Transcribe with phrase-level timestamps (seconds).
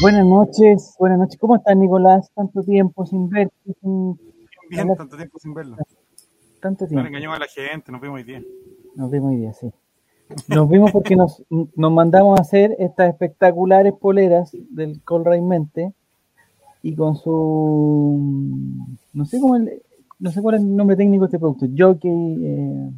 [0.00, 1.38] Buenas noches, buenas noches.
[1.38, 2.30] ¿Cómo estás, Nicolás?
[2.34, 3.54] Tanto tiempo sin verte.
[4.70, 5.76] Bien, tanto tiempo sin verlo.
[6.58, 7.02] Tanto tiempo.
[7.02, 8.42] No engañamos a la gente, nos vimos hoy día.
[8.96, 9.70] Nos vimos hoy día, sí.
[10.48, 15.92] Nos vimos porque nos, nos mandamos a hacer estas espectaculares poleras del Colray Mente
[16.82, 18.18] y con su
[19.12, 19.82] no sé cómo el,
[20.18, 22.90] no sé cuál es el nombre técnico de este producto, jockey, eh,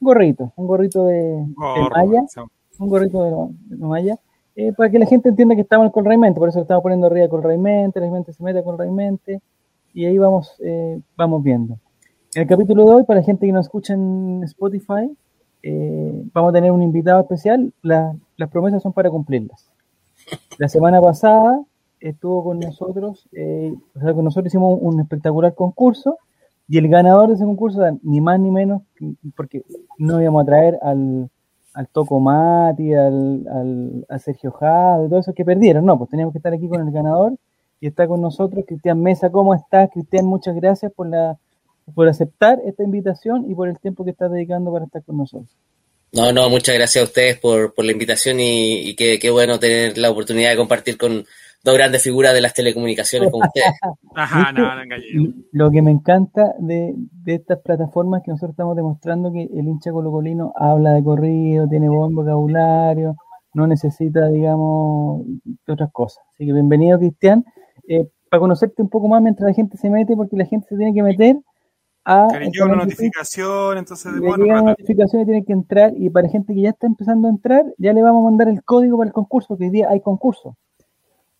[0.00, 2.24] gorrito, un gorrito de, Gorro, malla,
[2.78, 4.18] un gorrito de, de malla,
[4.60, 7.06] eh, para que la gente entienda que estamos en Colray Mente, por eso estamos poniendo
[7.06, 9.40] arriba de Colray Mente, la gente se mete a Colray Mente
[9.94, 11.78] y ahí vamos, eh, vamos viendo.
[12.34, 15.16] En el capítulo de hoy, para la gente que nos escucha en Spotify,
[15.62, 17.72] eh, vamos a tener un invitado especial.
[17.82, 19.70] La- las promesas son para cumplirlas.
[20.58, 21.62] La semana pasada
[22.00, 23.28] estuvo con nosotros,
[23.94, 26.18] o sea, con nosotros hicimos un espectacular concurso
[26.68, 29.62] y el ganador de ese concurso, ni más ni menos, que- porque
[29.98, 31.30] no íbamos a traer al,
[31.78, 36.38] al Toco Mati, al, al, Sergio Jade, todos esos que perdieron, no, pues teníamos que
[36.38, 37.34] estar aquí con el ganador
[37.80, 39.30] y está con nosotros Cristian Mesa.
[39.30, 40.26] ¿Cómo estás, Cristian?
[40.26, 41.38] Muchas gracias por la
[41.94, 45.48] por aceptar esta invitación y por el tiempo que estás dedicando para estar con nosotros.
[46.10, 49.96] No, no, muchas gracias a ustedes por, por la invitación y, y qué bueno tener
[49.98, 51.24] la oportunidad de compartir con
[51.62, 53.66] dos grandes figuras de las telecomunicaciones con ustedes.
[54.14, 55.04] Ajá, no, no engañé.
[55.52, 59.66] Lo que me encanta de, de estas plataformas es que nosotros estamos demostrando que el
[59.66, 63.16] hincha colocolino habla de corrido, tiene buen vocabulario,
[63.54, 65.22] no necesita, digamos,
[65.66, 66.22] de otras cosas.
[66.32, 67.44] Así que bienvenido, Cristian.
[67.88, 70.76] Eh, para conocerte un poco más mientras la gente se mete, porque la gente se
[70.76, 71.36] tiene que meter
[72.04, 72.28] a...
[72.64, 74.80] Una notificación, entonces Le demora llegan un rato.
[74.80, 78.02] notificaciones, tiene que entrar y para gente que ya está empezando a entrar, ya le
[78.02, 80.56] vamos a mandar el código para el concurso, que hoy día hay concurso.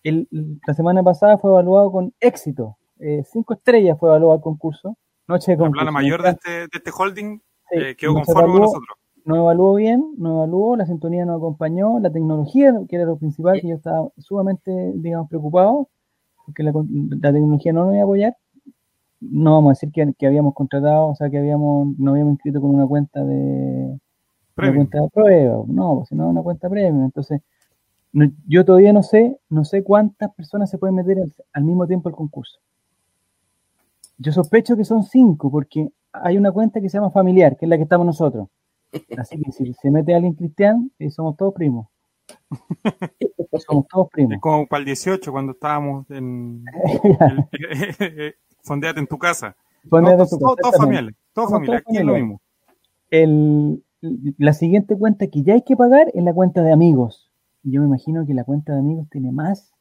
[0.09, 0.29] El-
[0.67, 2.77] la semana pasada fue evaluado con éxito.
[2.99, 4.97] Eh, cinco estrellas fue evaluado el concurso.
[5.27, 5.81] Noche de La concurso.
[5.83, 7.39] plana mayor de este, de este holding
[7.71, 8.99] Sí, eh, quedó nos conforme con evaluó- nosotros.
[9.25, 13.61] Nos evaluó bien, nos evaluó, la sintonía nos acompañó, la tecnología, que era lo principal,
[13.61, 15.89] que yo estaba sumamente, digamos, preocupado,
[16.47, 18.37] porque la, con- la tecnología no nos iba a apoyar.
[19.21, 22.61] No vamos a decir que, que habíamos contratado, o sea, que habíamos, nos habíamos inscrito
[22.63, 23.99] con una cuenta de,
[24.57, 27.05] una cuenta de prueba, no, pues, sino una cuenta premium.
[27.05, 27.43] Entonces,
[28.13, 31.87] no- yo todavía no sé, no sé cuántas personas se pueden meter al, al mismo
[31.87, 32.59] tiempo al concurso.
[34.19, 37.69] Yo sospecho que son cinco, porque hay una cuenta que se llama familiar, que es
[37.69, 38.49] la que estamos nosotros.
[39.17, 41.87] Así que si se mete alguien cristiano, eh, somos todos primos.
[43.67, 44.39] somos todos Es primos.
[44.41, 46.65] como para el 18, cuando estábamos en.
[48.01, 49.57] el- Fondeate en tu casa.
[49.89, 51.15] Ponle No, de tu todo, casa, todo familiar.
[51.33, 51.83] Todo familiar.
[51.87, 52.41] Aquí es lo mismo.
[53.11, 53.83] el,
[54.39, 57.28] la siguiente cuenta que ya hay que pagar es la cuenta de amigos.
[57.71, 59.73] Yo me imagino que la cuenta de amigos tiene más,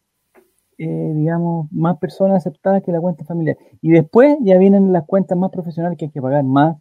[0.78, 3.58] eh, digamos, más personas aceptadas que la cuenta familiar.
[3.82, 6.78] Y después ya vienen las cuentas más profesionales que hay que pagar más.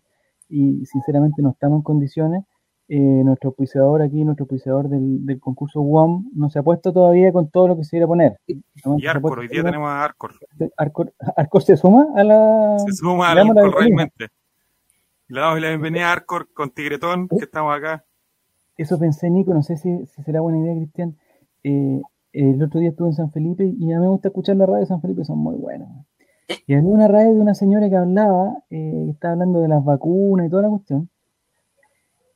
[0.49, 2.45] Y sinceramente no estamos en condiciones.
[2.89, 7.33] Eh, nuestro auspiciador aquí, nuestro auspiciador del, del concurso WOM, no se ha puesto todavía
[7.33, 8.39] con todo lo que se iba a poner.
[8.47, 10.35] Y Arcor, hoy día tenemos a Arcor.
[10.77, 12.79] Arcor, Arcor se suma a la.
[12.79, 14.29] Se suma damos la Arcor realmente.
[15.27, 18.05] Le damos la bienvenida a Arcor con Tigretón, que estamos acá.
[18.77, 21.17] Eso pensé, Nico, no sé si, si será buena idea, Cristian.
[21.65, 22.01] Eh,
[22.33, 24.81] el otro día estuve en San Felipe y a mí me gusta escuchar la radio
[24.81, 25.89] de San Felipe, son muy buenas.
[26.67, 30.47] Y había una radio de una señora que hablaba, eh, estaba hablando de las vacunas
[30.47, 31.09] y toda la cuestión.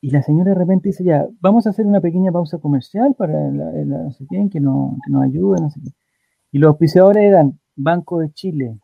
[0.01, 3.33] Y la señora de repente dice, ya, vamos a hacer una pequeña pausa comercial para
[3.51, 5.91] la, la- no sé quién, que, no, que nos ayude, no sé qué.
[6.51, 8.79] Y los auspiciadores eran Banco de Chile,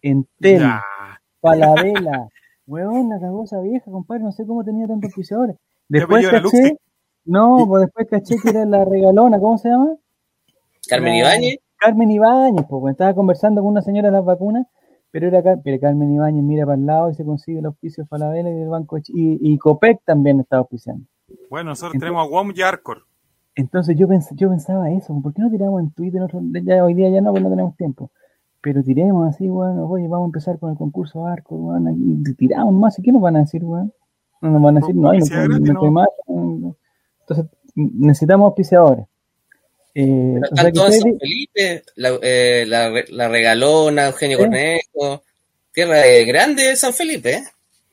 [0.00, 0.82] Entel, Ya.
[1.40, 2.28] Paladela.
[2.66, 5.56] Huevón, la cagó esa vieja, compadre, no sé cómo tenía tantos auspiciadores.
[5.88, 6.76] Después caché,
[7.24, 9.96] no, pues después caché que era la regalona, ¿cómo se llama?
[10.88, 14.66] Carmen Ibáñez, Carmen Ibáñez, pues, estaba conversando con una señora de las vacunas,
[15.10, 18.04] pero era Car- pero Carmen Ibáñez mira para el lado y se consigue el auspicio
[18.04, 19.38] de Falabella y del Banco de Chile.
[19.40, 21.06] Y, y Copec también estaba auspiciando.
[21.50, 23.02] Bueno, nosotros tenemos a WOM y Arcor.
[23.54, 26.20] Entonces yo, pens- yo pensaba eso, ¿por qué no tiramos en Twitter?
[26.22, 28.10] Otro, ya, hoy día ya no, porque no tenemos tiempo.
[28.60, 32.74] Pero tiremos así, bueno, oye, vamos a empezar con el concurso Arco, bueno, y tiramos
[32.74, 33.92] más, ¿y qué nos van a decir, weón?
[34.40, 35.84] No nos van a decir, no, hay no, no, no, ¿no?
[35.84, 36.76] hay más, no.
[37.20, 39.06] Entonces, necesitamos auspiciadores.
[39.96, 44.42] Eh, o sea todos San Felipe, la, eh, la, la Regalona, Eugenio Sí.
[44.42, 45.22] Cornejo,
[45.72, 47.44] tierra de grande de San Felipe, ¿eh?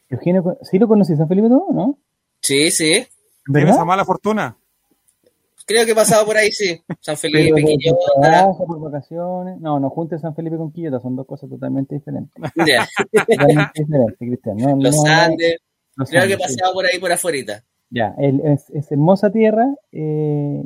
[0.10, 1.98] Eugenio, ¿sí lo conocí San Felipe todo, no?
[2.42, 3.08] Sí, sí, Tiene
[3.46, 3.76] ¿Verdad?
[3.76, 4.58] esa mala fortuna.
[5.66, 6.82] creo que he pasado por ahí, sí.
[7.00, 9.60] San Felipe, Quillota, trabajo, por vacaciones.
[9.62, 12.34] No, no juntes San Felipe con Quillota, son dos cosas totalmente diferentes.
[12.68, 12.88] ya,
[13.28, 14.58] Totalmente diferentes, Cristian.
[14.58, 15.58] No, los no, Andes,
[16.09, 17.63] creo que he pasado por ahí por afuera.
[17.89, 20.63] Ya, el- es, es hermosa tierra, eh,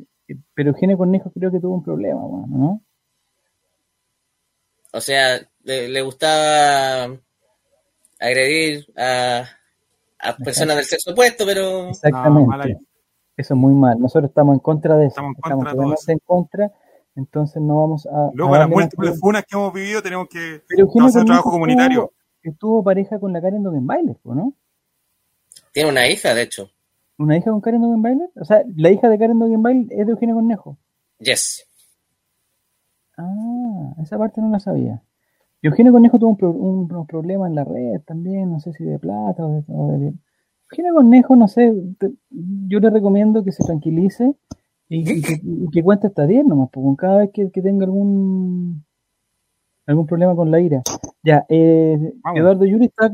[0.53, 2.81] pero Eugenio Cornejo creo que tuvo un problema, bueno, ¿no?
[4.93, 7.15] O sea, le, le gustaba
[8.19, 9.43] agredir a,
[10.19, 12.47] a personas del sexo opuesto, pero Exactamente.
[12.47, 12.77] mal ahí.
[13.35, 13.99] eso es muy mal.
[13.99, 15.11] Nosotros estamos en contra de eso.
[15.15, 16.71] Estamos en Estamos contra de en contra.
[17.17, 18.29] Entonces no vamos a...
[18.33, 21.27] Luego, a las múltiples más- funas que hemos vivido, tenemos que Pero Eugenio hacer un
[21.27, 22.03] trabajo comunitario.
[22.03, 24.53] Estuvo, estuvo pareja con la Karen Dogenbailer, ¿no?
[25.75, 26.69] Tiene una hija, de hecho.
[27.17, 28.29] ¿Una hija con Karen Dogenbailer?
[28.39, 30.77] O sea, la hija de Karen Dogenbailer es de Eugenio Cornejo.
[31.19, 31.67] Yes.
[33.17, 35.03] Ah, esa parte no la sabía.
[35.61, 38.71] Y Eugenio Cornejo tuvo un pro- un- unos problemas en la red también, no sé
[38.71, 39.63] si de plata o de...
[39.67, 40.13] o de-
[40.71, 44.33] Eugenio Cornejo, no sé, te- yo le recomiendo que se tranquilice
[44.87, 47.61] y, y que, y que cuente hasta 10 nomás, porque con cada vez que, que
[47.61, 48.85] tenga algún
[49.87, 50.81] algún problema con la ira.
[51.21, 52.13] Ya, eh.
[52.39, 53.07] Eduardo Yuri está...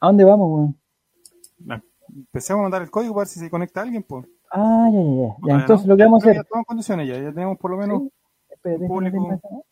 [0.00, 1.80] ¿A dónde vamos, weón?
[2.14, 4.02] Empecemos a mandar el código para ver si se conecta alguien.
[4.02, 4.26] Pues.
[4.52, 5.36] Ah, ya, ya, ya.
[5.46, 5.54] ya.
[5.60, 5.92] Entonces no.
[5.92, 6.34] lo que vamos a hacer...
[6.36, 8.02] Ya estamos en condiciones ya, ya tenemos por lo menos.
[8.48, 9.64] Espera, déjame público.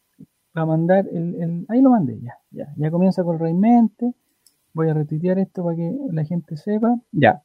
[0.54, 2.72] a mandar el, el- Ahí lo mandé, ya, ya.
[2.76, 4.12] Ya comienza con Reymente.
[4.72, 6.98] Voy a retuitear esto para que la gente sepa.
[7.12, 7.42] Ya.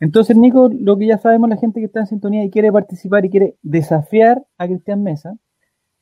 [0.00, 3.24] Entonces, Nico, lo que ya sabemos, la gente que está en sintonía y quiere participar
[3.24, 5.36] y quiere desafiar a Cristian Mesa.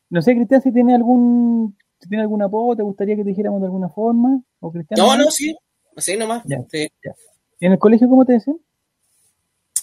[0.09, 3.61] No sé, Cristian, si tiene algún si tiene algún apodo, te gustaría que te dijéramos
[3.61, 4.41] de alguna forma.
[4.61, 5.55] ¿O Cristian, No, no, sí.
[5.95, 6.43] Así nomás.
[6.47, 6.65] Ya.
[6.71, 6.89] Sí.
[7.03, 7.09] ¿Y
[7.67, 8.59] en el colegio cómo te decían?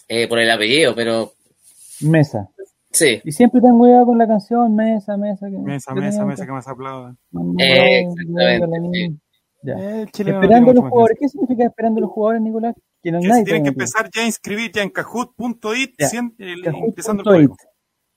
[0.08, 1.32] Eh, por el apellido, pero
[2.02, 2.50] Mesa.
[2.92, 3.20] sí.
[3.24, 5.50] Y siempre te han hueado con la canción Mesa, Mesa.
[5.50, 7.16] Que, Mesa, mesa, mesa, que más aplauda.
[7.60, 9.16] Eh, exactamente,
[9.64, 9.74] Ya.
[9.74, 11.18] Eh, Esperando tiene los jugadores.
[11.20, 12.76] ¿Qué significa esperando los jugadores, Nicolás?
[13.04, 16.34] Que no Que nadie se tienen que empezar ya a inscribir ya en kahoot.it, empezando
[16.40, 17.24] el punto it.
[17.24, 17.56] código.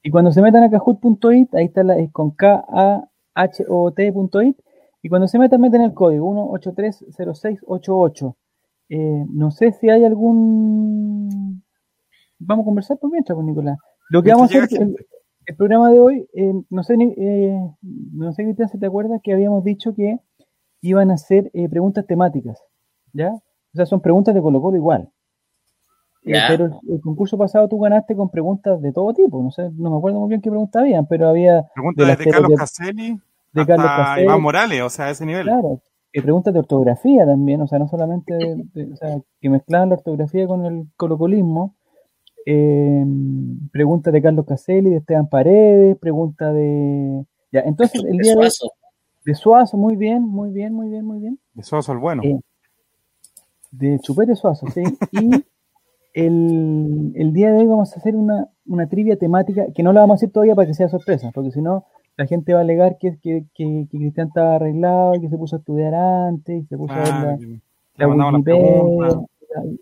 [0.03, 3.05] Y cuando se metan a kahoot.it, ahí está la, es con K A
[3.35, 4.57] H O T.it.
[5.03, 8.35] Y cuando se metan, meten el código 1830688.
[8.90, 11.62] Eh, no sé si hay algún.
[12.38, 13.78] Vamos a conversar por mientras con Nicolás.
[14.10, 14.96] Lo que vamos a hacer, el,
[15.46, 17.58] el programa de hoy, eh, no sé, eh,
[18.12, 20.19] no sé, Cristian, si te acuerdas que habíamos dicho que
[20.81, 22.62] iban a hacer eh, preguntas temáticas,
[23.12, 23.31] ¿ya?
[23.31, 25.10] O sea, son preguntas de Colo Colo igual.
[26.25, 29.70] Eh, pero el, el concurso pasado tú ganaste con preguntas de todo tipo, no sé,
[29.75, 33.19] no me acuerdo muy bien qué preguntas habían, pero había Pregunta de Carlos Caselli
[33.52, 34.25] de hasta Carlos.
[34.25, 35.44] Iván Morales, o sea, a ese nivel.
[35.44, 35.81] Claro,
[36.12, 39.91] y preguntas de ortografía también, o sea, no solamente de- de- o sea, que mezclaban
[39.91, 41.75] la ortografía con el colocolismo.
[42.47, 43.05] Eh,
[43.71, 47.25] preguntas de Carlos Caselli, de Esteban Paredes, pregunta de...
[47.53, 48.73] Ya, entonces el De día de, Suazo.
[49.25, 51.39] de Suazo, muy bien, muy bien, muy bien, muy bien.
[51.55, 52.23] De Soso el bueno.
[52.25, 52.41] Eh,
[53.73, 54.83] de Chupete Suazo, sí.
[55.12, 55.45] Y
[56.15, 60.01] el, el día de hoy vamos a hacer una, una trivia temática que no la
[60.01, 61.85] vamos a hacer todavía para que sea sorpresa, porque si no,
[62.20, 65.38] la gente va a alegar que, que, que, que Cristian estaba arreglado y que se
[65.38, 67.37] puso a estudiar antes y se puso a ver la.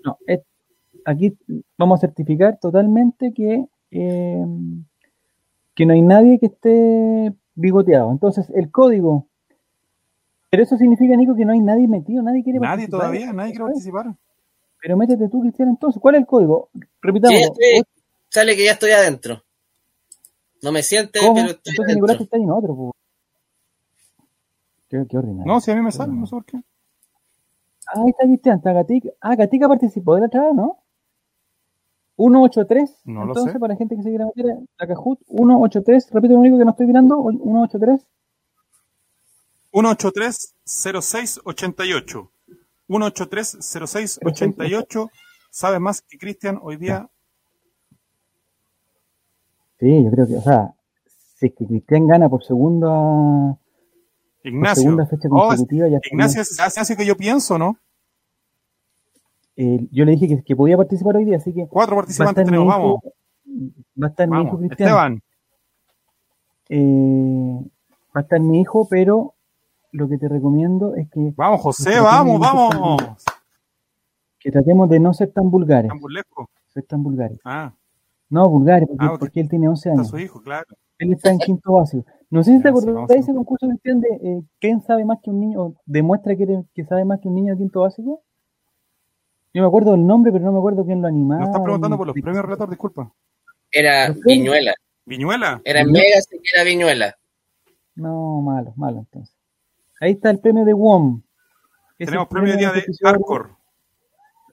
[0.05, 0.41] No, es-
[1.05, 1.37] aquí
[1.77, 4.47] vamos a certificar totalmente que, eh,
[5.75, 8.13] que no hay nadie que esté bigoteado.
[8.13, 9.27] Entonces, el código.
[10.49, 13.01] Pero eso significa, Nico, que no hay nadie metido, nadie quiere Nadie participar.
[13.01, 14.15] todavía, nadie quiere participar.
[14.81, 16.01] Pero métete tú, Cristian, entonces.
[16.01, 16.71] ¿Cuál es el código?
[17.03, 17.37] Repitamos.
[18.29, 19.43] Sale que ya estoy adentro.
[20.63, 21.35] No me siente, ¿Cómo?
[21.35, 22.75] pero estoy Entonces Nicolás está ahí en otro.
[22.75, 22.93] po.
[24.89, 25.53] Qué, qué ordinario.
[25.53, 26.57] No, si a mí me sale, no sé por qué.
[27.87, 29.11] Ah, ahí está Cristian, está Gatica.
[29.21, 30.79] Ah, Gatica participó de la vez, ¿no?
[32.17, 33.03] 183.
[33.05, 33.61] No lo Entonces, sé.
[33.61, 36.11] para la gente que se quiera meter, la Kahoot, 183.
[36.11, 37.23] Repite lo único que no estoy mirando.
[37.31, 38.07] 183.
[39.73, 42.31] 183-0688.
[42.89, 45.11] 183-0688.
[45.51, 47.09] ¿Sabes más que Cristian hoy día?
[49.81, 50.75] Sí, yo creo que, o sea,
[51.37, 56.43] si es que Cristian gana por segunda, por segunda fecha Oh, consecutiva, ya estaría- Ignacio
[56.43, 57.77] es hace que yo pienso, ¿no?
[59.57, 62.69] eh, yo le dije que, que podía participar hoy día, así que Cuatro participantes tenemos,
[62.69, 63.01] vamos.
[64.01, 64.57] va a estar mi hijo.
[64.59, 64.89] Cristian.
[64.89, 65.23] Esteban,
[66.69, 67.61] Eh,
[68.15, 69.35] va a estar mi hijo, pero
[69.93, 73.25] lo que te recomiendo es que, vamos, José, vamos, vamos.
[74.39, 75.89] que tratemos de no ser tan vulgares.
[75.89, 76.51] Tan burlesco.
[76.69, 77.41] Ser tan vulgares.
[77.45, 77.73] Ah,
[78.31, 80.09] No, vulgares, porque, Ah, porque él tiene 11 está años.
[80.09, 80.67] su hijo, claro.
[80.99, 82.05] Él está en quinto básico.
[82.31, 85.31] No sé si te acordás de ese concurso Cristian de eh, quién sabe más que
[85.31, 88.23] un niño, o demuestra que, eres- que sabe más que un niño de quinto básico.
[89.55, 91.41] Yo me acuerdo del nombre, pero no me acuerdo quién lo animaba.
[91.41, 93.11] Nos estás preguntando por los premios relator, disculpa.
[93.73, 94.15] Era.
[94.25, 94.75] Viñuela.
[95.07, 95.61] Viñuela.
[95.65, 96.05] Era ¿Viñuela?
[96.07, 97.15] Mega, sí que era Viñuela.
[97.95, 99.35] No, malo, malo entonces.
[100.01, 101.23] Ahí está el premio de WOM.
[101.99, 102.85] Es Tenemos el premio de día de.
[103.05, 103.51] Arcor.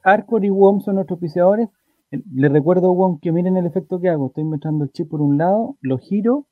[0.04, 1.68] Arcor y WOM son nuestros auspiciadores.
[2.12, 4.28] Eh, Les recuerdo, WOM, que miren el efecto que hago.
[4.28, 6.48] Estoy metiendo el chip por un lado, lo giro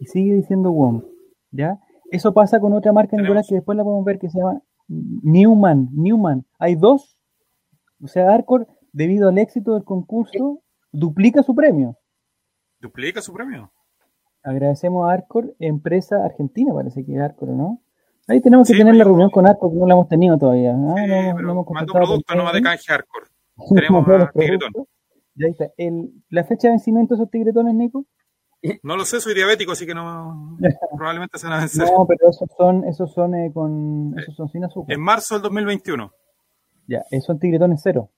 [0.00, 1.02] y sigue diciendo WOM.
[1.50, 1.78] ¿Ya?
[2.10, 5.88] Eso pasa con otra marca, Nicolás, que después la podemos ver, que se llama Newman.
[5.92, 6.44] Newman.
[6.58, 7.18] Hay dos.
[8.02, 10.62] O sea, Arcor, debido al éxito del concurso,
[10.92, 11.96] duplica su premio.
[12.80, 13.72] Duplica su premio.
[14.42, 17.82] Agradecemos a Arcor, empresa argentina, parece que es Arcor, ¿no?
[18.28, 20.72] Ahí tenemos que Sí, tener la reunión con Arcor, que no la hemos tenido todavía.
[20.72, 23.24] Ah, Sí, no, no hemos mandó producto por nomás de canje Arcor.
[23.74, 24.72] Tenemos a Tigretón.
[25.38, 25.70] Ya está.
[25.76, 28.06] El, la fecha de vencimiento de esos tigretones, Nico,
[28.82, 30.58] No lo sé, soy diabético, así que no.
[30.96, 31.86] probablemente se van a vencer.
[31.86, 34.14] No, pero esos son, esos son eh, con.
[34.18, 34.94] Esos son sin azúcar.
[34.94, 36.12] En marzo del 2021.
[36.88, 38.10] Ya, esos son tigretones cero.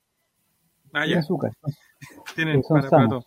[0.93, 1.19] Ah, Sin ya.
[1.19, 1.53] azúcar.
[2.35, 3.21] Tienen son para, para.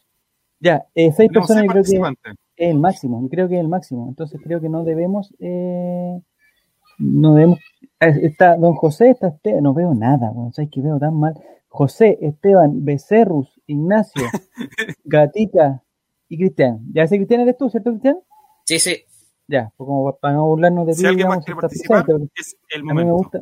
[0.60, 2.16] Ya, eh, seis Tenemos personas seis yo creo
[2.56, 4.08] que es el máximo, yo creo que es el máximo.
[4.08, 6.22] Entonces creo que no debemos, eh,
[6.98, 7.60] no debemos.
[8.00, 11.34] Está Don José, está Esteban, no veo nada, bueno, sabes que veo tan mal.
[11.68, 14.24] José, Esteban, Becerrus, Ignacio,
[15.04, 15.84] Gatita
[16.30, 16.80] y Cristian.
[16.94, 18.18] Ya ese Cristian eres tú, ¿cierto, Cristian?
[18.66, 18.98] Sí, sí.
[19.48, 22.06] Ya, pues como para no burlarnos de ti, Si alguien más digamos, quiere estás participar,
[22.06, 23.16] presente, porque es el a mí me momento.
[23.18, 23.40] gusta,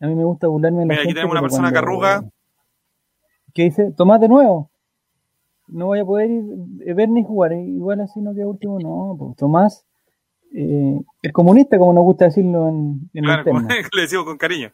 [0.00, 2.30] a mí me gusta burlarme de la Mira, aquí tenemos una persona que cuando- arruga.
[3.52, 3.90] ¿Qué dice?
[3.92, 4.70] Tomás de nuevo.
[5.68, 6.44] No voy a poder ir,
[6.84, 7.52] eh, ver ni jugar.
[7.54, 8.78] eh, Igual así no queda último.
[8.78, 9.84] No, pues, Tomás
[10.54, 13.68] eh, es comunista, como nos gusta decirlo en, en Claro, el tema.
[13.96, 14.70] le decimos con cariño.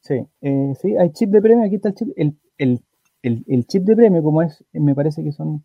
[0.00, 1.66] Sí, eh, sí, hay chip de premio.
[1.66, 2.08] Aquí está el chip.
[2.16, 2.80] El, el,
[3.28, 5.64] el, el chip de premio, como es, me parece que son,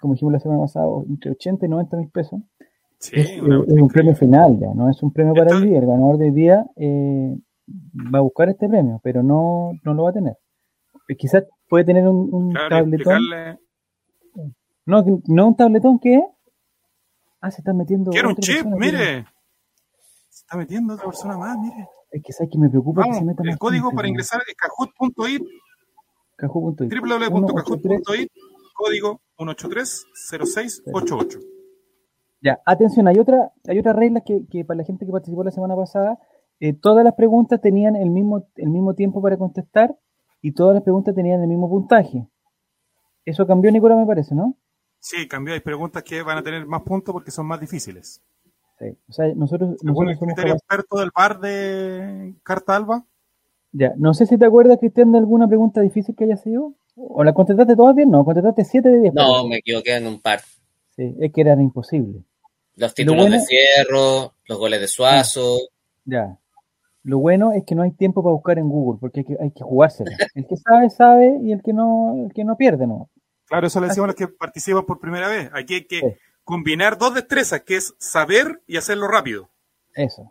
[0.00, 2.40] como dijimos la semana pasada, entre 80 y 90 mil pesos.
[2.98, 5.78] Sí, es, un premio final ya, no es un premio para el día.
[5.78, 7.36] El ganador del día eh,
[8.14, 10.36] va a buscar este premio, pero no, no lo va a tener.
[11.08, 13.14] Eh, Quizás puede tener un, un claro, tabletón.
[13.14, 13.58] explicarle.
[14.84, 16.22] No, no un tabletón que
[17.42, 18.12] Ah, se están metiendo.
[18.12, 19.26] Quiero un chip, persona, mire.
[20.30, 21.88] Se está metiendo otra persona más, mire.
[22.12, 24.40] Es que sabes que me preocupa que se meta el más código gente, para ingresar
[24.46, 25.42] es cajut.it,
[26.42, 26.90] Caju.it.
[26.90, 28.28] www.cajut.it,
[28.74, 31.38] código 1830688.
[32.40, 35.52] Ya, atención, hay otra, hay otra regla que, que para la gente que participó la
[35.52, 36.18] semana pasada,
[36.58, 39.96] eh, todas las preguntas tenían el mismo, el mismo tiempo para contestar
[40.40, 42.26] y todas las preguntas tenían el mismo puntaje.
[43.24, 44.58] Eso cambió, Nicolás, me parece, ¿no?
[44.98, 45.54] Sí, cambió.
[45.54, 48.20] Hay preguntas que van a tener más puntos porque son más difíciles.
[48.80, 48.86] Sí.
[49.08, 53.06] O sea, nosotros, nosotros somos criterio experto del bar de Carta Alba,
[53.72, 56.74] Ya, no sé si te acuerdas, Cristian, de alguna pregunta difícil que haya sido.
[56.94, 58.10] ¿O la contestaste todas bien?
[58.10, 59.14] No, contestaste 7 de 10.
[59.14, 60.40] No, me equivoqué en un par.
[60.94, 62.22] Sí, es que era imposible.
[62.76, 65.56] Los títulos bueno- de Fierro, los goles de Suazo.
[66.04, 66.38] Ya.
[67.04, 69.50] Lo bueno es que no hay tiempo para buscar en Google, porque hay que, hay
[69.52, 70.10] que jugársela.
[70.34, 73.08] El que sabe, sabe, y el que no, el que no pierde, no.
[73.46, 75.50] claro, eso le decimos a los que participan por primera vez.
[75.54, 76.06] Aquí hay que Sí.
[76.44, 79.48] combinar dos destrezas, que es saber y hacerlo rápido.
[79.94, 80.30] Eso.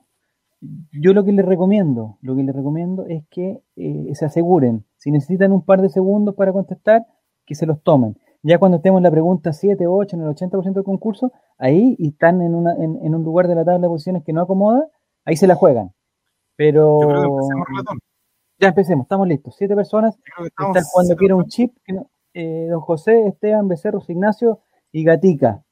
[0.92, 5.10] Yo lo que les recomiendo, lo que les recomiendo es que eh, se aseguren, si
[5.12, 7.06] necesitan un par de segundos para contestar,
[7.46, 8.16] que se los tomen.
[8.44, 12.10] Ya cuando estemos en la pregunta 7, 8, en el 80% del concurso, ahí y
[12.10, 14.88] están en, una, en, en un lugar de la tabla de posiciones que no acomoda,
[15.26, 15.92] ahí se la juegan.
[16.56, 18.00] Pero Yo creo que empecemos, Relatón.
[18.60, 19.56] ya empecemos, estamos listos.
[19.58, 24.10] Siete personas, están estamos- jugando quiero un chip, que no- eh, don José, Esteban, Becerros,
[24.10, 24.60] Ignacio
[24.92, 25.64] y Gatica.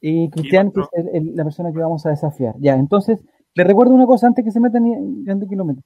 [0.00, 0.98] Y Cristian, que es otro.
[1.00, 2.54] el- el- la persona que vamos a desafiar.
[2.58, 4.84] Ya, entonces, les recuerdo una cosa antes que se metan
[5.28, 5.84] antes que lo metan.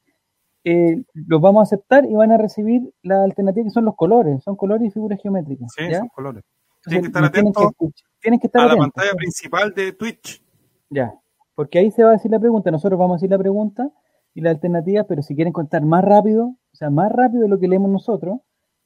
[0.64, 4.42] Eh, los vamos a aceptar y van a recibir la alternativa que son los colores,
[4.44, 5.72] son colores y figuras geométricas.
[5.76, 5.98] Sí, ¿ya?
[5.98, 6.44] son colores.
[6.84, 8.92] Entonces, Tienen que estar nos tienen que atentos tienen que estar a la atentos.
[8.94, 10.42] pantalla principal de Twitch.
[10.90, 11.14] Ya,
[11.54, 13.90] porque ahí se va a decir la pregunta, nosotros vamos a decir la pregunta
[14.34, 17.58] y la alternativa, pero si quieren contar más rápido, o sea, más rápido de lo
[17.58, 18.38] que leemos nosotros,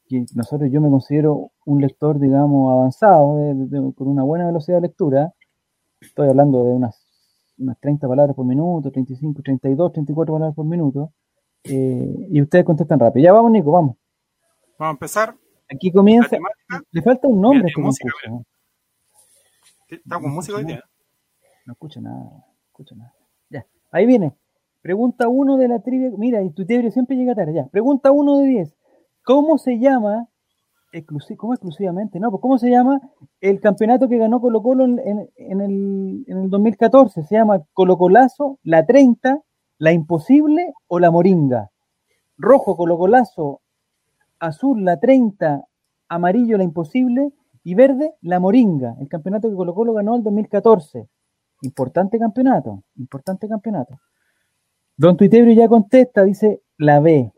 [0.08, 4.78] que nosotros yo me considero un lector, digamos, avanzado, de- de- con una buena velocidad
[4.78, 5.32] de lectura,
[6.00, 7.05] estoy hablando de unas,
[7.58, 11.12] unas 30 palabras por minuto, 35, 32, 34 palabras por minuto,
[11.64, 13.24] eh, y ustedes contestan rápido.
[13.24, 13.96] Ya vamos, Nico, vamos.
[14.78, 15.34] Vamos a empezar.
[15.68, 16.36] Aquí comienza,
[16.92, 18.46] le falta un nombre este música, concurso.
[19.88, 20.82] Está con música hoy día.
[21.64, 23.12] No escucho nada, no escucho nada.
[23.50, 24.32] Ya, ahí viene.
[24.82, 26.10] Pregunta 1 de la trivia.
[26.16, 27.54] Mira, y tu tebrio siempre llega tarde.
[27.54, 28.76] Ya, pregunta 1 de 10.
[29.24, 30.28] ¿Cómo se llama,
[31.04, 32.18] ¿cómo exclusivamente?
[32.20, 33.00] No, pues ¿cómo se llama
[33.40, 37.22] el campeonato que ganó Colo Colo en, en- en el, en el 2014?
[37.24, 39.40] Se llama Colo Colazo, la 30,
[39.78, 41.70] la imposible o la moringa.
[42.38, 43.60] Rojo, Colo Colazo,
[44.38, 45.64] azul, la 30,
[46.08, 47.32] amarillo, la imposible
[47.64, 48.94] y verde, la moringa.
[49.00, 51.08] El campeonato que Colo Colo ganó el 2014.
[51.62, 53.94] Importante campeonato, importante campeonato.
[54.96, 57.32] Don Tuitebrio ya contesta, dice la B.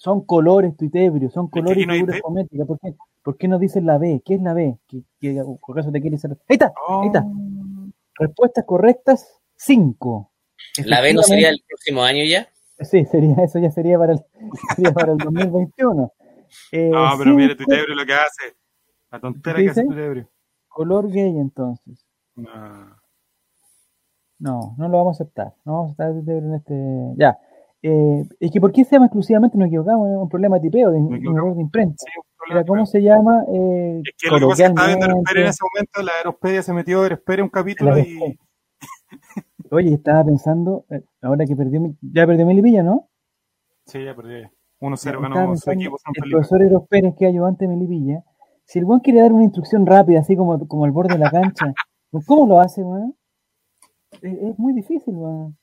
[0.00, 2.66] Son colores, Tuitebrio, son colores y no hay figuras geométricas.
[2.66, 2.94] ¿Por qué?
[3.22, 4.22] ¿Por qué no dicen la B?
[4.24, 4.78] ¿Qué es la B?
[4.88, 6.30] ¿Qué, qué, por acaso te quiere hacer?
[6.48, 7.26] Ahí está, ahí está.
[8.14, 10.32] Respuestas correctas, 5.
[10.86, 12.48] ¿La B no sería el próximo año ya?
[12.78, 14.20] Sí, sería, eso ya sería para el,
[14.74, 16.10] sería para el 2021.
[16.72, 18.56] Eh, No, pero mire, cinco, Tutebrio lo que hace.
[19.10, 19.94] La tontera ¿Qué que hace dice?
[19.94, 20.30] Tutebrio.
[20.68, 22.06] Color gay, entonces.
[22.36, 22.96] No.
[24.38, 25.52] No, no lo vamos a aceptar.
[25.66, 27.14] No vamos a aceptar Tuitebrio en este.
[27.18, 27.38] Ya.
[27.82, 29.56] Eh, es que ¿por qué se llama exclusivamente?
[29.56, 31.96] Nos equivocamos, es un problema de tipeo, de, un error de imprenta.
[31.98, 32.10] Sí,
[32.50, 33.44] Era, ¿Cómo se llama?
[33.48, 36.72] Eh, Es que lo que pasa estaba viendo Aerospere en ese momento, la Aerospedia se
[36.74, 38.38] metió a Aerospere un capítulo y.
[39.70, 43.08] Oye, estaba pensando, eh, ahora que perdió, mi- ya perdió Melipilla, ¿no?
[43.86, 44.42] Sí, ya perdí.
[44.80, 48.24] 1-0 Estaba ganó su equipo San el profesor Eros Pérez, que ayudante de Melipilla,
[48.64, 51.30] Si el buen quiere dar una instrucción rápida, así como, como el borde de la
[51.30, 51.72] cancha,
[52.26, 53.14] ¿cómo lo hace, weón?
[54.22, 55.56] Es, es muy difícil, weón.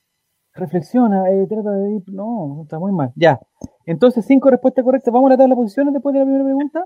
[0.58, 2.02] Reflexiona, eh, trata de ir.
[2.08, 3.12] No, está muy mal.
[3.16, 3.40] Ya.
[3.86, 5.12] Entonces, cinco respuestas correctas.
[5.12, 6.84] Vamos a la tabla de posiciones después de la primera pregunta.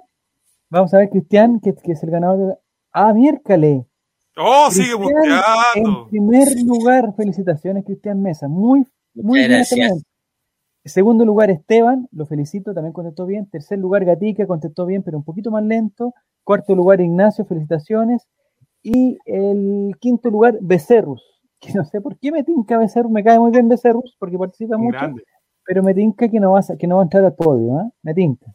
[0.70, 2.58] Vamos a ver, Cristian, que, que es el ganador de la...
[2.92, 3.86] Ah, miércale.
[4.36, 5.40] ¡Oh, sigue Cristian,
[5.74, 6.08] En buscando!
[6.08, 8.48] primer lugar, felicitaciones, Cristian Mesa.
[8.48, 9.50] Muy, muy Muchas bien.
[9.50, 9.78] gracias.
[9.88, 10.02] también.
[10.84, 13.48] Segundo lugar, Esteban, lo felicito, también contestó bien.
[13.48, 16.14] Tercer lugar, Gatica, contestó bien, pero un poquito más lento.
[16.44, 18.26] Cuarto lugar, Ignacio, felicitaciones.
[18.82, 21.22] Y el quinto lugar, Becerrus,
[21.62, 24.76] que no sé por qué me tinca Becerrus, me cae muy bien Becerrus, porque participa
[24.76, 24.98] mucho,
[25.64, 27.88] pero me tinca que no va a, que no va a entrar al podio, ¿ah?
[28.02, 28.46] Me tinca.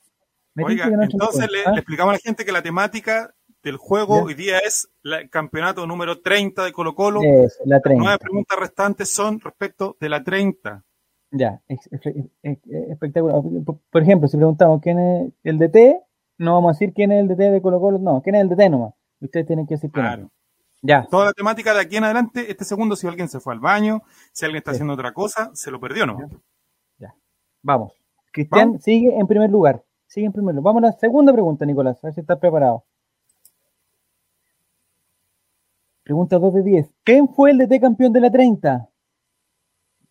[0.54, 1.72] Me Oiga, tinca que no entra al entonces podio, le, ¿ah?
[1.72, 3.34] le explicamos a la gente que la temática
[3.64, 4.24] del juego Ya.
[4.24, 7.22] hoy día es la- el campeonato número 30 de Colo Colo.
[7.24, 8.04] Eso, la Las 30.
[8.04, 10.84] nueve preguntas restantes son respecto de la 30.
[11.32, 11.90] Ya, ex-
[12.44, 13.42] espectacular.
[13.66, 16.00] Por, por ejemplo, si preguntamos quién es el DT,
[16.40, 18.50] no vamos a decir quién es el DT de Colo Colo, no, quién es el
[18.50, 18.94] DT nomás.
[19.20, 20.12] Ustedes tienen que decir quién es.
[20.82, 23.60] Ya, Toda la temática de aquí en adelante, este segundo, si alguien se fue al
[23.60, 24.76] baño, si alguien está Sí.
[24.78, 26.18] haciendo otra cosa, se lo perdió, ¿no?
[27.64, 27.94] vamos.
[28.32, 28.84] Cristian Vamos.
[28.84, 29.84] sigue en primer lugar.
[30.06, 30.74] Sigue en primer lugar.
[30.74, 32.86] Vamos a la segunda pregunta, Nicolás, a ver si estás preparado.
[36.04, 36.90] Pregunta 2 de 10.
[37.04, 38.90] ¿Quién fue el DT campeón de la 30?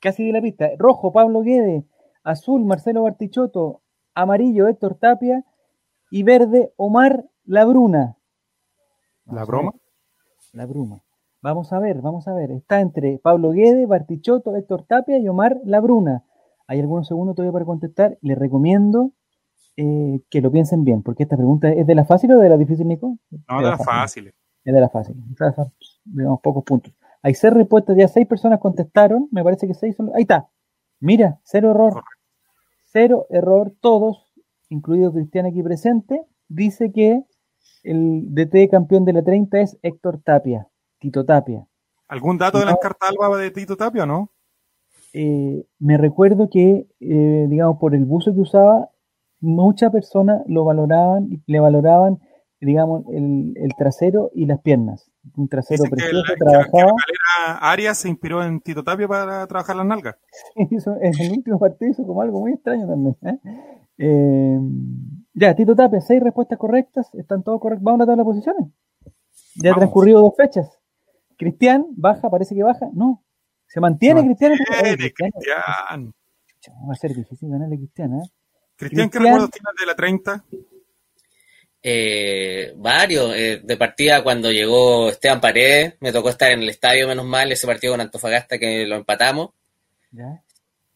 [0.01, 0.69] Casi de la pista.
[0.79, 1.85] Rojo, Pablo Guede.
[2.23, 3.81] Azul, Marcelo Bartichotto.
[4.15, 5.45] Amarillo, Héctor Tapia.
[6.11, 8.17] Y verde, Omar Labruna.
[9.27, 9.73] ¿La broma?
[10.57, 11.03] La Bruma.
[11.43, 12.51] Vamos a ver, vamos a ver.
[12.51, 16.25] Está entre Pablo Guede, Bartichotto, Héctor Tapia y Omar Labruna.
[16.67, 18.19] Hay algunos segundos todavía para contestar.
[18.23, 19.13] Les recomiendo
[19.77, 22.57] eh, que lo piensen bien, porque esta pregunta es de la fácil o de la
[22.57, 23.19] difícil, Nico?
[23.31, 24.33] No, de.
[24.65, 25.23] Es de la fácil.
[25.31, 25.73] O sea, son,
[26.07, 26.95] digamos, pocos puntos.
[27.23, 29.29] Hay seis respuestas, ya seis personas contestaron.
[29.31, 30.11] Me parece que seis son.
[30.15, 30.49] Ahí está.
[31.01, 31.93] Mira, cero error.
[31.93, 32.11] Correcto.
[32.93, 34.33] Cero error, todos,
[34.71, 37.25] incluido Cristian aquí presente, dice que
[37.91, 40.69] el DT campeón de la 30 es Héctor Tapia,
[40.99, 41.67] Tito Tapia.
[42.09, 42.81] ¿Algún dato de las No.
[42.81, 44.31] cartas alba de Tito Tapia o no?
[45.13, 48.91] Eh, me recuerdo que, eh, digamos, por el buzo que usaba,
[49.41, 52.19] muchas personas lo valoraban, le valoraban,
[52.61, 55.11] digamos, el, el trasero y las piernas.
[55.37, 56.93] Un trasero Dicen precioso, la, que la- que la trabajaba.
[57.61, 60.17] Arias se inspiró en Tito Tapia para trabajar las nalgas.
[60.71, 63.17] hizo- en el último partido hizo como algo muy extraño también.
[63.99, 64.59] ¿eh?
[65.39, 67.85] Ya, Tito Tapia, seis respuestas correctas, están todos correctos.
[67.85, 68.67] Vamos a la tabla de posiciones.
[69.57, 69.79] Ya han Vamos.
[69.81, 70.79] transcurrido dos fechas.
[71.37, 72.89] Cristian, baja, parece que baja.
[72.95, 73.23] No,
[73.67, 74.55] se mantiene Cristian.
[74.57, 76.77] Tiene, Cristian, Cristian.
[76.89, 78.31] Va a ser difícil ganarle a Cristian, ¿eh?
[78.77, 80.45] Cristian, ¿qué recuerdos tienes de la 30?
[81.83, 83.35] Eh, varios.
[83.37, 87.53] eh, de partida, cuando llegó Esteban Paredes, me tocó estar en el estadio, menos mal,
[87.53, 89.51] ese partido con Antofagasta que lo empatamos.
[90.13, 90.43] ¿Ya?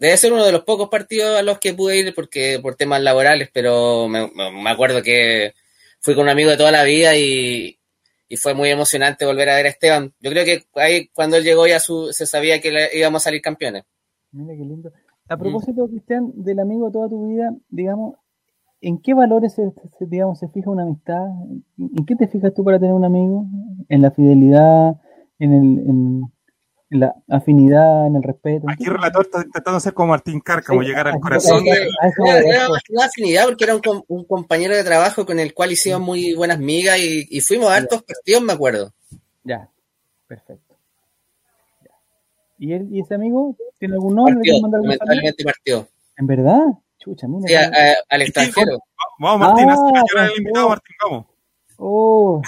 [0.00, 3.02] Debe ser uno de los pocos partidos a los que pude ir porque por temas
[3.02, 4.30] laborales, pero me,
[4.70, 5.52] acuerdo que
[6.00, 7.78] fui con un amigo de toda la vida y,
[8.26, 10.14] y fue muy emocionante volver a ver a Esteban.
[10.18, 13.24] Yo creo que ahí cuando él llegó ya su- se sabía que le- íbamos a
[13.24, 13.84] salir campeones.
[14.32, 14.90] Mira qué lindo.
[15.28, 18.14] A propósito, Cristian, del amigo de toda tu vida, digamos,
[18.80, 21.26] ¿en qué valores se, se- digamos, se fija una amistad?
[21.76, 23.44] ¿En qué te fijas tú para tener un amigo?
[23.90, 24.96] ¿En la fidelidad?
[25.38, 26.22] ¿En, el, en,
[26.90, 28.06] en la afinidad?
[28.06, 28.66] ¿En el respeto?
[28.68, 31.70] Aquí el relator está intentando hacer como Martín Cárcamo, Sí, llegar al corazón de...
[31.70, 31.86] Era,
[32.18, 32.70] voy, a era eso.
[32.72, 35.72] más que nada afinidad porque era un, com- un compañero de trabajo con el cual
[35.72, 38.92] hicimos muy buenas migas y, y fuimos a hartos partidos, me acuerdo.
[39.44, 39.68] Ya,
[40.26, 40.76] perfecto.
[41.84, 41.90] Ya.
[42.58, 44.34] ¿Y, él, ¿Y ese amigo tiene algún nombre?
[44.34, 45.04] ¿Le Partió, quieres mandar algún saludo?
[45.06, 45.88] lamentablemente partió.
[46.16, 46.60] ¿En verdad?
[46.98, 47.48] Chucha, mira.
[47.48, 48.78] Sí, a- a- al extranjero.
[49.18, 50.36] Vamos, Martín, Ah, al tranquilo.
[50.38, 51.26] invitado, Martín, vamos.
[51.82, 52.42] Oh,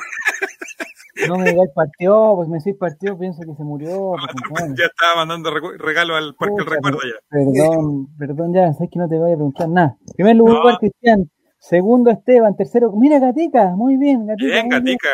[1.28, 4.12] no me digáis partió, pues me decís partió, pienso que se murió.
[4.50, 4.64] pues.
[4.78, 7.20] Ya estaba mandando regalo al Parque del Recuerdo ya.
[7.31, 9.96] Perdón, perdón, ya, sabes que no te voy a preguntar nada.
[10.14, 10.78] Primer lugar, No.
[10.78, 11.31] Cristian.
[11.59, 12.57] Segundo, Esteban.
[12.57, 14.52] Tercero, mira, Gatica, muy bien, Gatica.
[14.52, 14.68] Bien.
[14.68, 15.09] Gatica.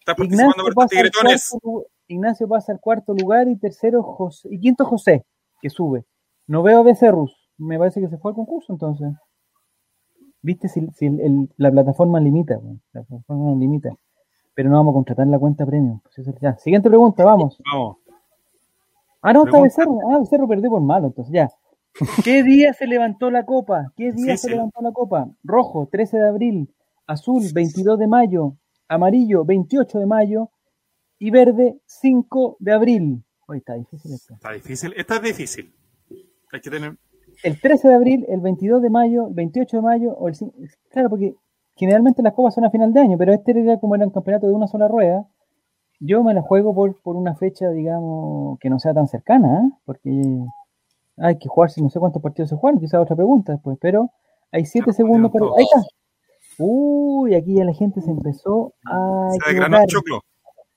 [0.00, 1.48] Estás participando Ignacio por tigretones.
[1.62, 5.24] cuarto, Ignacio pasa al cuarto lugar y tercero, José, y quinto, José,
[5.62, 6.04] que sube.
[6.46, 7.34] No veo a Becerrus.
[7.56, 9.08] Me parece que se fue al concurso entonces.
[10.42, 12.82] Viste si, si el- el- la plataforma limita, weón.
[12.92, 13.94] la plataforma limita.
[14.54, 16.00] Pero no vamos a contratar la cuenta premium.
[16.00, 16.56] Pues ya.
[16.56, 17.60] Siguiente pregunta, vamos.
[17.70, 17.96] Vamos.
[19.20, 19.60] Ah, no, está Pregunta.
[19.62, 19.98] Becerro.
[20.10, 21.50] Ah, Becerro perdió por malo, entonces ya.
[22.24, 23.92] ¿Qué día se levantó la copa?
[23.96, 25.28] ¿Qué día se levantó la copa?
[25.42, 26.74] Rojo, 13 de abril.
[27.06, 28.56] Azul, 22 de mayo.
[28.88, 30.50] Amarillo, 28 de mayo.
[31.18, 33.24] Y verde, 5 de abril.
[33.46, 34.34] Hoy está difícil esto.
[34.34, 34.92] Está difícil.
[34.96, 35.74] Esta es difícil.
[36.52, 36.96] Hay que tener...
[37.42, 40.54] El 13 de abril, el 22 de mayo, el 28 de mayo o el 5.
[40.90, 41.34] Claro, porque
[41.76, 44.46] generalmente las copas son a final de año, pero este era como era un campeonato
[44.46, 45.26] de una sola rueda.
[46.00, 49.70] Yo me la juego por, por una fecha, digamos, que no sea tan cercana, ¿eh?
[49.84, 50.10] porque
[51.16, 54.10] hay que jugarse, no sé cuántos partidos se juegan, quizás otra pregunta después, pero
[54.52, 55.46] hay 7 Claro, segundos para.
[55.56, 55.82] Ahí está.
[56.58, 59.86] Uy, aquí ya la gente se empezó a Se desgranó el equivocar.
[59.86, 60.20] choclo.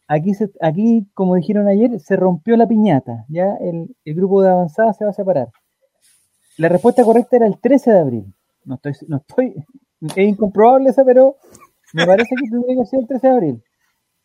[0.08, 3.26] Aquí, se, aquí, como dijeron ayer, se rompió la piñata.
[3.30, 5.50] Ya el, el grupo de avanzada se va a separar.
[6.58, 8.34] La respuesta correcta era el 13 de abril.
[8.66, 9.56] No estoy, no estoy,
[10.02, 11.36] es incomprobable esa, pero
[11.94, 13.64] me parece que tendría que ser el 13 de abril.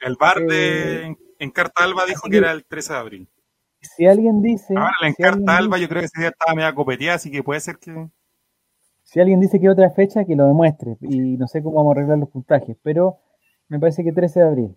[0.01, 3.29] El bar Eh, de en, en Carta Alba dijo que era el 13 de abril.
[3.81, 6.75] Si alguien dice, Ahora la si Alba dice- yo creo que ese día estaba media
[6.75, 8.09] copeteada, así que puede ser que...
[9.03, 10.97] si alguien dice que otra fecha, que lo demuestre.
[11.01, 13.19] Y no sé cómo vamos a arreglar los puntajes, pero
[13.69, 14.77] me parece que 13 de abril.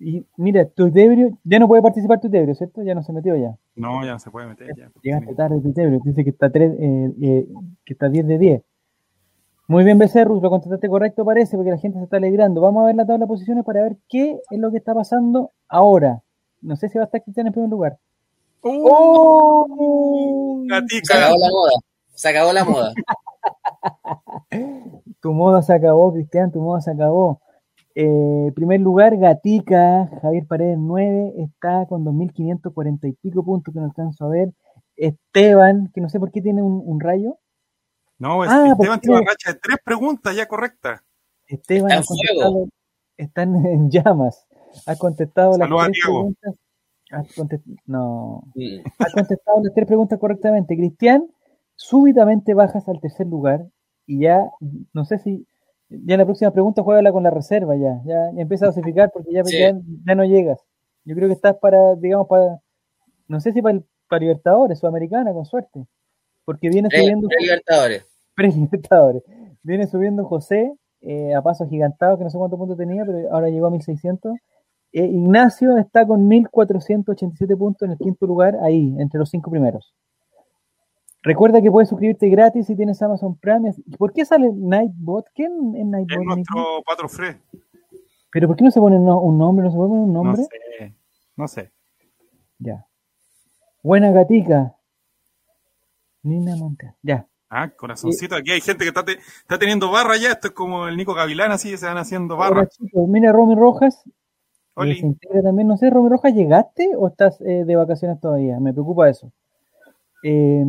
[0.00, 2.82] Y mira, Tuitebrio, ya no puede participar Tuitebrio, ¿cierto?
[2.82, 3.56] Ya no se metió ya.
[3.76, 4.90] No, ya no se puede meter ya.
[5.00, 6.00] Llegaste tarde, Tuitebrio.
[6.04, 7.46] Dice que está, tres, eh, eh,
[7.84, 8.62] que está 10 de 10.
[9.66, 12.60] Muy bien, Becerrus, lo contestaste correcto, parece, porque la gente se está alegrando.
[12.60, 15.52] Vamos a ver la tabla de posiciones para ver qué es lo que está pasando
[15.68, 16.22] ahora.
[16.60, 17.98] No sé si va a estar Cristian en primer lugar.
[18.62, 19.66] ¡Oh!
[20.62, 21.16] Se Gatica.
[21.18, 21.72] acabó la moda.
[22.14, 22.92] Se acabó la moda.
[25.20, 27.40] Tu moda se acabó, Cristian, tu moda se acabó.
[27.94, 33.86] Eh, primer lugar, Gatica, Javier Paredes 9, está con 2.540 y pico puntos que no
[33.86, 34.52] alcanzo a ver.
[34.96, 37.38] Esteban, que no sé por qué tiene un, un rayo.
[38.18, 41.00] No, es- Ah, Esteban porque- tiene una racha de tres preguntas ya correctas.
[41.46, 42.68] Esteban Está en ha contestado- fuego.
[43.16, 44.46] están en llamas.
[44.86, 46.18] Ha contestado las tres Diego.
[46.20, 46.54] preguntas.
[47.12, 48.42] Ha contest- no,
[48.98, 50.76] ha contestado las tres preguntas correctamente.
[50.76, 51.28] Cristian,
[51.76, 53.66] súbitamente bajas al tercer lugar
[54.06, 54.50] y ya,
[54.92, 55.46] no sé si,
[55.90, 59.10] ya en la próxima pregunta juégala con la reserva ya, ya, ya empieza a dosificar
[59.12, 59.58] porque ya, Sí.
[59.58, 59.72] ya,
[60.06, 60.60] ya no llegas.
[61.04, 62.60] Yo creo que estás para, digamos, para,
[63.28, 65.86] no sé si para, el- para Libertadores, Sudamericana, con suerte.
[66.44, 68.06] Porque viene Pre- subiendo Pre-Libertadores.
[68.34, 69.22] pre-Libertadores.
[69.62, 73.48] Viene subiendo José eh, a paso agigantado, que no sé cuántos puntos tenía, pero ahora
[73.48, 74.34] llegó a 1600.
[74.92, 79.94] Eh, Ignacio está con 1487 puntos en el quinto lugar, ahí, entre los cinco primeros.
[81.22, 83.72] Recuerda que puedes suscribirte gratis si tienes Amazon Prime.
[83.98, 85.26] ¿Por qué sale Nightbot?
[85.34, 86.18] ¿Quién es Es Nightbot?
[86.18, 86.34] Nico?
[86.34, 87.36] nuestro Patro Fred.
[88.30, 89.64] ¿Pero por qué no se pone no- un nombre?
[89.64, 90.42] ¿No se puede poner un No nombre?
[90.44, 90.94] sé.
[91.36, 91.72] No sé.
[92.58, 92.86] Ya.
[93.82, 94.74] Buena gatica.
[96.24, 96.92] Nina Montes.
[97.02, 97.26] Ya.
[97.48, 98.34] Ah, corazoncito.
[98.34, 100.32] Aquí hay gente que está, te- está teniendo barra ya.
[100.32, 102.66] Esto es como el Nico Gavilán, así se van haciendo barra.
[102.66, 104.10] chicos, mira Romy Rojas, Eh,
[104.74, 104.98] Oli.
[105.00, 108.58] se integra también, no sé, Romy Rojas, ¿llegaste o estás eh, de vacaciones todavía?
[108.58, 109.30] Me preocupa eso.
[110.24, 110.64] Eh,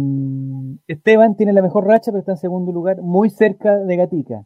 [0.88, 4.46] Esteban tiene la mejor racha, pero está en segundo lugar, muy cerca de Gatica.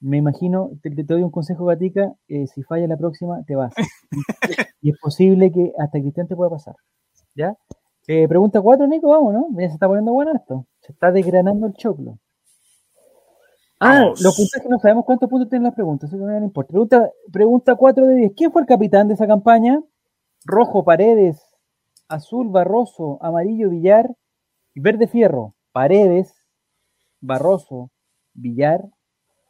[0.00, 3.72] Me imagino, te, te doy un consejo, Gatica, eh, si falla la próxima, te vas.
[4.82, 6.74] y es posible que hasta Cristian te pueda pasar.
[7.34, 7.54] ¿Ya?
[8.12, 9.46] Eh, pregunta 4, Nico, vamos, ¿no?
[9.52, 10.66] Ya se está poniendo bueno esto.
[10.80, 12.18] Se está desgranando el choclo.
[13.78, 14.20] Ah, Vamos.
[14.20, 16.72] los puntajes no sabemos cuántos puntos tienen las preguntas, eso no importa.
[16.72, 18.32] Pregunta, pregunta 4 de 10.
[18.36, 19.80] ¿Quién fue el capitán de esa campaña?
[20.44, 21.40] Rojo, Paredes.
[22.08, 23.18] Azul, Barroso.
[23.22, 24.10] Amarillo, Villar.
[24.74, 25.54] Verde, Fierro.
[25.70, 26.34] Paredes,
[27.20, 27.92] Barroso,
[28.34, 28.84] Villar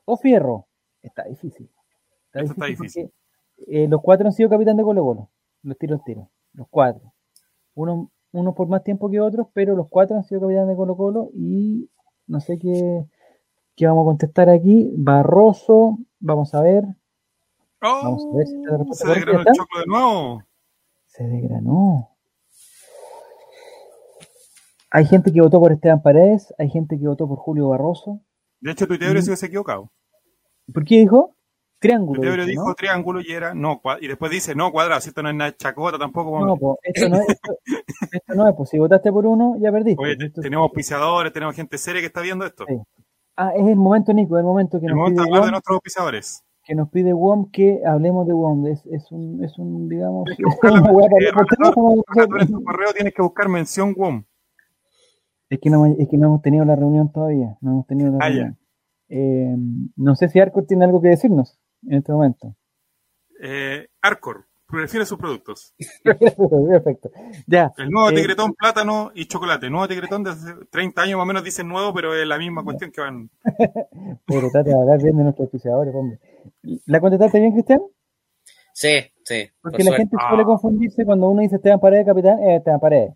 [0.05, 0.67] o Fierro.
[1.01, 1.71] Está difícil.
[2.27, 3.11] Está Esto está difícil
[3.57, 5.31] porque, eh, los cuatro han sido capitán de Colo Colo.
[5.63, 6.29] Los tiro al tiro.
[6.53, 7.15] Los cuatro.
[7.75, 10.97] Uno, uno por más tiempo que otros, pero los cuatro han sido capitán de Colo
[10.97, 11.91] Colo y
[12.27, 13.07] no sé qué,
[13.77, 14.93] qué vamos a contestar aquí.
[14.97, 16.85] Barroso, vamos a ver.
[17.81, 20.43] Vamos a ver si está la Oh, se desgranó el choclo de nuevo.
[21.07, 22.11] Se desgranó.
[24.91, 28.21] Hay gente que votó por Esteban Paredes, hay gente que votó por Julio Barroso.
[28.61, 29.91] De hecho, Tuitebro se hubiese equivocado.
[30.73, 31.37] ¿Por qué dijo?
[31.81, 32.21] Triángulo.
[32.21, 35.31] Tuitebro dijo, dijo triángulo y era no, y después dice no cuadrado, si esto no
[35.31, 36.45] es nada chacota tampoco.
[36.45, 36.57] ¿no?
[36.57, 37.57] po, esto no es, esto,
[38.13, 40.03] esto no es, pues si votaste por uno, ya perdiste.
[40.03, 42.65] Oye, Esto- tenemos auspiciadores, tenemos gente seria que está viendo esto.
[42.69, 42.75] Sí.
[43.37, 46.45] ah, es el momento, Nico, el momento que El nos, momento pide de nuestros auspiciadores.
[46.65, 48.67] que nos pide WOM que hablemos de WOM.
[48.67, 53.23] Es, es un, es un, digamos, Tienes que una eh, en tu correo tienes que
[53.23, 54.23] buscar mención WOM.
[55.49, 57.57] Es que, no, es que no hemos tenido la reunión todavía.
[57.63, 58.59] No hemos tenido la Ah, reunión.
[59.09, 59.57] Eh,
[59.97, 62.55] no sé si Arco tiene algo que decirnos en este momento.
[63.43, 65.75] Eh, Arcor, prefiere sus productos.
[66.05, 67.11] Perfecto.
[67.47, 67.73] Ya.
[67.79, 69.67] El nuevo Eh, tigretón, plátano y chocolate.
[69.67, 72.39] El nuevo tigretón de hace 30 años más o menos dicen nuevo, pero es la
[72.39, 73.31] misma cuestión que van.
[74.27, 76.19] Pero trata de hablar bien de nuestros auspiciadores, hombre.
[76.87, 77.81] ¿La contestaste bien, Cristian?
[78.73, 78.89] Sí,
[79.25, 79.49] sí.
[79.61, 79.97] Porque por la suerte.
[80.03, 80.47] gente suele Ah.
[80.47, 83.15] confundirse cuando uno dice Esteban Paredes, capitán, es Esteban Paredes.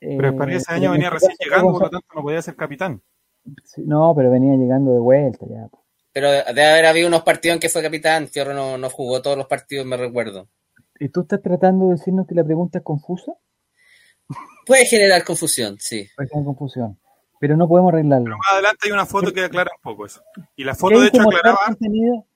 [0.00, 2.22] Pero Eh, para ese pero año en venía este recién llegando, por lo tanto no
[2.22, 3.02] podía ser capitán.
[3.64, 5.68] sí, No, pero venía llegando de vuelta ya.
[6.12, 8.28] Pero debe haber habido unos partidos en que fue capitán.
[8.28, 10.48] Fierro no, no jugó todos los partidos, me recuerdo.
[10.98, 13.32] ¿Y tú estás tratando de decirnos que la pregunta es confusa?
[14.66, 16.06] Puede generar confusión, sí.
[16.16, 16.98] Puede ser confusión.
[17.40, 18.24] Pero no podemos arreglarlo.
[18.24, 20.22] Pero más adelante hay una foto que aclara un poco eso.
[20.56, 21.66] Y la ¿Qué foto, de dice hecho, mostrar aclaraba.
[21.66, 22.26] contenido?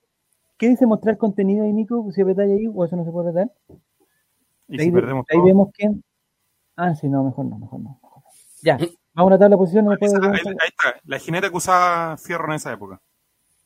[0.57, 2.11] ¿Qué dice mostrar contenido ahí, Nico?
[2.13, 3.53] Si apretáis ahí, o eso no se puede apretar.
[4.69, 5.45] Y ahí si perdemos ahí todo.
[5.47, 6.03] vemos quién.
[6.77, 8.01] Ah, sí, no, mejor no, mejor no.
[8.03, 8.25] no.
[8.63, 8.79] Ya,
[9.13, 9.91] vamos a la tabla de posiciones.
[9.91, 13.01] después Esa- de- ahí, ahí está, la jineta que usaba Fierro en esa época.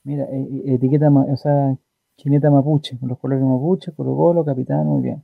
[0.02, 1.76] Mira, eh, eh, etiqueta, o sea,
[2.16, 5.22] chineta mapuche, con los colores mapuche, Colo Colo, capitán, muy bien.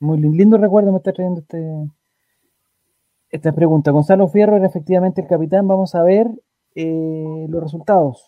[0.00, 1.58] Muy lin- lindo recuerdo me está trayendo este,
[3.30, 3.90] esta pregunta.
[3.92, 5.66] Gonzalo Fierro era efectivamente el capitán.
[5.68, 6.28] Vamos a ver
[6.74, 8.24] eh, los resultados.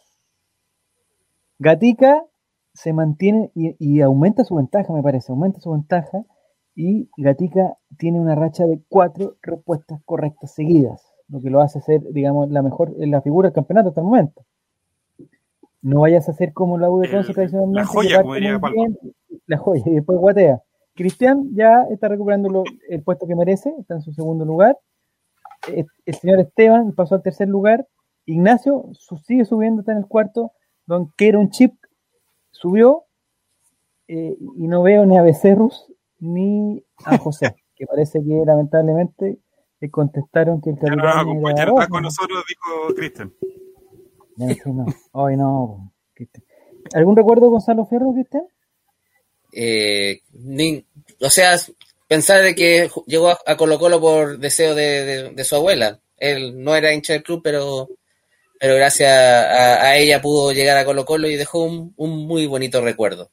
[1.58, 2.24] Gatica
[2.74, 6.24] se mantiene y, aumenta su ventaja, me parece, aumenta su ventaja.
[6.74, 12.02] Y Gatica tiene una racha de cuatro respuestas correctas seguidas, lo que lo hace ser,
[12.12, 14.42] digamos, la mejor, la figura del campeonato hasta el momento.
[15.82, 17.80] No vayas a hacer como la U de Conce tradicionalmente.
[17.80, 18.98] la joya, como diría bien,
[19.46, 20.62] La joya, y después guatea.
[20.94, 24.78] Cristian ya está recuperando lo- el puesto que merece, está en su segundo lugar.
[25.68, 27.86] Eh, El señor Esteban pasó al tercer lugar.
[28.26, 30.52] Ignacio su- sigue subiendo, está en el cuarto.
[30.86, 31.74] Don un chip
[32.50, 33.04] subió.
[34.08, 35.86] eh, y no veo ni a Becerrus
[36.18, 39.38] ni a José, que parece que lamentablemente
[39.80, 41.78] le contestaron que el Ya no capitán va a era acompañar Rojas.
[41.80, 43.32] más con nosotros, dijo Cristian.
[44.36, 45.92] No, hoy no.
[46.14, 46.44] Cristian.
[46.94, 48.44] ¿Algún recuerdo, Gonzalo Fierro, Cristian?
[49.52, 50.84] Eh, ni-
[51.20, 51.56] o sea,
[52.08, 56.00] pensar de que llegó a, a Colo Colo por deseo de, de- de su abuela.
[56.16, 57.88] Él no era hincha del club, pero,
[58.58, 62.46] pero gracias a, a ella pudo llegar a Colo Colo y dejó un, un muy
[62.46, 63.30] bonito recuerdo.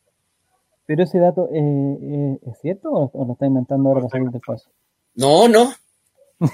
[0.86, 1.60] Pero ese dato, eh,
[2.02, 4.70] eh, ¿es cierto o, o lo está inventando ahora para salir del paso?
[5.16, 5.72] No, no.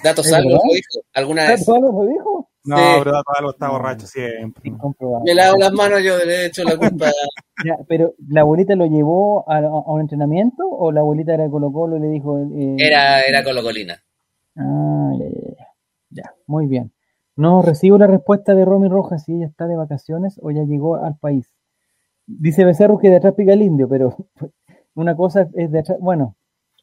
[0.04, 0.62] Datos ¿Es algo verdad?
[0.68, 1.06] lo dijo.
[1.14, 1.70] Alguna vez.
[1.70, 2.50] ¿Algo lo dijo?
[2.66, 2.84] No, Sí.
[3.04, 4.72] pero algo está borracho siempre.
[5.24, 7.06] Me lavo las manos, yo le he hecho la culpa.
[7.66, 11.50] Ya, pero ¿la abuelita lo llevó a, a un entrenamiento o la abuelita era de
[11.50, 12.38] Colo Colo y le dijo...
[12.38, 13.96] eh, Era, era Colo Colina.
[14.58, 15.68] Ah, ya, ya, ya.
[16.10, 16.92] Ya, muy bien.
[17.38, 20.96] No recibo la respuesta de Romy Rojas si ella está de vacaciones o ya llegó
[20.98, 21.50] al país.
[22.28, 24.18] Dice Becerro que de atrás pica el indio, pero
[24.96, 25.98] una cosa es de atrás.
[26.02, 26.36] Bueno,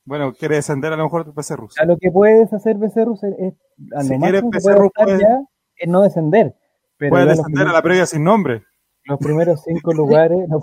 [0.07, 1.83] Bueno, quiere descender a lo mejor PC ruso.
[1.83, 3.55] a lo que puedes hacer Becerro es, es-
[3.93, 5.41] a lo Si máximo quieres que puede Becerro, optar puede- ya
[5.77, 6.57] es no descender.
[6.97, 8.63] Pero Puede descender a la previa sin nombre.
[9.05, 10.63] los primeros cinco lugares, los,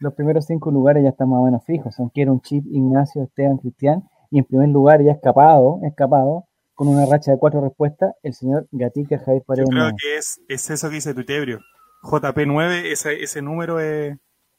[0.00, 1.94] los primeros cinco lugares ya están más o menos fijos.
[1.94, 6.46] Son que era un chip Ignacio, Esteban, Cristian, y en primer lugar ya escapado, escapado,
[6.74, 10.68] con una racha de cuatro respuestas, el señor Gatica Javier Yo creo que es, es
[10.68, 11.60] eso que dice Tuitebrio.
[12.02, 14.16] JP9, ese, ese número es.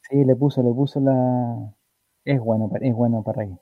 [0.10, 1.74] Sí, le puso, le puso la.
[2.26, 3.58] Es bueno, es bueno Parragués.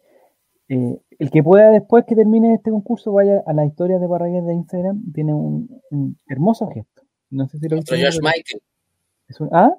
[0.68, 4.46] Eh, el que pueda después que termine este concurso vaya a la historia de Parragués
[4.46, 7.04] de Instagram, tiene un, un hermoso gesto.
[7.30, 8.62] No sé si lo Nuestro George Michael.
[9.28, 9.76] es un- ¿Ah?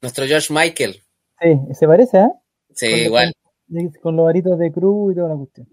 [0.00, 0.94] Nuestro George Michael.
[1.40, 2.32] Sí, se parece, ¿ah?
[2.72, 3.32] Sí, Con los- igual.
[3.70, 5.68] Con, con los aritos de cruz y toda la cuestión.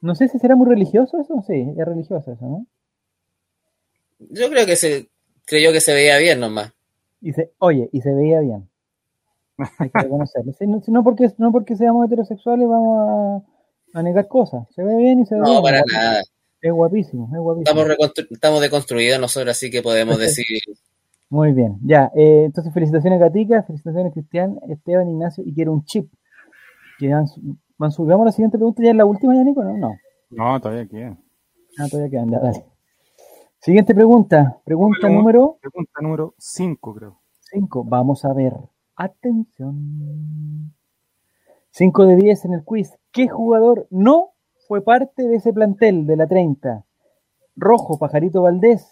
[0.00, 2.66] No sé si será muy religioso eso, sí, es religioso eso, ¿no?
[4.18, 5.08] Yo creo que se
[5.46, 6.72] creyó que se veía bien nomás.
[7.20, 8.68] Y se, oye, y se veía bien.
[9.78, 10.52] Hay que reconocerlo.
[10.58, 13.42] Si no, si no porque, no porque seamos heterosexuales vamos a,
[13.94, 14.66] a negar cosas.
[14.74, 15.54] Se ve bien y se ve bien.
[15.54, 16.22] No, para Es nada.
[16.62, 17.80] Es guapísimo, es guapísimo.
[17.82, 20.44] Estamos, estamos deconstruidos nosotros, así que podemos decir.
[21.30, 22.10] Muy bien, ya.
[22.14, 26.12] eh, entonces, felicitaciones Gatica, felicitaciones Cristian, Esteban, Ignacio, y quiero un chip.
[26.98, 27.24] Que van,
[27.78, 29.76] la siguiente pregunta, ya es la última, ya, Nico, ¿no?
[29.76, 29.94] No,
[30.30, 31.16] No, todavía queda.
[31.78, 32.64] ah, todavía quedan, ya, dale.
[33.60, 37.20] Siguiente pregunta, pregunta Número- número Pregunta número 5, creo.
[37.52, 37.84] 5.
[37.84, 38.54] Vamos a ver.
[38.96, 40.74] Atención.
[41.72, 42.98] 5 de 10 en el quiz.
[43.12, 44.30] ¿Qué jugador no
[44.68, 46.84] fue parte de ese plantel de la 30?
[47.56, 48.86] Rojo, Pajarito Valdés.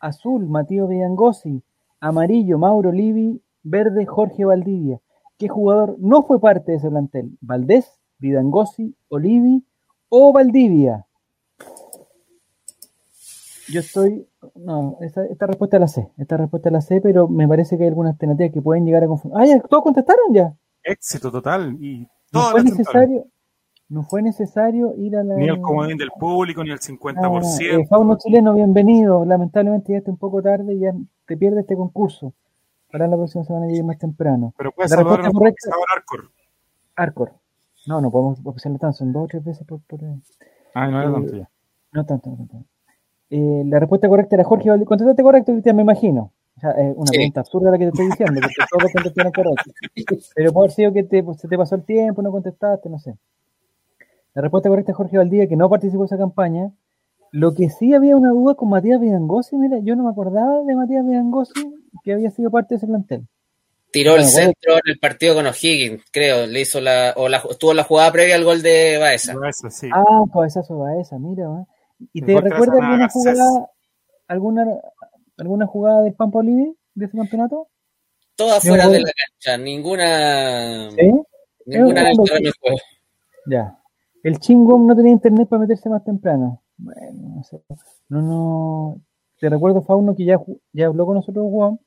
[0.00, 1.62] Azul, Matías Villangosi.
[2.00, 3.40] Amarillo, Mauro Livi.
[3.62, 5.00] Verde, Jorge Valdivia.
[5.38, 7.36] ¿Qué jugador no fue parte de ese plantel?
[7.40, 9.64] ¿Valdés, Vidangosi, Olivi
[10.10, 11.06] o Valdivia?
[13.72, 14.28] Yo estoy.
[14.54, 16.10] No, esa- esta respuesta la sé.
[16.18, 19.06] Esta respuesta la sé, pero me parece que hay algunas alternativas que pueden llegar a
[19.06, 19.38] confundir.
[19.40, 19.60] ¡Ah, ya!
[19.60, 20.54] ¿Todos contestaron ya?
[20.84, 21.76] Éxito total.
[21.80, 23.24] Y No fue necesario.
[23.88, 25.34] No fue necesario ir a la.
[25.36, 27.80] Ni el comodín del público, ni el Ah, 50%.
[27.82, 29.24] eh, Fauno chileno, bienvenido.
[29.24, 30.92] Lamentablemente ya está un poco tarde y ya
[31.26, 32.32] te pierdes este concurso.
[32.90, 34.54] Para la próxima semana llegue más temprano.
[34.56, 35.26] Pero puedes La saludar a
[35.96, 36.30] Arcor.
[36.96, 37.32] Arcor.
[37.86, 39.80] No, no podemos opcionar tanto, son dos o tres veces por.
[39.82, 40.16] por eh,
[40.74, 41.50] Ah, no era Eh, tanto ya.
[41.92, 42.64] no tanto, no tanto.
[43.30, 44.86] Eh, la respuesta correcta era Jorge Valdivia.
[44.88, 45.52] ¿Contestaste correcto?
[45.74, 46.32] Me imagino.
[46.56, 47.16] O sea, es una Sí.
[47.16, 49.70] pregunta absurda la que te estoy diciendo, porque todos contestaron correcto.
[50.34, 52.98] Pero puede haber sido que te, pues, se te pasó el tiempo, no contestaste, no
[52.98, 53.16] sé.
[54.34, 56.70] La respuesta correcta es Jorge Valdivia, que no participó en esa campaña.
[57.32, 60.74] Lo que sí había una duda con Matías Vidangosi, mira, yo no me acordaba de
[60.76, 61.52] Matías Vidangosi
[62.04, 63.26] que había sido parte de ese plantel.
[63.90, 64.46] Tiró Bueno, el bueno.
[64.46, 66.46] centro en el partido con O'Higgins, creo.
[66.46, 69.34] Le hizo la, o la, estuvo la jugada previa al gol de Baeza.
[69.48, 69.88] Eso sí.
[69.92, 71.48] Ah, cabezazo va esa, mira.
[71.48, 71.66] ¿va?
[72.12, 73.70] ¿Y te recuerda alguna jugada,
[74.26, 74.66] alguna,
[75.36, 77.68] alguna jugada del Pampa Olivi de ese campeonato?
[78.36, 81.12] Todas Yo fuera de la cancha, ninguna, ¿Sí?
[81.66, 82.52] ninguna el.
[83.46, 83.78] Ya.
[84.22, 86.62] El chingón no tenía internet para meterse más temprano.
[86.76, 87.60] Bueno, no sé.
[88.08, 89.00] No, no.
[89.38, 90.40] Te recuerdo, Fauno, que ya,
[90.72, 91.78] ya habló con nosotros Juan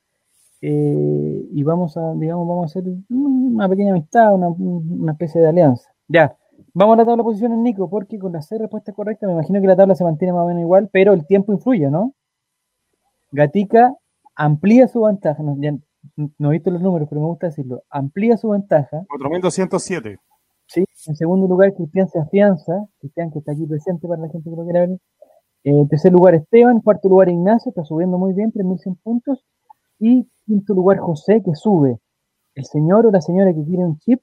[0.61, 5.49] eh, y vamos a, digamos, vamos a hacer una pequeña amistad, una, una especie de
[5.49, 5.89] alianza.
[6.07, 6.35] Ya,
[6.73, 9.59] vamos a la tabla de posiciones, Nico, porque con las seis respuestas correctas me imagino
[9.61, 12.13] que la tabla se mantiene más o menos igual, pero el tiempo influye, ¿no?
[13.31, 13.95] Gatica
[14.35, 15.75] amplía su ventaja, no, ya,
[16.37, 19.05] no he visto los números, pero me gusta decirlo, amplía su ventaja.
[19.09, 20.17] 4207.
[20.67, 24.49] Sí, en segundo lugar, Cristian se afianza, Cristian que está aquí presente para la gente
[24.49, 24.89] que lo quiera ver.
[25.63, 29.45] Eh, en tercer lugar, Esteban, cuarto lugar, Ignacio, está subiendo muy bien, 3.100 puntos.
[29.99, 31.99] Y quinto lugar, José, que sube.
[32.53, 34.21] El señor o la señora que quiere un chip,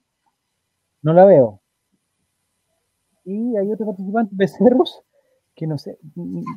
[1.01, 1.61] no la veo.
[3.23, 5.01] Y hay otro participante, Becerros,
[5.55, 5.97] que no sé,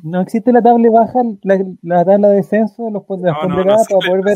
[0.03, 3.55] no existe la tabla baja, la, la tabla de descenso, los, las No, no, no
[3.55, 4.35] ponderadas para poder ver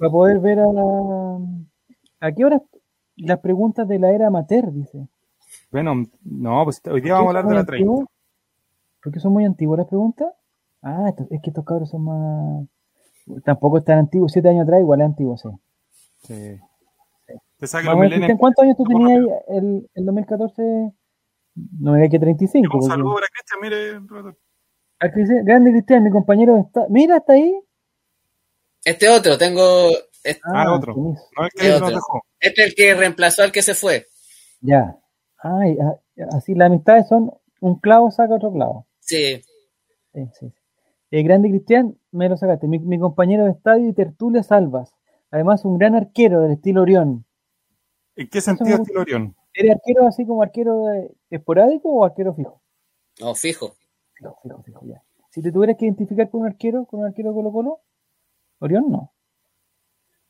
[0.00, 1.38] para poder ver a la...
[2.20, 2.62] ¿A qué hora
[3.16, 5.08] las preguntas de la era amateur, dice?
[5.70, 7.92] Bueno, no, pues hoy día vamos a hablar de la 30.
[7.92, 8.06] ¿Por
[9.02, 10.28] Porque son muy antiguas las preguntas.
[10.82, 12.66] Ah, esto- es que estos cabros son más...
[13.44, 15.48] Tampoco es tan antiguos, siete años atrás igual es antiguo, sí.
[16.18, 16.60] Sí.
[17.58, 18.40] Te saca Vamos los millennials.
[18.40, 20.92] ¿cuántos años tú tenías el, el 2014?
[21.54, 22.62] No me digas que 35.
[22.64, 24.32] Un porque- saludo para Cristian, mire.
[25.00, 26.86] Ah, Cristian- Grande Cristian, mi compañero está...
[26.88, 27.54] Mira, está ahí.
[28.84, 29.88] Este otro, tengo.
[30.24, 30.94] Este, Ah, otro.
[30.96, 31.10] No
[31.44, 31.94] el ¿Qué que nos otro?
[31.96, 32.20] dejó.
[32.40, 34.06] este es el que reemplazó al que se fue.
[34.60, 34.96] Ya.
[35.38, 35.96] Ay, ah,
[36.36, 38.86] así las amistades son un clavo saca otro clavo.
[39.00, 39.42] Sí.
[40.14, 40.52] Sí, sí, sí.
[41.10, 42.66] Eh, grande Cristian, me lo sacaste.
[42.68, 44.94] Mi, mi compañero de estadio y tertulia Salvas.
[45.30, 47.24] Además, un gran arquero del estilo Orión.
[48.16, 49.34] ¿En qué sentido estilo Orión?
[49.54, 50.84] ¿Eres arquero así como arquero
[51.30, 52.60] esporádico o arquero fijo?
[53.20, 53.74] No, fijo.
[54.14, 55.02] Fijo, fijo, fijo, ya.
[55.30, 57.80] Si te tuvieras que identificar con un arquero, con un arquero Colo Colo,
[58.60, 59.12] Orión no.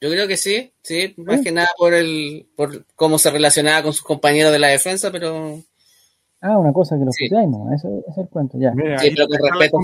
[0.00, 1.44] Yo creo que sí, sí, más ¿Sí?
[1.44, 5.60] que nada por el, por cómo se relacionaba con sus compañeros de la defensa, pero
[6.40, 7.26] Ah, una cosa que lo Sí.
[7.28, 8.72] puteáis, no, eso, ese es el cuento, ya.
[8.72, 9.78] Sí, pero con respeto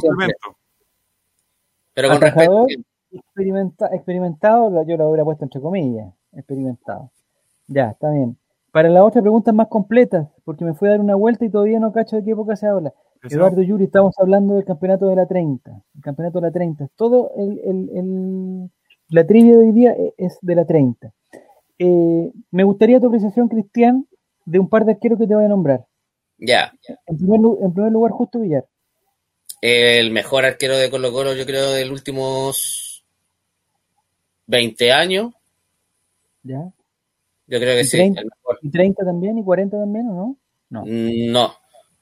[1.94, 2.42] pero con respeto.
[2.42, 2.66] Atajador,
[3.12, 7.12] experimenta, experimentado, yo lo hubiera puesto entre comillas, experimentado.
[7.68, 8.36] Ya, está bien.
[8.78, 11.80] Para la otra preguntas más completas, porque me fui a dar una vuelta y todavía
[11.80, 12.94] no cacho de qué época se habla.
[13.28, 15.82] Eduardo Yuri, estamos hablando del campeonato de la 30.
[15.96, 16.86] El campeonato de la 30.
[16.94, 18.70] Todo el, el- el-
[19.08, 21.12] la trivia de hoy día e- es de la 30.
[21.80, 24.06] Eh, me gustaría tu apreciación, Cristian,
[24.46, 25.84] de un par de arqueros que te voy a nombrar.
[26.38, 26.72] Ya.
[27.08, 28.64] En primer, lu- en primer lugar, Justo Villar.
[29.60, 33.04] El mejor arquero de Colo Colo, yo creo, de los últimos
[34.46, 35.34] 20 años.
[36.44, 36.70] ¿ya?
[37.48, 38.22] Yo creo que ¿Y sí, 30?
[38.62, 39.38] ¿Y 30 también?
[39.38, 40.38] ¿Y 40 también o no?
[40.70, 40.84] No.
[40.84, 41.54] No,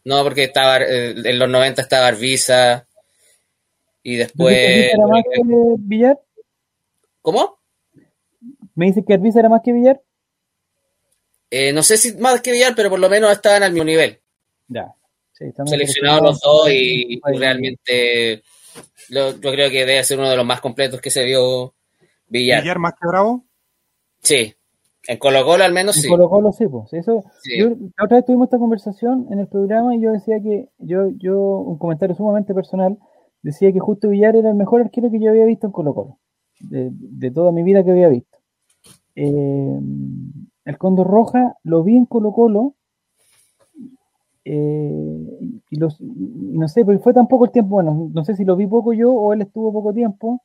[0.04, 2.86] no, porque estaba eh, en los 90 estaba Arvisa
[4.02, 4.94] y ¿Dices que después...
[4.94, 5.42] Era más que
[5.78, 6.20] Villar?
[7.22, 7.58] ¿Cómo?
[8.74, 10.00] ¿Me dices que Arviza era más que Villar?
[11.50, 14.20] Eh, no sé si más que Villar, pero por lo menos estaban al mismo nivel.
[14.68, 14.94] Ya.
[15.32, 18.42] Sí, estamos Seleccionados los dos y, realmente
[19.10, 21.74] lo- yo creo que debe ser uno de los más completos que se vio
[22.26, 22.62] Villar.
[22.62, 23.44] Villar más que Bravo.
[24.22, 24.54] Sí,
[25.08, 26.08] en Colo Colo al menos En sí.
[26.08, 26.92] Colo Colo, sí, pues.
[26.92, 27.58] Eso, Sí.
[27.58, 31.08] yo, la otra vez tuvimos esta conversación en el programa y yo decía que, yo,
[31.16, 32.98] yo, un comentario sumamente personal,
[33.42, 36.18] decía que Justo Villar era el mejor arquero que yo había visto en Colo Colo,
[36.60, 38.38] de, de toda mi vida que había visto.
[39.14, 39.80] Eh,
[40.64, 42.74] el Condor Roja lo vi en Colo Colo
[44.44, 45.38] eh,
[45.70, 48.44] y, los, y no sé, pero fue tan poco el tiempo, bueno, no sé si
[48.44, 50.40] lo vi poco yo o él estuvo poco tiempo,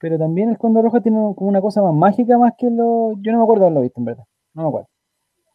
[0.00, 3.32] pero también el Condor Roja tiene como una cosa más mágica más que lo, yo
[3.32, 4.88] no me acuerdo haberlo visto en verdad, no me acuerdo.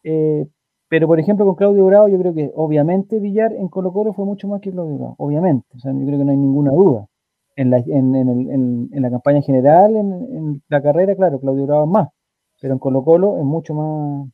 [0.04, 0.46] Eh,
[0.88, 4.24] pero por ejemplo con Claudio Bravo yo creo que obviamente Villar en Colo Colo fue
[4.24, 7.06] mucho más que Claudio Bravo, obviamente, o sea, yo creo que no hay ninguna duda.
[7.56, 8.50] En la, en, en, el-
[8.92, 12.08] en- la campaña general, en, en la carrera, claro, Claudio Bravo es más,
[12.60, 14.28] pero en Colo Colo es mucho más,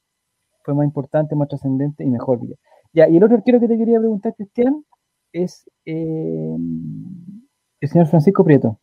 [0.64, 2.58] fue más importante, más trascendente y mejor Villar.
[2.92, 4.84] Ya, y el otro arquero que te quería preguntar, Cristian,
[5.32, 6.56] es eh,
[7.82, 8.78] el señor Francisco Prieto.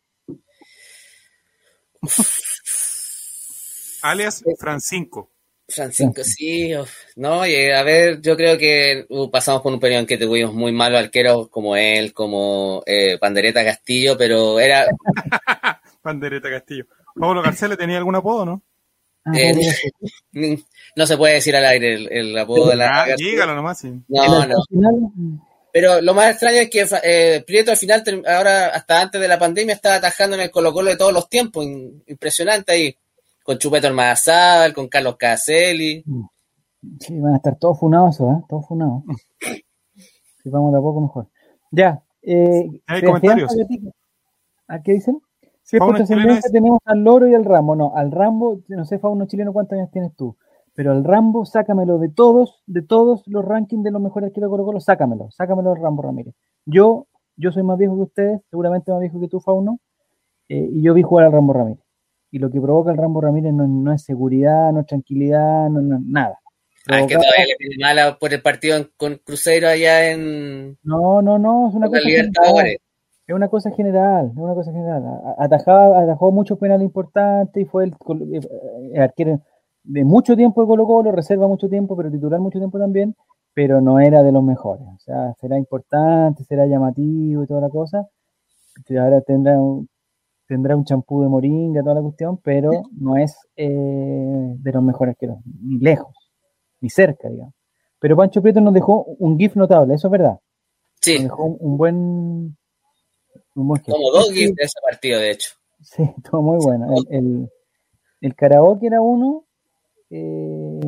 [4.02, 5.30] Alias Francinco.
[5.68, 10.00] Francisco, sí, uf, no, y, a ver, yo creo que uh, pasamos por un periodo
[10.00, 14.86] en que tuvimos muy malos arqueros como él, como eh, Pandereta Castillo, pero era,
[16.02, 16.86] Pandereta Castillo.
[17.14, 18.62] Pablo García le tenía algún apodo, ¿no?
[19.24, 19.52] Ah, Eh,
[20.96, 23.92] no se puede decir al aire el, el apodo de la Ah, dígalo nomás, sí.
[24.08, 24.56] No, no.
[25.72, 29.38] Pero lo más extraño es que eh, Prieto al final, ahora hasta antes de la
[29.38, 31.64] pandemia, estaba atajando en el Colo Colo de todos los tiempos.
[31.64, 32.96] in- impresionante ahí.
[33.42, 36.04] Con Chupeto Almazal, con Carlos Caselli.
[37.00, 38.42] Sí, van a estar todos funados, ¿eh?
[38.48, 39.02] Todos funados.
[40.42, 41.28] Si vamos de a poco, mejor.
[41.70, 42.02] Ya.
[42.22, 43.54] Eh, Hay ¿te comentarios.
[44.68, 45.20] ¿A qué dicen?
[45.62, 47.76] Si es tenemos al loro y al Rambo.
[47.76, 50.36] No, al Rambo, no sé, Fauno chileno, ¿cuántos años tienes tú?
[50.80, 54.52] Pero al Rambo, sácamelo de todos, de todos los rankings de los mejores arqueros de
[54.52, 56.34] Colo Colo, sácamelo, sácamelo al Rambo Ramírez.
[56.64, 57.06] Yo,
[57.36, 59.78] yo soy más viejo que ustedes, seguramente más viejo que tú, Fauno,
[60.48, 61.84] eh, y yo vi jugar al Rambo Ramírez.
[62.30, 65.82] Y lo que provoca el Rambo Ramírez no, no es seguridad, no es tranquilidad, no,
[65.82, 66.38] no nada.
[66.88, 70.78] Ah, es que todavía le tiene mala por el partido en- con Cruzeiro allá en
[70.82, 72.78] No, no, no, es una cosa general.
[73.26, 75.04] Es una cosa general, es una cosa general.
[75.36, 79.42] Atajaba, atajó muchos penales importantes y fue el, arquero
[79.90, 83.16] de mucho tiempo de Colo Colo, reserva mucho tiempo, pero titular mucho tiempo también,
[83.52, 84.86] pero no era de los mejores.
[84.86, 88.08] O sea, será importante, será llamativo y toda la cosa.
[88.86, 89.88] que Ahora tendrá un,
[90.46, 95.14] tendrá un champú de moringa, toda la cuestión, pero no es eh, de los mejores
[95.14, 96.14] arqueros, ni lejos,
[96.80, 97.54] ni cerca, digamos.
[97.98, 100.32] Pero Pancho Prieto nos dejó un GIF notable, eso es verdad.
[100.34, 100.40] Nos
[101.02, 101.96] Sí, dejó un, un buen.
[103.56, 105.50] Un buen como dos gifs de ese partido, de hecho.
[105.82, 106.86] Sí, estuvo muy bueno.
[106.96, 107.50] El, el,
[108.20, 109.44] el karaoke era uno
[110.10, 110.80] eh,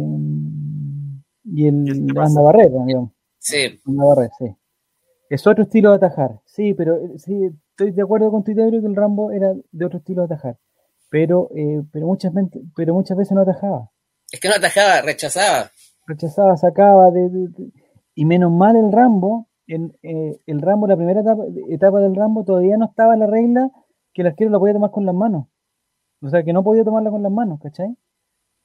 [1.45, 3.13] y ¿Y el barrera, digamos.
[3.39, 3.81] Sí,
[4.39, 4.57] sí.
[5.29, 6.41] Es otro estilo de atajar.
[6.45, 9.53] Sí, pero eh, sí, estoy de acuerdo con tu idea, creo que el Rambo era
[9.71, 10.59] de otro estilo de atajar.
[11.11, 12.33] Pero, eh, pero, muchas,
[12.77, 13.91] pero muchas veces no atajaba.
[14.31, 15.71] es que no atajaba, rechazaba.
[16.07, 17.73] rechazaba, sacaba, de, de- de-
[18.15, 22.45] y menos mal el Rambo, en, eh, el Rambo, la primera etapa, etapa del Rambo
[22.45, 23.71] todavía no estaba la regla
[24.13, 25.47] que el arquero la podía tomar con las manos.
[26.21, 27.97] O sea, que no podía tomarla con las manos, ¿cachai?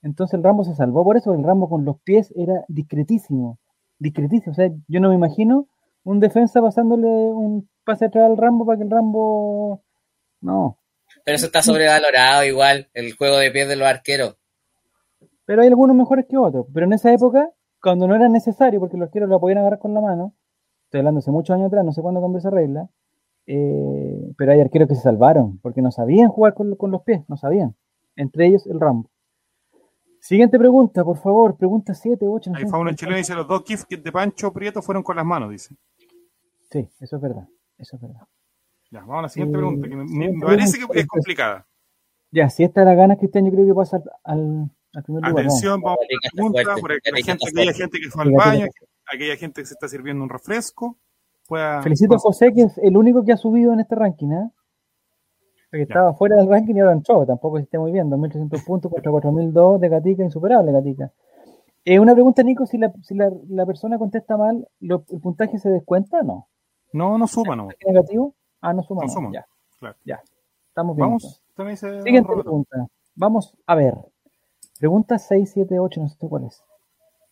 [0.01, 3.59] Entonces el Rambo se salvó por eso, el Rambo con los pies era discretísimo,
[3.99, 4.51] discretísimo.
[4.51, 5.67] O sea, yo no me imagino
[6.03, 9.81] un defensa pasándole un pase atrás al Rambo para que el Rambo...
[10.41, 10.77] No,
[11.25, 14.37] Pero eso está sobrevalorado igual, el juego de pies de los arqueros.
[15.45, 16.67] Pero hay algunos mejores que otros.
[16.73, 17.49] Pero en esa época,
[17.81, 20.33] cuando no era necesario, porque los arqueros la podían agarrar con la mano,
[20.85, 22.89] estoy hablando hace muchos años atrás, no sé cuándo cambió esa regla,
[23.47, 27.21] eh, pero hay arqueros que se salvaron, porque no sabían jugar con, con los pies,
[27.27, 27.75] no sabían.
[28.15, 29.09] Entre ellos el Rambo.
[30.19, 32.69] Siguiente pregunta, por favor, pregunta 7, 8, no Ahí sé.
[32.69, 35.75] Fauno Chileno dice, los dos GIFs de Pancho Prieto fueron con las manos, dice.
[36.69, 37.47] Sí, eso es verdad,
[37.77, 38.27] eso es verdad.
[38.91, 41.67] Ya, vamos a la siguiente Eh, pregunta, que me, parece pregunta, que es complicada.
[42.31, 45.45] Ya, si esta la gana Cristian, yo creo que pasa al, al, al primer lugar.
[45.45, 48.09] Atención, vamos a Gatica la está pregunta, fuerte, por la Gatica gente, aquella gente que
[48.09, 50.97] fue al baño, está aquella gente que se está sirviendo un refresco,
[51.47, 51.81] pueda...
[51.81, 54.49] Felicito a José, que es el único que ha subido en este ranking, ¿eh?
[55.69, 58.91] Porque estaba fuera del ranking y ahora entró, tampoco se esté muy bien, 2.300 puntos
[58.91, 61.11] contra 4.002 de Gatica, insuperable Gatica.
[61.83, 65.57] Eh, una pregunta, Nico, si la, si la, la persona contesta mal, ¿lo- ¿el puntaje
[65.59, 66.47] se descuenta o no?
[66.93, 67.69] No, no suma, no.
[67.69, 68.33] ¿Es negativo?
[68.61, 69.01] Ah, no suma.
[69.01, 69.13] No no.
[69.13, 69.45] suma, Ya,
[69.79, 69.95] claro.
[70.05, 70.21] ya.
[70.69, 71.07] Estamos bien.
[71.07, 72.01] Vamos, también dice...
[72.01, 72.87] Siguiente pregunta.
[73.15, 73.95] Vamos a ver.
[74.79, 76.63] Pregunta 6, 7, 8, no sé cuál es.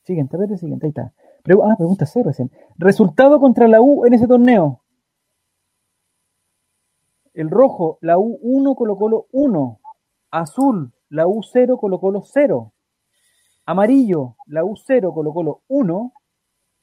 [0.04, 1.12] Siguiente, a ver, siguiente, ahí está.
[1.44, 2.52] Pregu- ah, pregunta 6 recién.
[2.78, 4.82] Resultado contra la U en ese torneo.
[7.36, 9.80] El rojo, la U1 Colo Colo 1.
[10.32, 12.74] Azul, la U0 Colo Colo 0.
[13.68, 16.14] Amarillo, la U0 Colo Colo 1.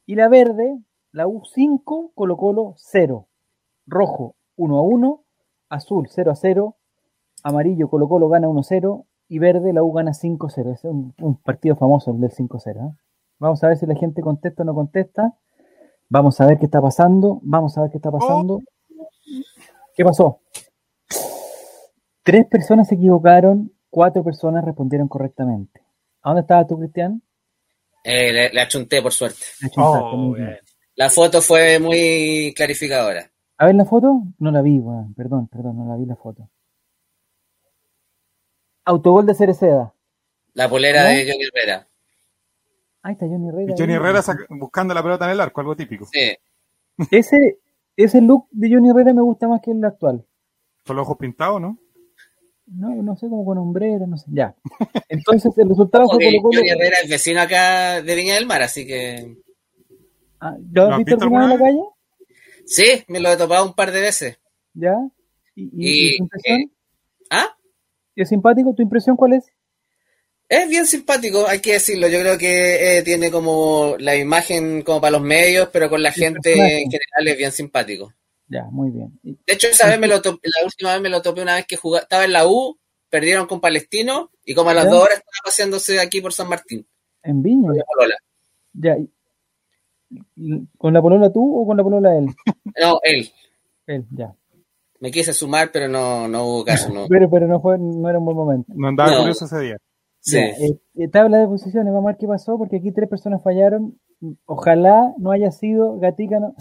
[0.06, 0.78] Y la verde,
[1.10, 3.26] la U5 Colo Colo 0.
[3.86, 5.24] Rojo, 1 a 1.
[5.68, 6.76] Azul, 0 a 0
[7.42, 10.72] amarillo Colo Colo gana 1-0 y verde la U gana 5-0.
[10.72, 12.90] Es un, un partido famoso el del 5-0.
[12.90, 12.96] ¿eh?
[13.38, 15.34] Vamos a ver si la gente contesta o no contesta.
[16.08, 17.40] Vamos a ver qué está pasando.
[17.42, 18.60] Vamos a ver qué está pasando.
[19.94, 20.40] ¿Qué pasó?
[22.22, 25.80] Tres personas se equivocaron, cuatro personas respondieron correctamente.
[26.22, 27.22] ¿A dónde estabas tú, Cristian?
[28.04, 29.44] Eh, le, le achunté, por suerte.
[29.76, 30.50] Oh, muy bien.
[30.50, 30.60] bien.
[30.94, 33.30] La foto fue muy clarificadora.
[33.58, 34.22] A ver la foto.
[34.38, 35.14] No la vi, weón.
[35.14, 36.48] Perdón, perdón, no la vi la foto.
[38.84, 39.94] Autogol de Cereceda.
[40.54, 41.08] La polera ¿No?
[41.10, 41.88] de Johnny Herrera.
[43.02, 43.72] Ahí está Johnny Herrera.
[43.72, 43.98] Y Johnny ahí.
[43.98, 44.20] Herrera
[44.50, 46.06] buscando la pelota en el arco, algo típico.
[46.12, 46.36] Sí.
[47.10, 47.58] Ese,
[47.96, 50.24] ese look de Johnny Herrera me gusta más que el actual.
[50.86, 51.78] Con los ojos pintados, ¿no?
[52.66, 54.26] No, no sé, como con hombrera, no sé.
[54.32, 54.54] Ya.
[55.08, 56.58] Entonces el resultado fue Colo Colo.
[56.58, 59.36] Johnny Herrera es vecino acá de Viña del Mar, así que
[60.40, 61.82] Ah, ¿Lo ¿Lo has visto visto alguna vez en la calle?
[62.64, 64.40] sí, me lo he topado un par de veces.
[64.74, 64.94] ¿Ya?
[65.54, 66.60] ¿Y, y- Y, y tu impresión?
[66.60, 66.70] eh,
[67.30, 67.46] ¿Ah?
[68.16, 68.74] ¿Es simpático?
[68.74, 69.46] ¿Tu impresión cuál es?
[70.54, 72.08] Es bien simpático, hay que decirlo.
[72.08, 76.12] Yo creo que eh, tiene como la imagen como para los medios, pero con la
[76.12, 78.12] gente en general es bien simpático.
[78.48, 79.18] Ya, muy bien.
[79.22, 81.64] De hecho, esa vez me lo topé, la última vez me lo topé una vez
[81.66, 82.78] que jugaba, estaba en la U,
[83.08, 84.90] perdieron con Palestino y como a las ¿Ya?
[84.90, 86.86] dos horas estaba paseándose aquí por San Martín.
[87.22, 87.68] En Viña.
[87.68, 88.14] con la polola.
[88.74, 88.96] Ya.
[88.98, 89.08] y-
[90.36, 92.26] y- ¿Con la polola tú o con la polola él?
[92.78, 93.30] No, él.
[93.86, 94.34] Él, ya.
[95.00, 96.90] Me quise sumar, pero no, no hubo caso.
[96.92, 97.06] No.
[97.08, 98.72] Pero, pero no, fue, no era un buen momento.
[98.76, 99.18] No andaba No.
[99.20, 99.76] curioso ese día.
[100.24, 100.36] Sí.
[100.36, 103.42] Ya, eh, eh, tabla de posiciones, vamos a ver qué pasó, porque aquí tres personas
[103.42, 103.98] fallaron.
[104.46, 106.54] Ojalá no haya sido Gatica, no.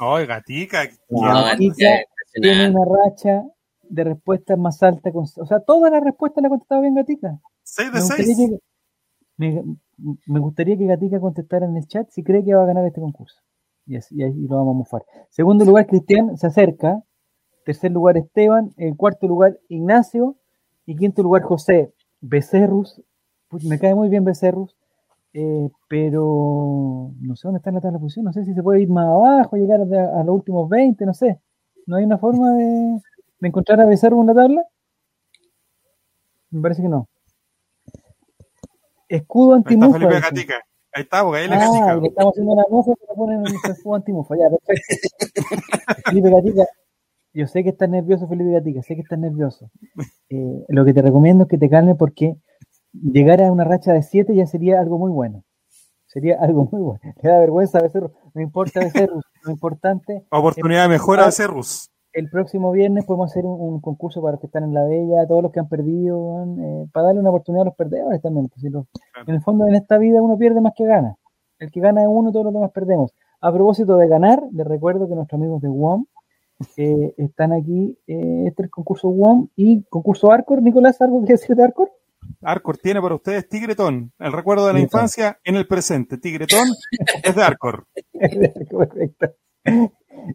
[0.00, 0.82] Ay, gatica.
[1.08, 2.00] No, Gatica
[2.32, 3.44] tiene una racha
[3.84, 5.12] de respuestas más alta.
[5.12, 7.38] con- o sea, todas las respuestas la ha contestado bien Gatica.
[7.62, 8.50] 6 Me de gustaría, 6.
[8.50, 8.58] que,
[9.36, 9.64] me,
[10.26, 13.00] me gustaría que Gatica contestara en el chat si cree que va a ganar este
[13.00, 13.40] concurso.
[13.86, 15.02] Y, así- y ahí lo vamos a mofar.
[15.30, 17.00] Segundo lugar, Cristian se acerca.
[17.64, 18.72] Tercer lugar, Esteban.
[18.76, 20.34] En cuarto lugar, Ignacio.
[20.84, 21.92] Y quinto lugar, José
[22.26, 23.00] Becerrus.
[23.48, 24.74] Pues me cae muy bien Becerrus,
[25.32, 28.24] eh, pero no sé dónde está la tabla de posición.
[28.24, 31.14] No sé si se puede ir más abajo, llegar a, a los últimos 20, no
[31.14, 31.40] sé.
[31.86, 33.00] ¿No hay una forma de,
[33.40, 34.62] de encontrar a Becerrus en la tabla?
[36.50, 37.06] Me parece que no.
[39.08, 39.98] Escudo Ahí está antimufa.
[39.98, 40.20] Felipe.
[40.20, 40.54] Gatica.
[40.92, 42.06] Ahí está, porque ahí le Ah, Gatica.
[42.08, 44.34] estamos haciendo una mufa que le ponen en el escudo antimufa.
[44.36, 44.96] Ya, perfecto.
[46.10, 46.64] Felipe Gatica,
[47.34, 49.70] yo sé que estás nervioso, Felipe Gatica, sé que estás nervioso.
[50.30, 52.36] Eh, lo que te recomiendo es que te calmes porque
[52.92, 55.42] llegar a una racha de 7 ya sería algo muy bueno.
[56.06, 57.00] Sería algo muy bueno.
[57.20, 58.12] Te da vergüenza Becerro.
[58.34, 61.90] No importa Becerro, lo importante Oportunidad de mejora de Cerrus.
[62.12, 65.26] el próximo viernes podemos hacer un, un concurso para los que están en la bella,
[65.26, 68.48] todos los que han perdido, eh, para darle una oportunidad a los perdedores también.
[68.56, 69.28] si los- Claro.
[69.28, 71.16] en el fondo, en esta vida uno pierde más que gana.
[71.58, 73.12] El que gana es uno, todos los demás perdemos.
[73.40, 76.06] A propósito de ganar, les recuerdo que nuestros amigos de WOM
[76.76, 77.98] eh, están aquí.
[78.06, 80.62] eh, este es el concurso WOM y concurso Arcor.
[80.62, 81.90] Nicolás, ¿algo que decir de Arcor?
[82.42, 84.98] Arcor tiene para ustedes Tigretón, el recuerdo de la Tigretón.
[85.00, 86.16] infancia en el presente.
[86.18, 86.66] Tigretón
[87.22, 87.86] es de Arcor.
[88.12, 89.34] Perfecto.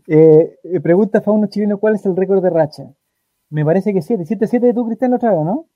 [0.08, 2.84] Eh, eh, pregunta Fauno Chileno, ¿cuál es el récord de racha?
[3.50, 4.24] Me parece que 7.
[4.24, 5.68] 7-7 de tú, Cristian, la otra vez, ¿no?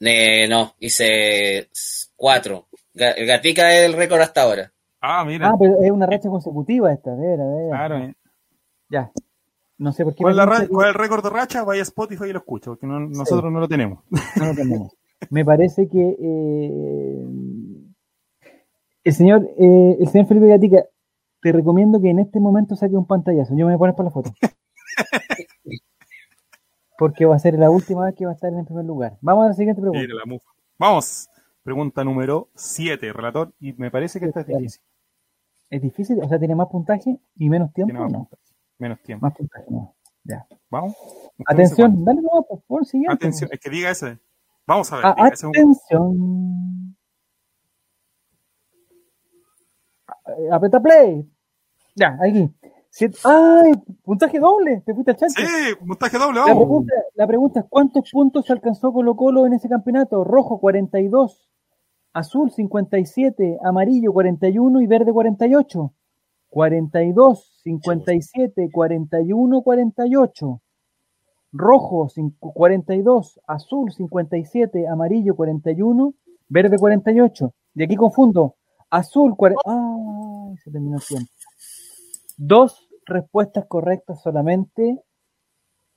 [0.00, 1.68] Eh, no, hice
[2.16, 2.68] cuatro.
[2.94, 4.72] Ga- El Gatica es el récord hasta ahora.
[5.00, 5.50] Ah, mira.
[5.50, 7.36] Ah, pero es una racha consecutiva esta, de.
[7.70, 7.98] Claro.
[7.98, 8.14] eh.
[8.88, 9.10] Ya.
[9.78, 10.22] No sé por qué.
[10.22, 11.64] ¿Cuál, es el récord de racha?
[11.64, 14.04] Vaya a Spotify y lo escucha, porque no- nosotros no lo tenemos.
[14.36, 14.96] no lo tenemos.
[15.30, 17.24] Me parece que eh,
[19.04, 20.84] el señor, eh, el señor Felipe Gatica,
[21.40, 23.52] te recomiendo que en este momento saque un pantallazo.
[23.56, 24.32] Yo me voy a poner para la foto.
[26.98, 29.18] Porque va a ser la última vez que va a estar en el primer lugar.
[29.20, 30.06] Vamos a la siguiente pregunta.
[30.14, 30.36] La.
[30.78, 31.28] Vamos.
[31.64, 33.52] Pregunta número 7, relator.
[33.60, 34.82] Y me parece que esta es difícil.
[35.70, 37.92] Es difícil, o sea, tiene más puntaje y menos tiempo.
[37.92, 38.18] Tiene más ¿no?
[38.18, 38.41] puntaje.
[38.82, 39.24] Menos tiempo.
[39.26, 39.94] Más puntaje, no.
[40.24, 40.44] Ya.
[40.68, 40.96] Vamos.
[41.46, 43.14] Atención, dale no, por favor, siguiente.
[43.14, 43.48] Atención.
[43.52, 44.18] Es que diga ese.
[44.66, 45.06] Vamos a ver.
[45.06, 46.96] Ah, un- atención.
[50.26, 51.24] Eh, Apreta play.
[51.94, 52.50] Ya, aquí.
[52.90, 53.72] Siete- ¡Ay!
[54.02, 54.82] Puntaje doble.
[54.84, 55.34] Te fuiste al chancho.
[55.40, 56.58] Sí, puntaje doble, la, vamos.
[56.64, 60.24] pregunta, la pregunta es: ¿cuántos puntos alcanzó Colo Colo en ese campeonato?
[60.24, 61.48] Rojo 42,
[62.14, 65.94] azul 57, amarillo 41 y verde 48.
[66.52, 70.60] 42, 57, 41, 48.
[71.50, 76.12] Rojo cinco- 42, azul 57, amarillo 41,
[76.48, 77.54] verde 48.
[77.74, 78.56] Y aquí confundo.
[78.90, 79.62] Azul 40.
[79.64, 80.56] ¡Ay!
[80.58, 81.30] Se terminó el tiempo.
[82.36, 85.02] Dos respuestas correctas solamente.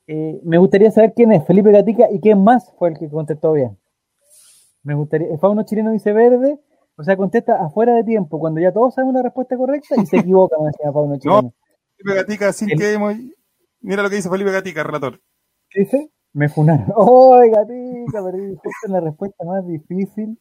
[0.08, 3.52] Eh, me gustaría saber quién es Felipe Gatica y quién más fue el que contestó
[3.52, 3.78] bien.
[4.84, 5.38] Me gustaría.
[5.38, 6.60] Fauno chileno dice verde,
[6.98, 10.18] o sea, contesta afuera de tiempo, cuando ya todos saben la respuesta correcta y se
[10.34, 11.54] equivoca, me decía fauno chileno.
[11.98, 13.16] Felipe Gatica, sin El- que hemos-
[13.82, 15.20] Mira lo que dice Felipe Gatica, relator.
[15.70, 16.10] ¿Qué dice?
[16.34, 16.88] Me funaron.
[16.96, 18.24] ¡Oh, Gatica!
[18.24, 20.38] Perdí justo en la respuesta más difícil.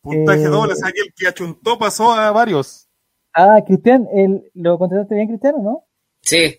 [0.00, 2.88] Puntaje Eh, doble, o sea que el que achuntó pasó a varios.
[3.34, 5.84] Ah, Cristian, el, ¿lo contestaste bien, Cristiano, no?
[6.22, 6.56] Sí,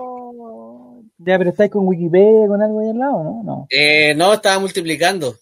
[0.00, 1.02] ¡Oh!
[1.18, 3.42] Ya, pero estáis con Wikipedia, con algo ahí al lado, ¿no?
[3.42, 3.66] No.
[3.70, 5.34] eh, no, estaba multiplicando.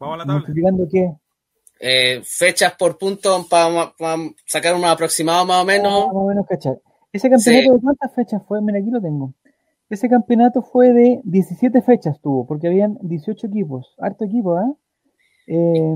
[0.00, 0.34] Vamos a la tabla.
[0.40, 1.12] ¿Multiplicando qué?
[1.82, 3.86] Eh, fechas por punto para
[4.46, 6.06] sacar un aproximado más o Ah, menos.
[6.06, 6.78] más o menos cachar.
[7.12, 7.74] ¿Ese campeonato Sí.
[7.74, 8.60] de cuántas fechas fue?
[8.62, 9.34] Mira, aquí lo tengo.
[9.88, 13.94] Ese campeonato fue de 17 fechas tuvo, porque habían 18 equipos.
[13.98, 14.72] Harto equipo, ¿eh?
[15.48, 15.94] Eh,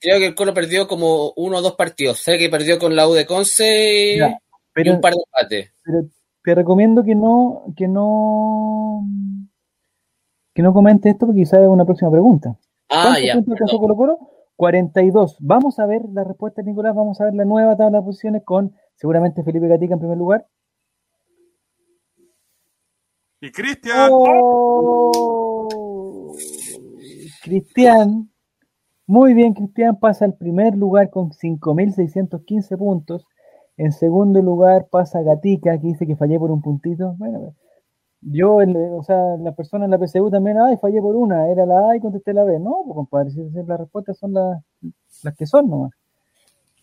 [0.00, 2.18] Creo que el Colo perdió como uno o dos partidos.
[2.18, 4.36] Sé que perdió con la U de Conce y, ya, y
[4.72, 5.74] pero, un par de empates.
[5.84, 6.04] pero
[6.42, 9.02] te recomiendo que no, que no,
[10.54, 12.56] que no comentes esto porque quizás es una próxima pregunta.
[12.88, 13.34] Ah, ¿Cuántos ya.
[13.34, 13.78] puntos alcanzó.
[13.78, 14.18] Colo Colo?
[14.56, 15.36] 42.
[15.40, 16.94] Vamos a ver la respuesta, Nicolás.
[16.94, 20.46] Vamos a ver la nueva tabla de posiciones con seguramente Felipe Gatica en primer lugar.
[23.40, 24.08] Y Cristian.
[24.10, 25.56] ¡Oh!
[27.42, 28.30] Cristian,
[29.06, 33.24] muy bien, Cristian pasa al primer lugar con 5.615 puntos.
[33.76, 37.14] En segundo lugar pasa Gatica, que dice que fallé por un puntito.
[37.18, 37.54] Bueno,
[38.20, 41.66] yo, el- o sea, la persona en la PSU también, ay, fallé por una, era
[41.66, 42.58] la A y contesté la B.
[42.58, 44.62] No, pues compadre, si las respuestas son las,
[45.24, 45.92] las que son nomás.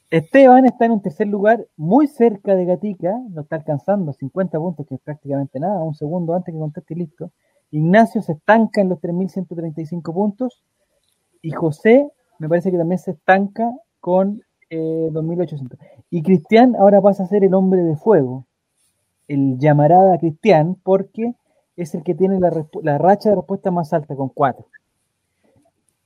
[0.10, 4.86] Esteban está en un tercer lugar, muy cerca de Gatica, lo está alcanzando 50 puntos,
[4.88, 7.32] que es prácticamente nada, un segundo antes que conteste y listo.
[7.72, 10.64] Ignacio se estanca en los 3.135 puntos
[11.42, 12.10] y José
[12.40, 13.72] me parece que también se estanca
[14.02, 15.80] con eh, 2.800.
[16.12, 18.46] Y Cristian ahora pasa a ser el hombre de fuego,
[19.34, 21.34] el llamarada Cristian, porque
[21.76, 24.66] es el que tiene la, la racha de respuesta más alta con 4.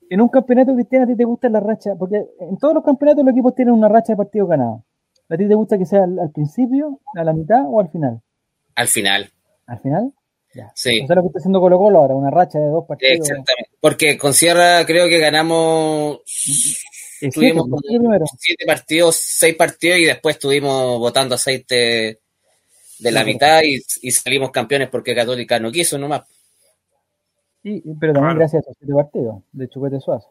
[0.09, 3.25] En un campeonato cristiano a ti te gusta la racha, porque en todos los campeonatos
[3.25, 4.81] los equipos tienen una racha de partidos ganados.
[5.29, 8.21] ¿A ti te gusta que sea al, al principio, a la mitad o al final?
[8.75, 9.29] Al final.
[9.65, 10.13] ¿Al final?
[10.53, 10.71] Ya.
[10.73, 11.01] Sí.
[11.03, 13.29] O sea, lo que está haciendo Colo Colo ahora, una racha de dos partidos.
[13.29, 13.71] Exactamente.
[13.81, 16.21] Porque con Sierra creo que ganamos
[17.33, 22.21] tuvimos siete, siete partidos, seis partidos y después estuvimos botando aceite
[22.99, 23.25] de la Sí.
[23.25, 26.23] mitad y, y salimos campeones porque Católica no quiso nomás.
[27.63, 28.39] Y, pero también Claro.
[28.39, 30.29] gracias a esos siete partidos de Chupete Suazo.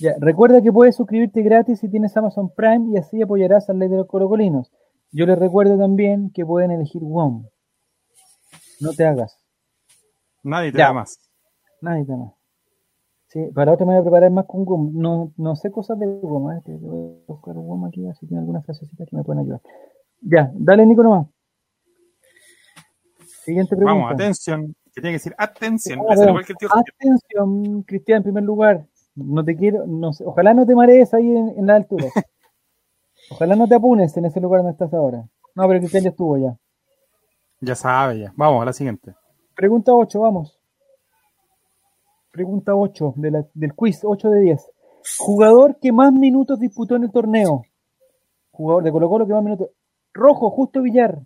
[0.00, 3.88] Ya, recuerda que puedes suscribirte gratis si tienes Amazon Prime y así apoyarás al ley
[3.88, 4.72] de los colocolinos.
[5.12, 7.46] Yo les recuerdo también que pueden elegir WOM.
[8.80, 9.38] No te hagas.
[10.42, 10.86] Nadie te Ya.
[10.86, 11.18] da más.
[11.80, 12.32] Nadie te más.
[13.28, 14.92] Sí, para otra me voy a preparar más con WOM.
[14.94, 16.50] No, no sé cosas de WOM.
[16.52, 16.62] ¿eh?
[16.66, 19.60] Voy a buscar WOM aquí, así tiene algunas frasecitas que me pueden ayudar.
[20.22, 21.26] Ya, dale Nico nomás.
[23.44, 23.94] Siguiente pregunta.
[23.94, 24.74] Vamos, atención.
[24.94, 26.00] Que tiene que decir atención.
[26.08, 26.14] Ah.
[26.14, 28.86] Atención, Cristian, en primer lugar.
[29.14, 32.06] No te quiero, no sé, ojalá no te marees ahí en, en la altura.
[33.30, 35.24] Ojalá no te apunes en ese lugar donde estás ahora.
[35.54, 36.58] No, pero Cristian ya estuvo ya.
[37.60, 38.32] Ya sabe, ya.
[38.36, 39.14] Vamos a la siguiente.
[39.54, 40.60] Pregunta 8, vamos.
[42.30, 44.70] Pregunta 8 de la- del quiz, 8 de 10.
[45.18, 47.62] Jugador que más minutos disputó en el torneo.
[48.50, 49.68] Jugador de Colo Colo que más minutos.
[50.12, 51.18] Rojo, Justo Villar.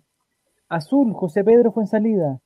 [0.69, 2.39] Azul, José Pedro Fuensalida.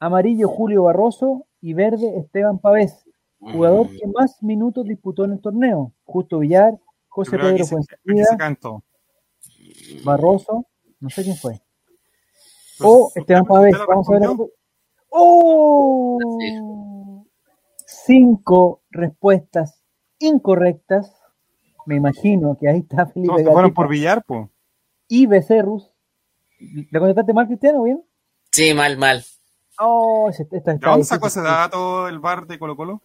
[0.00, 1.46] Amarillo, Julio Barroso.
[1.60, 3.04] Y verde, Esteban Pavés.
[3.38, 5.92] Jugador que más minutos disputó en el torneo.
[6.04, 8.82] Justo Villar, José Pedro Fuensalida, se cantó.
[10.04, 10.66] Barroso,
[11.00, 11.60] no sé quién fue.
[12.78, 14.28] Pues, O Esteban Pavés, vamos a ver.
[15.10, 16.18] ¡Oh!
[17.86, 19.82] Cinco respuestas
[20.18, 21.12] incorrectas.
[21.86, 24.48] Me imagino que ahí está No, Felipe se fueron por billar, pues.
[25.08, 25.92] y Becerrus.
[26.58, 28.02] ¿Le contestaste mal, Cristiano, bien?
[28.50, 29.24] Sí, mal, mal.
[29.78, 33.02] Oh, esta, esta ¿De está dónde sacó ese dato el bar de Colo Colo?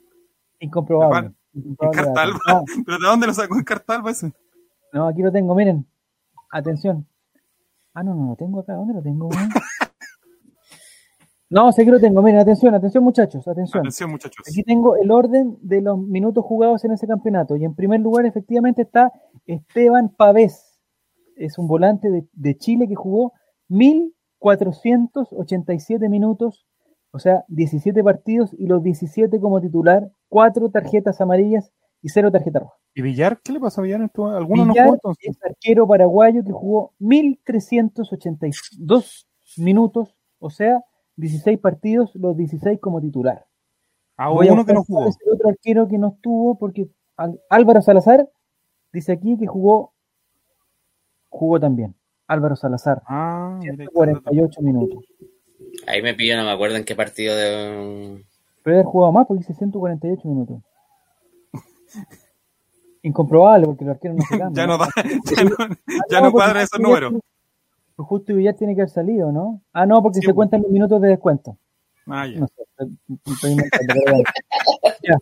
[0.59, 1.31] Incomprobable.
[1.53, 2.31] En Incomprobable Cartal.
[2.47, 2.63] dato.
[2.77, 4.31] No, ¿Pero de dónde lo sacó en Cartal, ese?
[4.93, 5.85] no, aquí lo tengo, miren.
[6.49, 7.05] Atención.
[7.93, 8.73] Ah, no, no lo tengo acá.
[8.73, 9.27] ¿Dónde lo tengo?
[9.27, 9.49] weón?
[11.53, 12.21] No, sé que lo tengo.
[12.21, 13.81] Miren, atención, atención, muchachos, atención.
[13.81, 14.45] Atención, muchachos.
[14.47, 17.57] Aquí tengo el orden de los minutos jugados en ese campeonato.
[17.57, 19.11] Y en primer lugar, efectivamente, está
[19.45, 20.79] Esteban Pavés.
[21.35, 23.33] Es un volante de, de Chile que jugó
[23.71, 26.65] 1.487 minutos,
[27.11, 32.63] o sea, 17 partidos y los 17 como titular, 4 tarjetas amarillas y 0 tarjetas
[32.63, 32.79] rojas.
[32.93, 33.39] ¿Y Villar?
[33.43, 34.01] ¿Qué le pasó a Villar?
[34.01, 35.29] ¿Estuvo- ¿Alguno no Villar jugó entonces?
[35.29, 40.83] es arquero paraguayo que jugó 1.382 minutos, o sea,
[41.17, 43.45] 16 partidos, los 16 como titular.
[44.17, 45.07] Ah, Voy a uno que no jugó.
[45.31, 46.89] otro arquero que no estuvo, porque
[47.49, 48.29] Álvaro Salazar
[48.93, 49.93] dice aquí que jugó,
[51.29, 51.95] jugó también.
[52.31, 55.03] Álvaro Salazar, Ah, mira, 148 minutos.
[55.87, 58.23] Ahí me pilló, no me acuerdo en qué partido de...
[58.63, 60.61] Pero haber jugado más porque dice 148 minutos.
[63.03, 64.63] Incomprobable porque el arquero no se cambia.
[64.63, 64.87] ya no da,
[65.35, 67.13] ya no, ya Ah, no porque cuadra esos números.
[67.95, 69.61] Pues Justo Villar tiene que haber salido, ¿no?
[69.73, 70.35] Ah, no, porque Sí, se pues.
[70.35, 71.57] cuentan los minutos de descuento.
[72.07, 72.39] Ah, ya.
[72.39, 73.55] No sé, estoy- estoy.
[75.03, 75.17] Ya.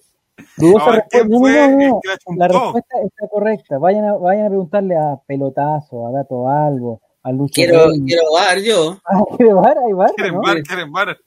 [0.60, 1.08] Dudosa respuesta.
[1.10, 2.36] ¿quién No, no, fue no, no.
[2.38, 3.78] la respuesta está correcta.
[3.78, 8.60] Vayan a, vayan a preguntarle a Pelotazo, a Dato Albo, a Lucho Quiero, quiero bar
[8.60, 8.98] yo.
[9.06, 9.78] Ah, ¿quiere bar?
[9.86, 10.12] ¿Hay bar?
[10.16, 10.42] ¿Quieren ¿no?
[10.42, 10.64] bar?
[10.64, 11.18] ¿Quieren bar?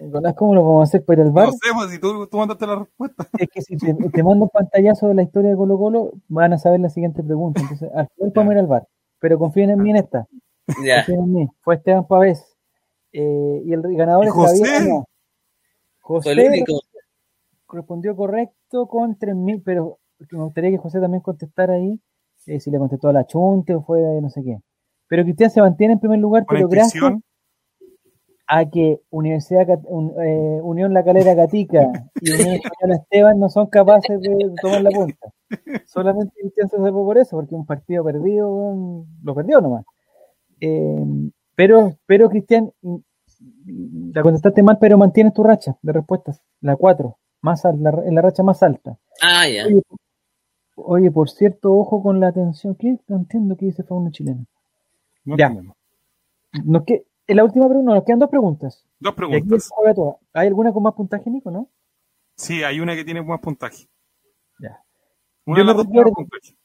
[0.00, 1.46] Nicolás, ¿Cómo lo vamos a hacer para el bar?
[1.46, 3.26] No sé, pues, si tú, tú mandaste la respuesta.
[3.38, 6.52] Es que si te, te mando un pantallazo de la historia de Colo Colo, van
[6.52, 7.60] a saber la siguiente pregunta.
[7.60, 8.88] Entonces, al final podemos ir al bar.
[9.18, 10.26] Pero confíen en mí en esta.
[10.84, 10.96] Ya.
[11.04, 11.48] Confíen en mí.
[11.62, 12.44] Fue Esteban Pavés.
[13.12, 14.58] Eh, y el ganador ¿Y es José?
[14.58, 15.04] Javier Año.
[16.00, 16.80] Fue José el único.
[17.70, 19.98] Respondió correcto con 3.000, pero
[20.30, 22.00] me gustaría que José también contestara ahí,
[22.46, 24.58] eh, si le contestó a la Chunte o fue no sé qué.
[25.08, 27.02] Pero Cristian se mantiene en primer lugar, pero gracias
[28.48, 31.90] a que Universidad un- eh, Unión La Calera Catica
[32.20, 35.28] y Unión Española Esteban no son capaces de tomar la punta.
[35.86, 39.84] Solamente Cristian se salvó por eso, porque un partido perdido, lo perdió nomás.
[40.60, 41.04] Eh,
[41.56, 42.70] pero, pero Cristian,
[44.12, 48.42] la contestaste mal, pero mantienes tu racha de respuestas, la 4, más en la racha
[48.42, 48.98] más alta.
[49.22, 49.66] Ah, ya.
[49.66, 49.82] Oye,
[50.76, 52.74] oye, por cierto, ojo con la atención.
[52.74, 52.98] ¿Qué?
[53.08, 54.46] No entiendo qué dice Fauno Chileno.
[55.24, 55.54] No Ya.
[56.64, 58.84] Nos que, en la última pregunta, nos quedan dos preguntas.
[59.00, 59.70] Dos preguntas.
[60.32, 61.68] ¿Hay alguna con más puntaje, Nico, no?
[62.36, 63.88] Sí, hay una que tiene buen puntaje.
[64.60, 64.82] Ya.
[65.44, 66.56] Una Yo de las dos recuerdo- puntaje.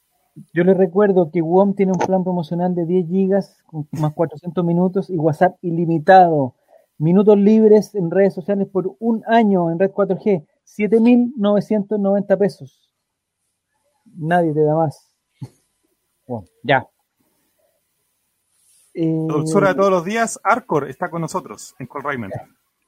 [0.54, 4.64] Yo les recuerdo que WOM tiene un plan promocional de 10 gigas con más 400
[4.64, 6.54] minutos y WhatsApp ilimitado.
[6.96, 10.46] Minutos libres en redes sociales por un año en red 4G.
[10.66, 12.92] 7.990 pesos.
[14.04, 15.08] Nadie te da más.
[16.24, 16.88] Bueno, ya.
[18.94, 22.32] Eh, dulzura de todos los días, Arcor está con nosotros en Call Raymond.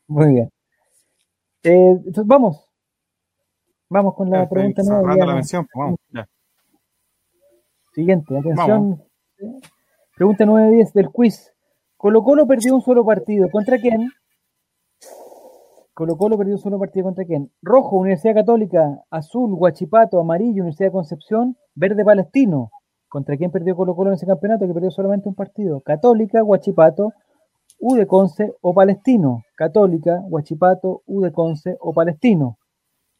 [0.06, 0.50] Muy bien.
[1.64, 2.64] Eh, entonces, vamos.
[3.88, 5.16] Vamos con la pregunta nueva.
[5.16, 5.98] La mención, pues, vamos.
[6.10, 6.28] Ya.
[7.92, 9.02] Siguiente, atención.
[10.16, 11.52] Pregunta 9-10 del quiz.
[11.96, 13.50] Colo Colo perdió un solo partido.
[13.50, 14.10] ¿Contra quién?
[15.94, 17.52] Colo Colo perdió solo partido contra quién?
[17.62, 22.70] Rojo, Universidad Católica, azul, Guachipato, amarillo, Universidad de Concepción, verde Palestino.
[23.08, 24.66] ¿Contra quién perdió Colo Colo en ese campeonato?
[24.66, 25.80] Que perdió solamente un partido.
[25.82, 27.12] Católica, Guachipato,
[27.78, 29.44] U de Conce o Palestino.
[29.56, 32.58] Católica, Guachipato, U de Conce o Palestino.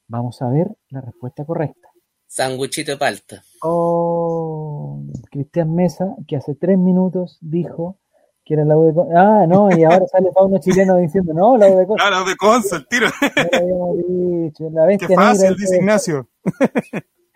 [0.09, 1.89] Vamos a ver la respuesta correcta.
[2.27, 3.45] Sanguchito de palta.
[3.63, 5.01] Oh,
[5.31, 7.99] Cristian Mesa, que hace tres minutos dijo
[8.45, 9.15] que era la U de Conce.
[9.17, 12.05] Ah, no, y ahora sale Pauno chileno diciendo, no, la U de Conce.
[12.05, 13.09] Ah, la U de Conce, el tiro.
[13.09, 13.97] No lo habíamos
[14.45, 14.71] dicho.
[14.71, 16.29] La bestia Qué fácil, negra, dice Ignacio.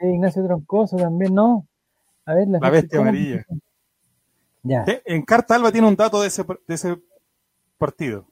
[0.00, 1.66] Sí, Ignacio Troncoso también, ¿no?
[2.24, 3.44] A ver, La bestia amarilla.
[4.62, 7.00] Ya, En Carta Alba tiene un dato de ese, de ese
[7.78, 8.26] partido.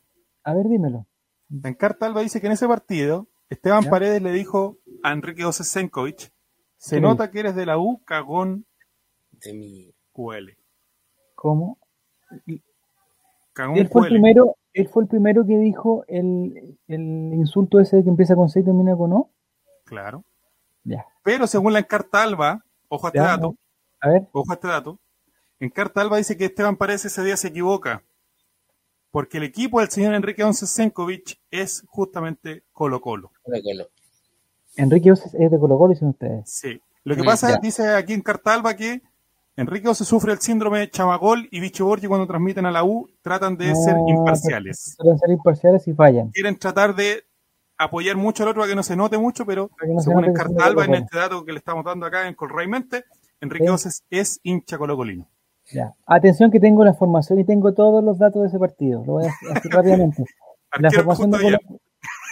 [0.45, 1.07] a ver, dímelo.
[1.63, 3.91] En Carta Alba dice que en ese partido Esteban Ya.
[3.91, 6.33] Paredes le dijo a Enrique Osesenkovic,
[6.77, 8.67] se ¿Qué le nota que eres de la U, cagón
[9.33, 9.93] De mi...
[10.13, 10.57] QL.
[11.35, 11.79] ¿Cómo?
[13.57, 17.01] Cagón Él fue el primero, él fue el primero que dijo el, el
[17.33, 19.31] insulto ese que empieza con C y termina con O.
[19.87, 20.25] Claro.
[20.85, 23.57] Ya, Pero según la Encarta Alba, ojo a este Ya, dato,
[24.01, 25.01] a ver, ojo a este dato,
[25.59, 28.05] en Carta Alba dice que Esteban Paredes ese día se equivoca.
[29.11, 33.33] Porque el equipo del señor Enrique Osesenkovic es justamente Colo Colo.
[33.43, 33.89] Colo Colo.
[34.77, 36.43] Enrique Oces es de Colo Colo, dicen ustedes.
[36.45, 36.79] Sí.
[37.05, 37.57] Lo que pasa, ya.
[37.57, 39.01] dice aquí en Carta Alba que
[39.57, 43.09] Enrique se sufre el síndrome de Chamagol y Bicho Borgi cuando transmiten a la U
[43.23, 44.95] tratan de ser imparciales.
[44.99, 46.31] Suelen ser imparciales y fallan.
[46.31, 47.25] Quieren tratar de
[47.79, 50.29] apoyar mucho al otro para que no se note mucho, pero no se según note
[50.29, 52.35] en que son de Carta Alba, en este dato que le estamos dando acá en
[52.35, 53.05] Colraimente,
[53.41, 53.71] Enrique Sí.
[53.71, 55.27] Oces es hincha colocolino.
[55.73, 55.95] Ya.
[56.07, 59.05] Atención que tengo la formación y tengo todos los datos de ese partido.
[59.07, 60.25] Lo voy a hacer rápidamente.
[60.79, 61.61] La formación, de Colo, Villar.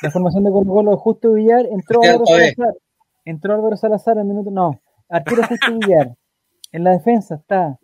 [0.02, 2.26] la formación de Colo Colo, Justo Villar, entró Álvaro.
[2.26, 2.74] Salazar.
[3.24, 4.78] Entró Álvaro Salazar al minuto, no.
[5.08, 6.14] Arquero Justo Villar.
[6.74, 7.78] En la defensa está,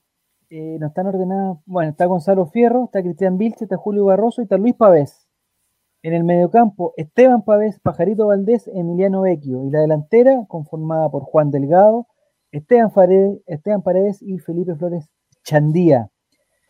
[0.48, 4.44] eh, no están ordenadas, bueno, está Gonzalo Fierro, está Cristian Vilche, está Julio Barroso y
[4.46, 5.28] está Luis Pavés.
[6.02, 9.64] En el mediocampo, Esteban Pavés, Pajarito Valdés, Emiliano Vecchio.
[9.64, 12.08] Y la delantera, conformada por Juan Delgado,
[12.50, 12.90] Esteban,
[13.46, 15.08] Esteban Paredes y Felipe Flores
[15.44, 16.10] Chandía.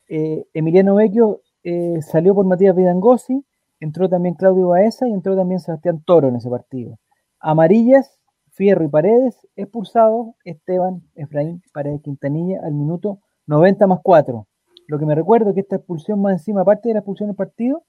[0.07, 3.47] Eh, Emiliano Vecchio eh, salió por Matías Vidangosi,
[3.81, 6.99] entró también Claudio Baeza y entró también Sebastián Toro en ese partido.
[7.39, 8.20] Amarillas,
[8.61, 14.47] Fierro y Paredes, expulsados Esteban Efraín Paredes Quintanilla al minuto 90 más 4.
[14.87, 17.85] Lo que me recuerdo que esta expulsión más encima, aparte de la expulsión del partido,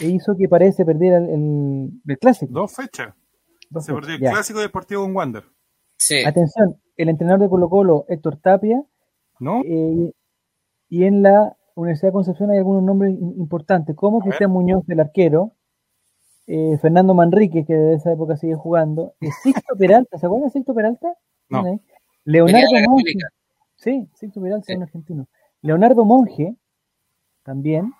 [0.00, 2.52] e hizo que Paredes se perdiera el, el- el clásico.
[2.52, 3.12] Dos fechas.
[3.70, 4.30] Dos Se fechas, perdió el ya.
[4.30, 5.42] clásico deportivo con Wander.
[5.98, 6.24] Sí.
[6.24, 8.84] Atención, el entrenador de Colo Colo, Héctor Tapia,
[9.40, 9.62] ¿No?
[9.64, 10.12] eh,
[10.90, 14.20] y en la Universidad de Concepción hay algunos nombres importantes, como.
[14.20, 15.54] Cristian Muñoz, del arquero,
[16.46, 20.52] eh, Fernando Manrique, que de esa época sigue jugando, eh, Sixto Peralta, ¿se acuerdan de
[20.52, 21.14] Sixto Peralta?
[21.48, 21.62] No.
[22.24, 23.12] Leonardo Monge,
[23.76, 24.72] sí, Sixto Peralta Sí.
[24.72, 25.26] es un argentino.
[25.62, 26.56] Leonardo Monge,
[27.42, 27.92] también,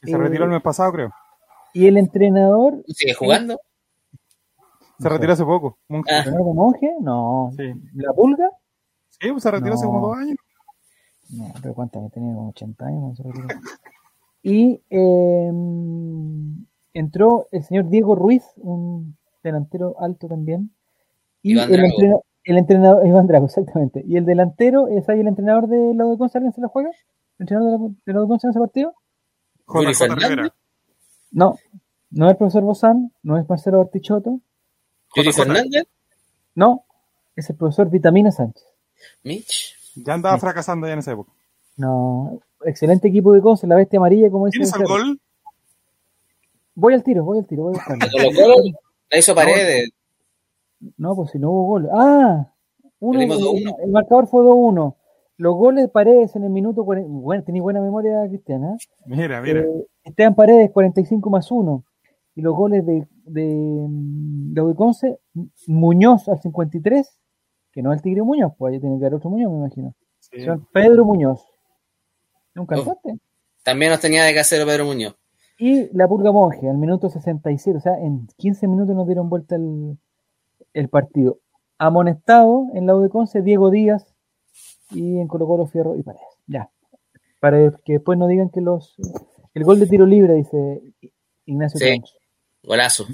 [0.00, 1.10] Que se eh, retiró el mes pasado, creo.
[1.72, 3.58] y el entrenador, ¿Sigue jugando?
[5.00, 5.78] Se retiró hace poco.
[5.88, 6.10] Monje.
[6.14, 6.22] Ah.
[6.24, 7.72] Leonardo Monge, no, Sí.
[7.94, 8.48] ¿la pulga?
[9.20, 10.36] Sí, pues se retiró hace como dos años.
[11.30, 12.34] No, pero ¿cuántos años tenía?
[12.34, 13.48] Como 80 años se retiró.
[14.42, 15.50] Y eh,
[16.94, 20.70] entró el señor Diego Ruiz, un delantero alto también.
[21.42, 21.72] Y Iván
[22.44, 24.02] el, entrenador, Iván Drago, exactamente.
[24.06, 26.38] Y el delantero, ¿es ahí el entrenador de la de Conce?
[26.38, 26.88] ¿Alguien se la juega?
[26.90, 28.94] ¿El entrenador de la, de la de Conce en ese partido?
[29.66, 30.14] JJ.
[30.14, 30.54] Rivera.
[31.32, 31.58] No,
[32.10, 34.40] no es el profesor Bozán, no es Marcelo Bartichotto,
[35.16, 35.36] ¿Yuri JJ.
[35.36, 35.84] Fernández?
[36.54, 36.84] no,
[37.34, 38.64] es el profesor Vitamina Sánchez.
[39.22, 39.74] Mitch.
[39.96, 41.32] Ya andaba fracasando ya en esa época.
[41.76, 45.04] No, excelente equipo de Conce, la bestia amarilla, como dice ¿Quién hizo el Cerro.
[45.04, 45.20] gol?
[46.74, 48.06] Voy al tiro, voy al tiro, voy a buscarlo.
[48.10, 48.54] Colo Colo
[49.10, 49.90] la hizo Paredes.
[50.96, 51.88] No, pues si no hubo gol.
[51.92, 52.52] Ah,
[52.98, 53.76] uno, el, 2-1.
[53.84, 54.96] el marcador fue 2-1.
[55.36, 57.08] Los goles de Paredes en el minuto 40.
[57.10, 58.76] Bueno, tenía buena memoria, Cristiana.
[59.06, 59.60] Mira, mira.
[59.60, 61.84] Eh, Esteban Paredes 45 más 1.
[62.36, 65.18] Y los goles de, de, de Audiconce,
[65.68, 67.18] Muñoz al 53,
[67.72, 69.94] que no es el Tigre Muñoz, pues ahí tiene que haber otro Muñoz, me imagino.
[70.18, 70.38] Sí.
[70.72, 71.40] Pedro Muñoz.
[72.54, 73.18] Es un cantante.
[73.62, 75.16] También nos tenía de casero Pedro Muñoz.
[75.56, 79.54] Y la Purga Monje al minuto 67, o sea, en 15 minutos nos dieron vuelta
[79.56, 79.98] el,
[80.72, 81.38] el partido.
[81.78, 84.14] Amonestado en la U de Conce, Diego Díaz
[84.90, 86.26] y en Colo Colo Fierro y Paredes.
[86.46, 86.70] Ya.
[87.40, 88.96] Para que después no digan que los.
[89.54, 90.82] El gol de tiro libre, dice
[91.46, 92.00] Ignacio Sí.
[92.62, 93.04] Golazo.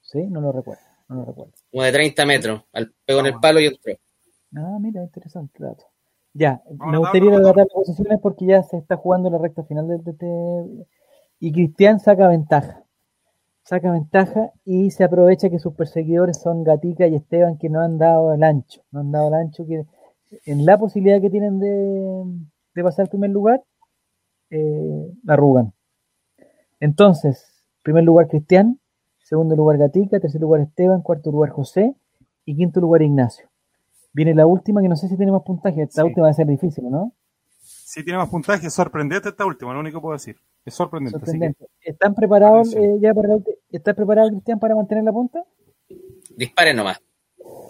[0.00, 0.82] Sí, no lo recuerdo.
[1.08, 1.52] No lo recuerdo.
[1.70, 2.62] Como de 30 metros.
[2.72, 3.94] Al pego en el palo y entró.
[4.56, 5.84] Ah, mira, interesante dato.
[6.32, 9.86] Ya, me gustaría tabla, relatar las posiciones porque ya se está jugando la recta final
[9.86, 10.24] del DT
[11.46, 12.84] y Cristian saca ventaja.
[13.64, 17.98] Saca ventaja y se aprovecha que sus perseguidores son Gatica y Esteban que no han
[17.98, 18.80] dado el ancho.
[18.92, 19.84] No han dado el ancho que
[20.46, 22.24] en la posibilidad que tienen de,
[22.74, 23.62] de pasar al primer lugar,
[24.48, 25.74] eh, la arrugan.
[26.80, 28.80] Entonces, primer lugar Cristian,
[29.22, 31.94] segundo lugar Gatica, tercer lugar Esteban, cuarto lugar José
[32.46, 33.48] y quinto lugar Ignacio.
[34.14, 36.08] Viene la última que no sé si tiene más puntaje, esta Sí.
[36.08, 37.12] última va a ser difícil, ¿no?
[37.60, 40.36] Sí tiene más puntaje, sorprendente esta última, lo único que puedo decir.
[40.64, 41.18] Es sorprendente.
[41.18, 41.66] que- Sorprendente.
[41.80, 43.36] ¿Están preparados eh, ya para
[43.70, 45.44] ¿Estás preparado, Cristian, para mantener la punta?
[46.36, 47.00] Disparen nomás.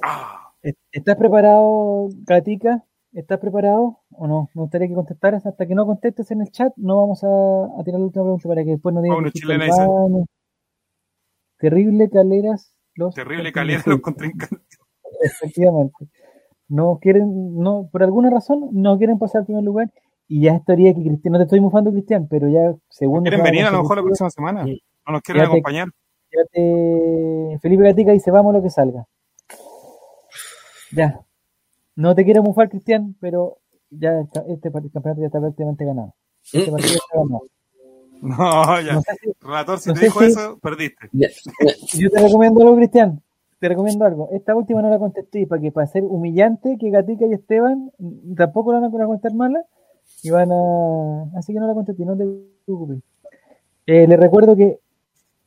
[0.03, 2.84] Ah, ¿Est- ¿Estás preparado, Gatica?
[3.12, 4.49] ¿Estás preparado o no?
[4.55, 5.45] Me gustaría que contestaras.
[5.47, 8.49] Hasta que no contestes en el chat, no vamos a, a tirar la última pregunta
[8.49, 10.24] para que después no digan chilena, baño.
[11.59, 14.78] Terrible caleras los terrible calidad los contrincantes.
[15.22, 16.09] Efectivamente.
[16.68, 19.92] No quieren, no, por alguna razón, no quieren pasar al primer lugar.
[20.26, 23.22] Y ya estaría que Cristian, no te estoy mufando, Cristian, pero ya segundo.
[23.28, 24.64] ¿Quieren venir a lo mejor la próxima semana?
[24.64, 24.82] Sí.
[25.06, 25.88] ¿No nos quieren Ya te- acompañar?
[26.32, 29.06] ya te- Felipe Gatica dice, vamos lo que salga.
[30.92, 31.20] Ya.
[31.96, 33.58] No te quiero mufar, Cristian, pero
[33.90, 36.14] ya está- este par- campeonato ya está prácticamente ganado.
[36.52, 37.42] Este partido está ganado.
[38.22, 38.94] No, ya.
[38.94, 41.08] No sé si- Relator, si no te dijo si- eso, perdiste.
[41.12, 43.20] Yo te recomiendo algo, Cristian.
[43.60, 44.28] Te recomiendo algo.
[44.32, 47.90] Esta última no la contesté para que para ser humillante que Gatica y Esteban
[48.36, 49.62] tampoco la van a contestar mala
[50.24, 52.24] y van a así que no la contesté, no te
[52.64, 52.98] preocupes.
[53.86, 54.80] Eh, les recuerdo que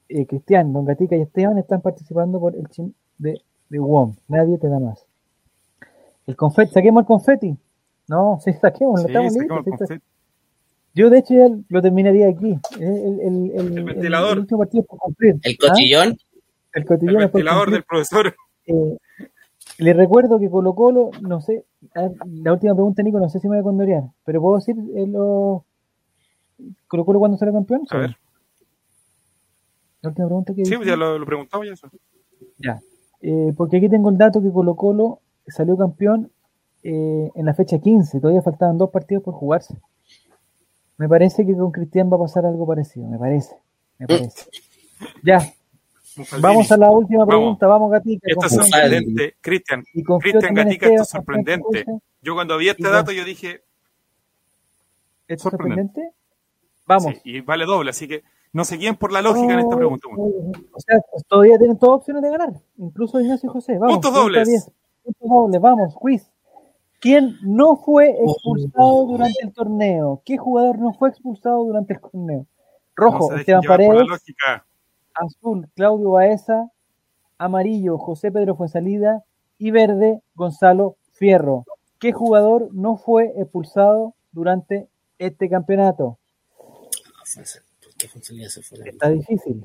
[0.09, 4.15] eh, Cristian, Don Gatica y Esteban están participando por el chin de, de WOM.
[4.27, 5.05] Nadie te da más.
[6.27, 7.57] El confeti, saquemos el confeti.
[8.07, 9.57] No, sí, saquemos, Sí, estamos listos.
[9.57, 10.03] el sí, está- confeti.
[10.93, 12.57] Yo de hecho ya lo terminaría aquí.
[12.79, 14.33] El, el, el, el- El ventilador.
[14.33, 15.35] el último partido es por cumplir.
[15.43, 15.67] El ¿Ah?
[15.69, 16.07] cochillón.
[16.09, 16.17] El
[16.73, 18.35] El cotillón es por ventilador del profesor.
[18.67, 18.97] Eh,
[19.79, 21.65] le recuerdo que Colo Colo, no sé,
[22.43, 25.05] la última pregunta, Nico, no sé si me voy a condorear, pero puedo decir eh,
[25.07, 25.65] lo-
[26.87, 27.81] Colo Colo cuando sale campeón.
[27.91, 28.17] A ver.
[30.01, 31.89] La última pregunta que Sí, ya lo, lo preguntamos ya eso.
[32.59, 32.79] Ya.
[33.21, 36.31] Eh, porque aquí tengo el dato que Colo Colo salió campeón
[36.83, 39.75] eh, en la fecha 15, todavía faltaban dos partidos por jugarse.
[40.97, 43.55] Me parece que con Cristian va a pasar algo parecido, me parece,
[43.99, 44.49] me parece.
[45.23, 45.39] Ya,
[46.41, 47.29] Vamos a la última Vamos.
[47.29, 48.27] pregunta, vamos Gatica.
[48.29, 49.83] Esto es sorprendente, Cristian.
[50.19, 51.85] Cristian Gatica, esto es sorprendente.
[52.21, 53.61] Yo cuando vi este Y dato, yo dije,
[55.27, 56.01] ¿Es Sorprendente.
[56.01, 56.15] sorprendente?
[56.85, 57.13] Vamos.
[57.15, 59.77] sí, y vale doble, así que no se guíen por la lógica en esta Oh,
[59.77, 60.07] pregunta.
[60.15, 63.77] oh, O sea, pues, todavía tienen todas opciones de ganar, incluso Ignacio y José.
[63.77, 64.47] Vamos, Puntos 30 a dobles.
[64.47, 64.71] 10.
[65.03, 66.31] Puntos dobles, vamos, quiz.
[66.99, 70.21] ¿Quién no fue expulsado durante el torneo?
[70.25, 72.45] ¿Qué jugador no fue expulsado durante el torneo?
[72.95, 74.07] Rojo, No Esteban llevar por la Paredes.
[74.09, 74.65] lógica.
[75.19, 76.71] Azul, Claudio Baeza.
[77.37, 79.23] Amarillo, José Pedro Fuensalida.
[79.57, 81.65] Y verde, Gonzalo Fierro.
[81.99, 84.87] ¿Qué jugador no fue expulsado durante
[85.17, 86.19] este campeonato?
[87.83, 88.79] ¿Por qué Fonsalía se fue?
[88.85, 89.63] Está difícil.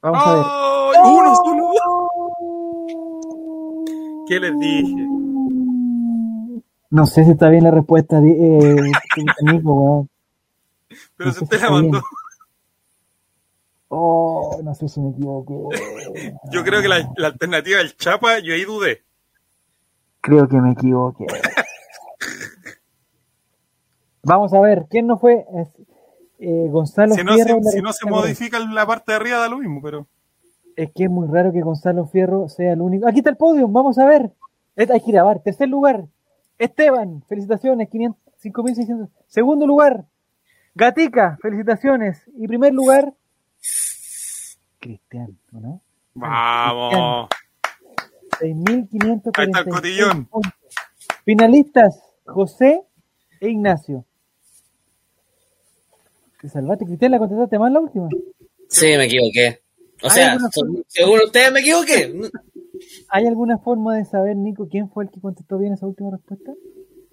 [0.00, 0.44] Vamos a ver.
[1.04, 1.72] ¡Ay, uno solo!
[4.26, 5.06] ¿Qué les dije?
[6.90, 8.76] No sé si está bien la respuesta, eh,
[9.42, 10.08] Nico.
[11.16, 12.02] Pero No se te si la mandó.
[13.88, 15.54] Oh, no sé si me equivoqué.
[16.52, 19.02] Yo creo que la, la alternativa del Chapa, yo ahí dudé.
[20.20, 21.26] Creo que me equivoqué.
[24.22, 25.46] Vamos a ver, ¿quién no fue?
[26.38, 27.62] Eh, Gonzalo Si no, Fierro.
[27.62, 30.06] se, si no se modifica la parte de arriba, da lo mismo, pero.
[30.76, 33.08] Es que es muy raro que Gonzalo Fierro sea el único.
[33.08, 34.32] Aquí está el podio, vamos a ver.
[34.76, 35.40] Hay que grabar.
[35.40, 36.04] Tercer lugar,
[36.58, 39.08] Esteban, felicitaciones, 500 5.600.
[39.26, 40.04] Segundo lugar,
[40.74, 42.22] Gatica, felicitaciones.
[42.36, 43.14] Y primer lugar,
[44.78, 45.82] Cristian, ¿o ¿no?
[46.14, 47.28] Vamos.
[48.40, 50.24] 6.546 Ahí está el cotillón.
[50.26, 50.52] puntos.
[51.24, 52.82] Finalistas, José
[53.40, 54.04] e Ignacio.
[56.40, 58.08] Te salvaste, Cristian, la contestaste mal la última.
[58.68, 59.60] Sí, me equivoqué.
[60.02, 60.50] O Hay sea, alguna
[60.86, 62.14] según- ustedes me equivoqué.
[63.08, 66.52] ¿Hay alguna forma de saber, Nico, quién fue el que contestó bien esa última respuesta?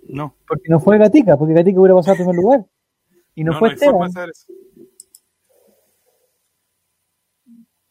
[0.07, 0.35] No.
[0.47, 2.65] Porque no fue Gatica, porque Gatica hubiera pasado a primer lugar.
[3.33, 4.09] Y no, fue hay forma Esteban.
[4.09, 4.53] de saber eso.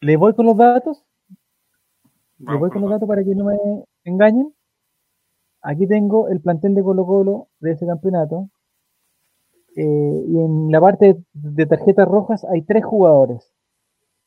[0.05, 1.03] ¿Le voy con los datos?
[2.37, 3.57] ¿Le Vamos voy con los datos para que no me
[4.03, 4.53] engañen?
[5.63, 8.51] Aquí tengo el plantel de Colo Colo de ese campeonato.
[9.75, 13.51] Eh, y en la parte de tarjetas rojas hay tres jugadores.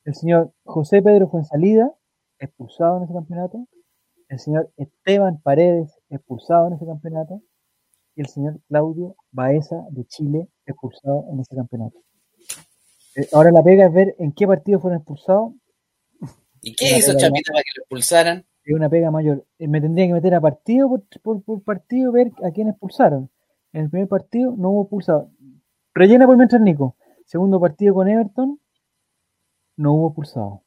[0.03, 1.95] El señor José Pedro Fuensalida,
[2.41, 3.69] expulsado en ese campeonato.
[4.29, 7.41] El señor Esteban Paredes, expulsado en ese campeonato.
[8.17, 12.01] Y el señor Claudio Baeza de Chile, expulsado en ese campeonato.
[13.15, 15.53] Eh, ahora la pega es ver en qué partido fueron expulsados.
[16.69, 18.45] ¿Y qué hizo Chapita para que lo expulsaran?
[18.65, 19.45] Es una pega mayor.
[19.59, 23.31] Eh, Me tendría que meter a partido por, por, por partido, ver a quién expulsaron.
[23.73, 25.31] En el primer partido no hubo expulsado.
[25.95, 26.97] Rellena por mientras Nico.
[27.25, 28.59] Segundo partido con Everton,
[29.77, 30.63] no hubo expulsado.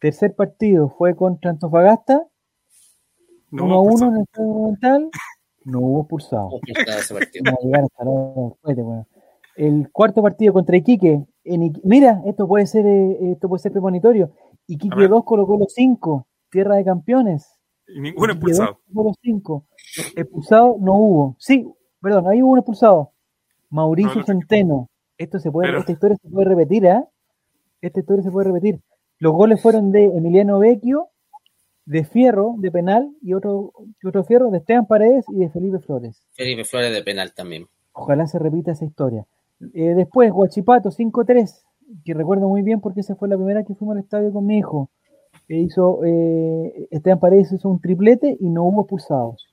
[0.00, 2.26] Tercer partido fue contra Antofagasta,
[3.50, 5.10] No, 1 a 1 en el Estadio Monumental,
[5.64, 6.50] no hubo expulsado.
[6.50, 7.10] Juguetes,
[8.84, 9.06] weón.
[9.56, 13.72] El cuarto partido contra Iquique, En Iqui- mira, esto puede ser eh, esto puede ser
[13.72, 14.30] premonitorio.
[14.70, 15.10] Iquique A ver.
[15.10, 17.48] 2 colocó los 5, tierra de campeones.
[17.88, 18.78] Y ninguno Iquique expulsado.
[18.86, 19.64] 2 colocó los 5.
[20.16, 21.36] Expulsado no hubo.
[21.38, 21.66] Sí,
[22.00, 23.12] perdón, ahí hubo un expulsado.
[23.70, 24.88] Mauricio No, Centeno.
[25.18, 27.06] Esto se puede, Pero- esta historia se puede repetir, ¿ah?
[27.80, 28.80] Esta historia se puede repetir.
[29.18, 31.08] Los goles fueron de Emiliano Vecchio,
[31.84, 35.78] de Fierro, de penal, y otro, y otro Fierro, de Esteban Paredes y de Felipe
[35.80, 36.22] Flores.
[36.32, 37.66] Felipe Flores de penal también.
[37.92, 39.26] Ojalá se repita esa historia.
[39.74, 41.64] Eh, después, Guachipato 5-3,
[42.04, 44.58] que recuerdo muy bien porque esa fue la primera que fuimos al estadio con mi
[44.58, 44.90] hijo.
[45.48, 49.48] E hizo, eh, Esteban Paredes hizo un triplete y no hubo expulsados.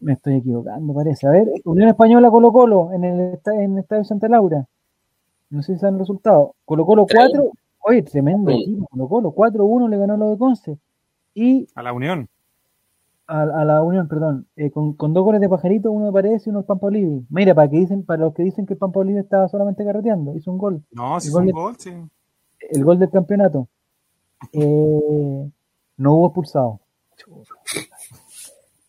[0.00, 1.26] Me estoy equivocando, parece.
[1.26, 4.66] A ver, Unión Española Colo Colo en el, en el estadio Santa Laura.
[5.50, 6.54] No sé si saben el resultado.
[6.64, 8.86] Colo Colo 4, oye, tremendo equipo.
[8.86, 10.78] Colo Colo 4-1 le ganó lo de Conce.
[11.34, 12.28] Y A la Unión.
[13.28, 16.46] A, a la Unión, perdón, eh, con, con dos goles de Pajarito, uno de Paredes
[16.46, 17.24] y uno de Pampa Olivi.
[17.30, 20.34] Mira, para que dicen, para los que dicen que el Pampa Olivi estaba solamente carreteando,
[20.34, 21.92] hizo un gol, No, si El es un gol de- gol, sí.
[22.70, 23.68] el gol del campeonato.
[24.52, 25.50] Eh,
[25.98, 26.80] no hubo expulsado.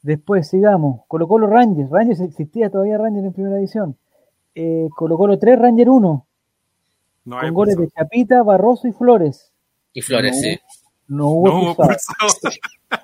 [0.01, 1.01] Después, sigamos.
[1.07, 1.89] Colo Colo Rangers.
[1.89, 3.97] Rangers existía todavía Rangers en primera división.
[4.55, 6.25] Eh, Colo Colo 3, Ranger 1.
[7.25, 7.89] No Con goles de.
[7.89, 9.51] Chapita, Barroso y Flores.
[9.93, 10.41] Y Flores, No.
[10.41, 10.59] sí.
[11.09, 12.55] No hubo No hubo expulsado.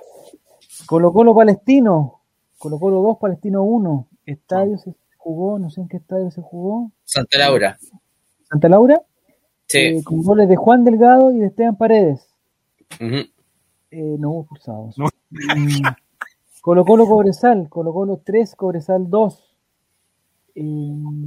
[0.86, 2.22] Colo Colo Palestino.
[2.58, 4.08] Colo Colo 2, Palestino 1.
[4.26, 6.92] Estadio se jugó, no sé en qué estadio se jugó.
[7.04, 7.78] Santa Laura.
[8.50, 9.02] Santa Laura.
[9.68, 9.80] Sí.
[9.80, 12.28] eh, con goles de Juan Delgado y de Esteban Paredes.
[13.00, 14.98] Eh, no hubo expulsados.
[14.98, 15.06] No.
[15.32, 15.84] Mm,
[16.62, 17.68] Colo Colo Cobresal.
[17.70, 19.56] Colo Colo 3, Cobresal 2.
[20.56, 20.62] Eh,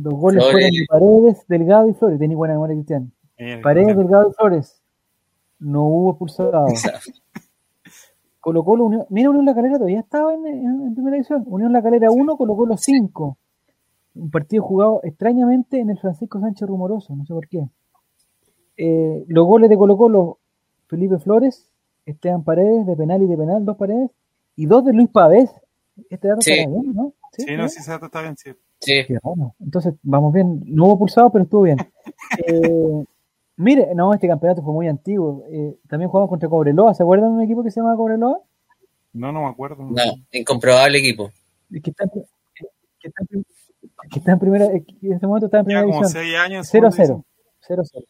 [0.02, 0.52] los goles Flores.
[0.52, 2.18] fueron de Paredes, Delgado y Flores.
[2.18, 3.12] Tenía buena memoria, Cristian.
[3.62, 3.96] Paredes.
[3.96, 4.82] Delgado y Flores.
[5.58, 6.72] No hubo expulsados.
[8.48, 9.04] Colo Colo Unión.
[9.10, 11.44] Mira, Unión La Calera todavía estaba en, en- en primera división.
[11.46, 13.36] Unión La Calera 1, Colo Colo 5.
[14.14, 17.68] Un partido jugado extrañamente en el Francisco Sánchez Rumoroso, no sé por qué.
[18.78, 20.38] Eh, los goles de Colo Colo,
[20.86, 21.70] Felipe Flores,
[22.06, 24.10] Esteban Paredes, de penal y de penal, dos paredes,
[24.56, 25.50] y dos de Luis Pavés.
[26.08, 26.52] Este dato Sí.
[26.52, 27.12] está bien, ¿no?
[27.32, 28.50] Sí, ¿está no, sí, ese dato está bien, sí.
[29.60, 30.62] Entonces, vamos bien.
[30.66, 31.76] No hubo pulsado, pero estuvo bien.
[32.46, 33.04] Eh,
[33.58, 35.44] mire, no, este campeonato fue muy antiguo.
[35.50, 36.94] Eh, también jugamos contra Cobreloa.
[36.94, 38.40] ¿Se acuerdan de un equipo que se llama Cobreloa?
[39.12, 39.82] No, no me acuerdo.
[39.84, 40.02] No,
[40.32, 41.30] incomprobable equipo.
[41.70, 42.10] Que está, en-
[43.00, 43.44] que está, en-
[44.10, 46.22] que está en primera, en este momento está en primera como división.
[46.22, 46.68] seis años.
[46.70, 47.24] 0 a según 0.
[47.60, 48.06] 0 a 0.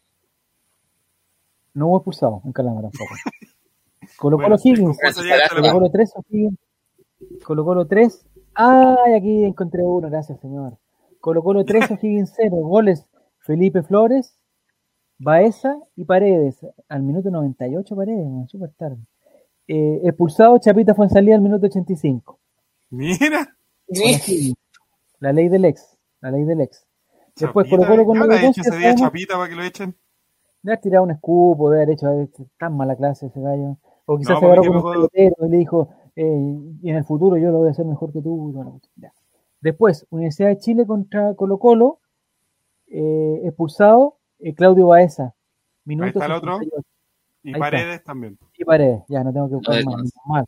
[1.74, 3.04] No hubo expulsado en Calama tampoco.
[4.18, 4.98] Colo Colo Bueno, sí, Higgins.
[5.00, 6.58] ¿cómo se llega hasta Colo la- Colo 3 O'Higgins.
[7.44, 8.26] Colo Colo 3.
[8.54, 10.78] Ay, aquí encontré uno, gracias señor.
[11.20, 12.56] Colo Colo 3 O'Higgins 0.
[12.56, 13.06] Goles
[13.40, 14.36] Felipe Flores,
[15.18, 16.64] Baeza y Paredes.
[16.88, 18.98] Al minuto 98 Paredes, man, súper tarde.
[19.66, 22.38] Eh, expulsado Chapita fue en salida al minuto 85.
[22.90, 23.54] Mira.
[23.90, 24.54] Sí.
[25.18, 25.98] La ley del ex.
[26.20, 26.86] La ley del ex.
[27.36, 29.62] Después Chapita, Colo Colo con ¿qué nueve habrá hecho ese día Chapita para que lo
[29.62, 29.94] echen?
[30.62, 32.08] Le ha tirado un escupo, de haber hecho
[32.58, 33.76] tan mala clase ese gallo.
[34.06, 37.04] O quizás No, se agarró con un pelotero y le dijo, eh, y en el
[37.04, 38.52] futuro yo lo voy a hacer mejor que tú.
[38.96, 39.12] la.
[39.60, 42.00] Después, Universidad de Chile contra Colo Colo,
[42.88, 45.34] eh, expulsado eh, Claudio Baeza.
[45.84, 46.58] Minuto está el otro.
[46.58, 46.86] 68.
[47.44, 48.38] Y Ahí Paredes también.
[48.56, 49.96] Y Paredes, ya no tengo que buscar más.
[49.96, 50.44] menos mal.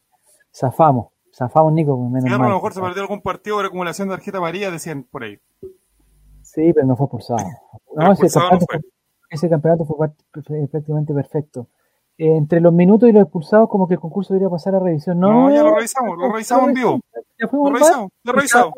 [0.55, 4.15] Zafamos, zafamos Nico, menos Claro, a lo mejor se perdió algún partido por acumulación de
[4.17, 5.39] tarjeta amarilla, decían por ahí.
[6.43, 7.39] Sí, pero no fue expulsado.
[7.97, 8.79] No, ese, no campeonato fue.
[8.81, 8.91] fue-
[9.31, 10.09] ese campeonato fue
[10.71, 11.67] prácticamente perfecto.
[12.19, 15.19] Eh, entre los minutos y los expulsados, como que el concurso debería pasar a revisión.
[15.21, 17.01] No, No, ya lo revisamos, lo revisamos en vivo.
[17.15, 17.81] Ya Lo fuimos bar.
[17.81, 18.75] revisamos, lo revisamos.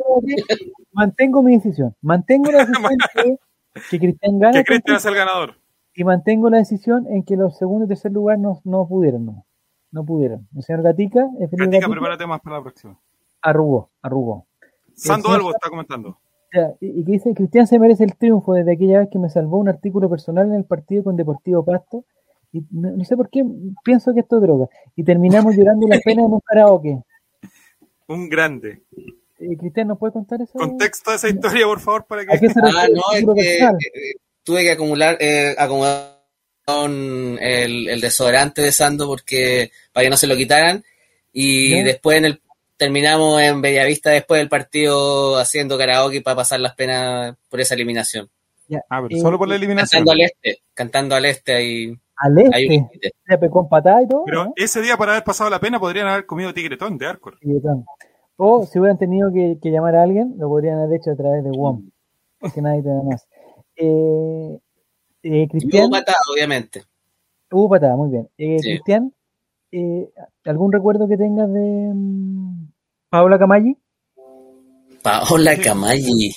[0.93, 1.95] Mantengo mi decisión.
[2.03, 2.83] Mantengo la decisión
[3.15, 3.37] que,
[3.91, 5.55] que Cristian gane Que Cristian es el ganador.
[5.95, 9.27] y mantengo la decisión en que los segundos y tercer lugar no, no pudieron.
[9.27, 9.45] No,
[9.91, 10.49] no pudieron.
[10.57, 12.99] El señor Gatica, el Gatica, Gatica, prepárate más para la próxima.
[13.43, 14.47] arrugó, arrugó.
[14.95, 16.19] Sando señor- Albo está comentando.
[16.81, 19.57] Y y que dice, Cristian se merece el triunfo desde aquella vez que me salvó
[19.59, 22.05] un artículo personal en el partido con Deportivo Pasto.
[22.53, 23.43] Y no, no sé por qué
[23.83, 24.67] pienso que esto es droga.
[24.95, 27.03] Y terminamos llorando la pena en un karaoke.
[28.09, 28.83] Un grande.
[29.43, 30.53] Eh, Cristian, ¿nos puede contar eso?
[30.55, 32.39] Contexto de esa historia, por favor, para ¿A que.
[32.41, 33.77] qué se Ah, no, es que personal?
[33.95, 34.13] eh,
[34.45, 36.21] tuve que acumular, eh, acomodar
[36.65, 40.85] con el, el desodorante de Sando porque para que no se lo quitaran.
[41.33, 42.41] Y después en el,
[42.77, 48.29] terminamos en Bellavista después del partido haciendo karaoke para pasar las penas por esa eliminación.
[48.69, 50.05] Ya, Ah, pero eh, solo por la eliminación.
[50.05, 51.99] Cantando al este, cantando al este ahí.
[52.17, 53.13] Al un este, límite.
[53.27, 54.23] se pegó en patada y todo.
[54.25, 54.53] Pero ¿no?
[54.57, 57.39] ese día, para haber pasado la pena, podrían haber comido tigretón de Arcor.
[57.41, 57.87] Tanto.
[58.37, 61.45] O si hubieran tenido que, que llamar a alguien, lo podrían haber hecho a través
[61.45, 61.91] de WOM.
[62.39, 63.27] Porque nadie te da más.
[63.77, 64.59] Eh,
[65.23, 66.83] eh, Y Cristian, hubo patada, obviamente.
[67.51, 68.29] hubo patada, muy bien.
[68.39, 68.69] Eh, Sí.
[68.71, 69.13] Cristian,
[69.71, 70.11] eh,
[70.45, 72.67] ¿algún recuerdo que tengas de mm,
[73.11, 73.77] Paola Camalli?
[75.03, 76.33] Paola Camalli.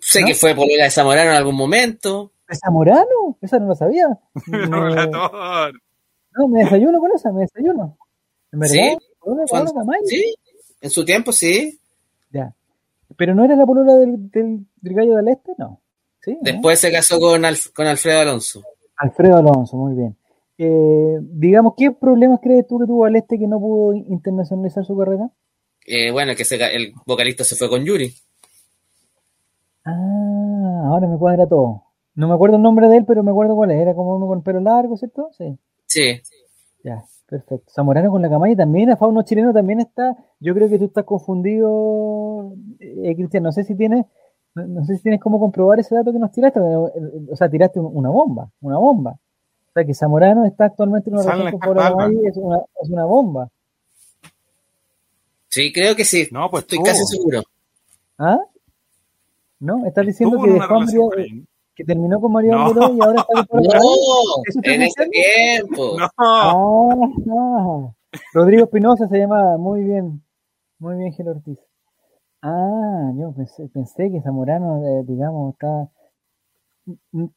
[0.00, 0.26] Sé ¿No?
[0.28, 2.32] que fue polola de Zamorano en algún momento.
[2.48, 3.36] ¿Es Zamorano?
[3.40, 4.06] Esa no lo sabía.
[4.46, 4.66] Me-
[6.38, 7.96] no, me desayuno con esa, me desayuno.
[8.56, 8.98] ¿En verdad?
[10.06, 10.16] Sí.
[10.16, 10.34] Sí,
[10.80, 11.78] en su tiempo sí.
[12.32, 12.54] Ya.
[13.16, 15.52] ¿Pero no era la polola del, del, del gallo del este?
[15.58, 15.80] No.
[16.22, 16.32] ¿Sí?
[16.32, 16.38] ¿no?
[16.42, 18.62] Después se casó con, Alf- con Alfredo Alonso.
[18.96, 20.16] Alfredo Alonso, muy bien.
[20.58, 24.96] Eh, digamos, ¿qué problemas crees tú que tuvo al este que no pudo internacionalizar su
[24.96, 25.30] carrera?
[25.86, 28.12] Eh, bueno, que se el vocalista se fue con Yuri.
[29.84, 31.82] Ah, ahora me cuadra todo.
[32.14, 33.78] No me acuerdo el nombre de él, pero me acuerdo cuál es.
[33.80, 35.30] Era como uno con pelo largo, ¿cierto?
[35.36, 35.56] Sí.
[35.86, 36.20] Sí.
[36.82, 37.70] Ya, perfecto.
[37.72, 40.16] Zamorano con la camaya también, a Fauno chileno también está.
[40.40, 43.42] Yo creo que tú estás confundido, eh, Cristian.
[43.42, 44.06] No sé si tienes,
[44.54, 46.60] no, no sé si tienes cómo comprobar ese dato que nos tiraste.
[46.60, 49.12] pero, eh, O sea, tiraste un- una bomba, una bomba.
[49.68, 52.58] O sea, que Zamorano está actualmente en una relación con Paola Escarpa, Camay, es una,
[52.82, 53.48] es una bomba.
[55.48, 56.26] Sí, creo que sí.
[56.32, 57.42] No, pues Estoy casi seguro.
[58.18, 58.38] ¿Ah?
[59.60, 59.86] ¿No?
[59.86, 61.10] ¿Estás diciendo que una dejó
[61.76, 62.72] que terminó con María No.
[62.72, 63.78] Y ahora está con Camay?
[63.78, 65.96] No, ¿Eso estás en ese tiempo.
[65.98, 66.94] No, Ah,
[67.30, 67.92] ah.
[68.32, 70.22] Rodrigo Espinosa se llamaba, muy bien,
[70.78, 71.58] muy bien Gil Ortiz.
[72.42, 75.88] Ah, yo pensé, pensé que Zamorano, eh, digamos, está...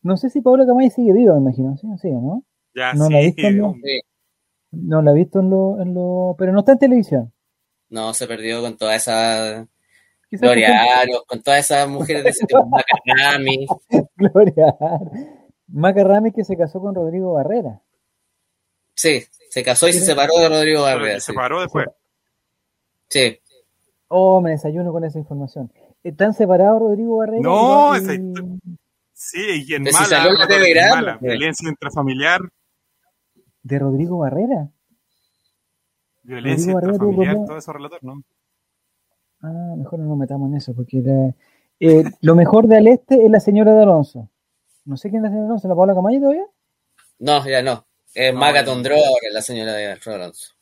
[0.03, 2.43] No sé si Paola Camay sigue viva, me imagino, sí, sigue, ¿no?
[2.75, 3.13] ya No sí.
[3.13, 3.73] la he visto, no.
[3.83, 3.99] Sí.
[4.71, 6.35] No la he visto en lo, en lo...
[6.37, 7.33] Pero no está en televisión.
[7.89, 9.67] No, se perdió con toda esa
[10.31, 13.81] Gloria Aros, con todas esas mujeres de ese tipo, ejemplo,
[14.15, 14.75] Gloria.
[15.67, 17.81] Maca Ramis que se casó con Rodrigo Barrera.
[18.95, 21.19] Sí, se casó y se separó de Rodrigo Barrera.
[21.19, 21.35] se Sí.
[21.35, 21.87] paró después.
[23.09, 23.39] Sí.
[24.07, 25.71] Oh, me desayuno con esa información.
[26.03, 27.41] ¿Están separados Rodrigo Barrera?
[27.41, 28.13] No, y- esa
[29.13, 30.17] Sí, y en Pero mala,
[30.87, 32.39] en mala, violencia intrafamiliar,
[33.61, 34.69] ¿De Rodrigo Barrera?
[36.23, 38.23] violencia Barrera tuvo intrafamiliar, problema- todo eso relator, ¿no?
[39.41, 41.33] Ah, mejor no nos metamos en eso, porque la-
[41.79, 44.29] eh, lo mejor de al este es la señora de Alonso.
[44.85, 46.45] No sé quién es la señora de Alonso, ¿la Paola Camayo todavía?
[47.19, 47.85] No, ya no.
[48.13, 48.63] Es No, ahora,
[49.31, 50.53] la señora de Alfredo Alonso.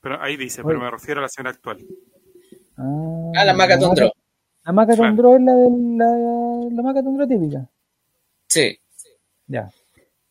[0.00, 0.68] Pero ahí dice, Oye.
[0.68, 1.78] pero me refiero a la señora actual.
[2.76, 4.12] Ah, Ah, la Maca Tondró.
[4.64, 4.94] La Maca.
[4.96, 7.68] Tondró es la de la, la Maca Tondró típica.
[8.48, 8.78] Sí.
[9.46, 9.70] Ya.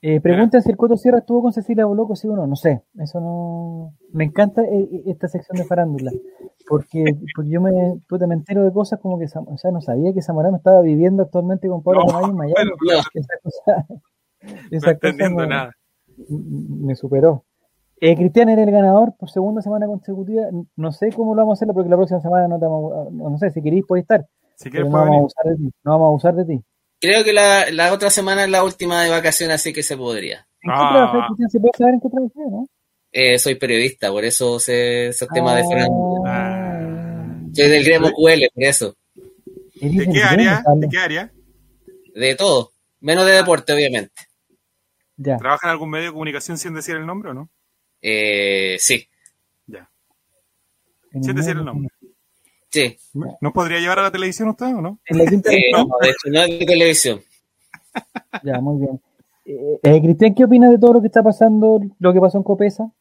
[0.05, 2.45] Eh, preguntan si el Coto Sierra estuvo con Cecilia Boloco, sí o no.
[2.45, 2.83] No sé.
[2.99, 3.93] Eso no.
[4.11, 6.11] Me encanta eh, eh, esta sección de farándula.
[6.67, 7.71] Porque, porque yo me,
[8.09, 9.25] puta, me entero de cosas como que.
[9.25, 12.53] O sea, no sabía que Zamorano estaba viviendo actualmente con Paola No, en Miami.
[12.69, 13.85] No, Esa cosa.
[13.89, 14.01] No
[14.71, 15.71] Esa cosa entendiendo me- nada.
[16.27, 17.45] me superó.
[18.01, 20.43] Eh, Cristian era el ganador por segunda semana consecutiva.
[20.75, 23.09] No sé cómo lo vamos a hacer porque la próxima semana no te vamos a-
[23.09, 24.25] no, sé si queréis podéis estar.
[24.57, 25.19] Si quieres, no puedo vamos a venir.
[25.21, 25.75] abusar de ti.
[25.85, 26.63] No vamos a abusar de ti.
[27.03, 30.47] Creo que la, la otra semana es la última de vacaciones, así que se podría.
[30.61, 30.73] ¿En Ah.
[30.73, 31.49] qué trabajas, Cristian?
[31.49, 32.67] ¿Se puede saber en qué trabajas, no?
[33.11, 36.23] Eh, soy periodista, por eso sé esos temas de farándula.
[36.25, 37.39] Ah.
[37.53, 38.95] Soy del gremio QL, por eso.
[39.75, 40.63] ¿De qué área?
[40.77, 41.31] ¿De qué área?
[42.15, 42.71] De todo.
[43.01, 44.13] Menos de deporte, obviamente.
[45.17, 45.37] Ya.
[45.37, 47.49] ¿Trabaja en algún medio de comunicación sin decir el nombre o no?
[48.01, 49.07] Eh, sí,
[49.67, 49.89] Ya.
[51.21, 51.92] Sin decir el nombre.
[52.73, 52.97] Sí.
[53.39, 54.99] ¿No podría llevar a la televisión usted o no?
[55.05, 55.87] En la quinta Eh, región.
[55.87, 57.23] no, de hecho, no es de televisión.
[58.43, 58.99] Ya, muy bien.
[59.45, 62.43] Eh, eh, Cristian, ¿qué opinas de todo lo que está pasando, lo que pasó en
[62.43, 62.91] Copesa?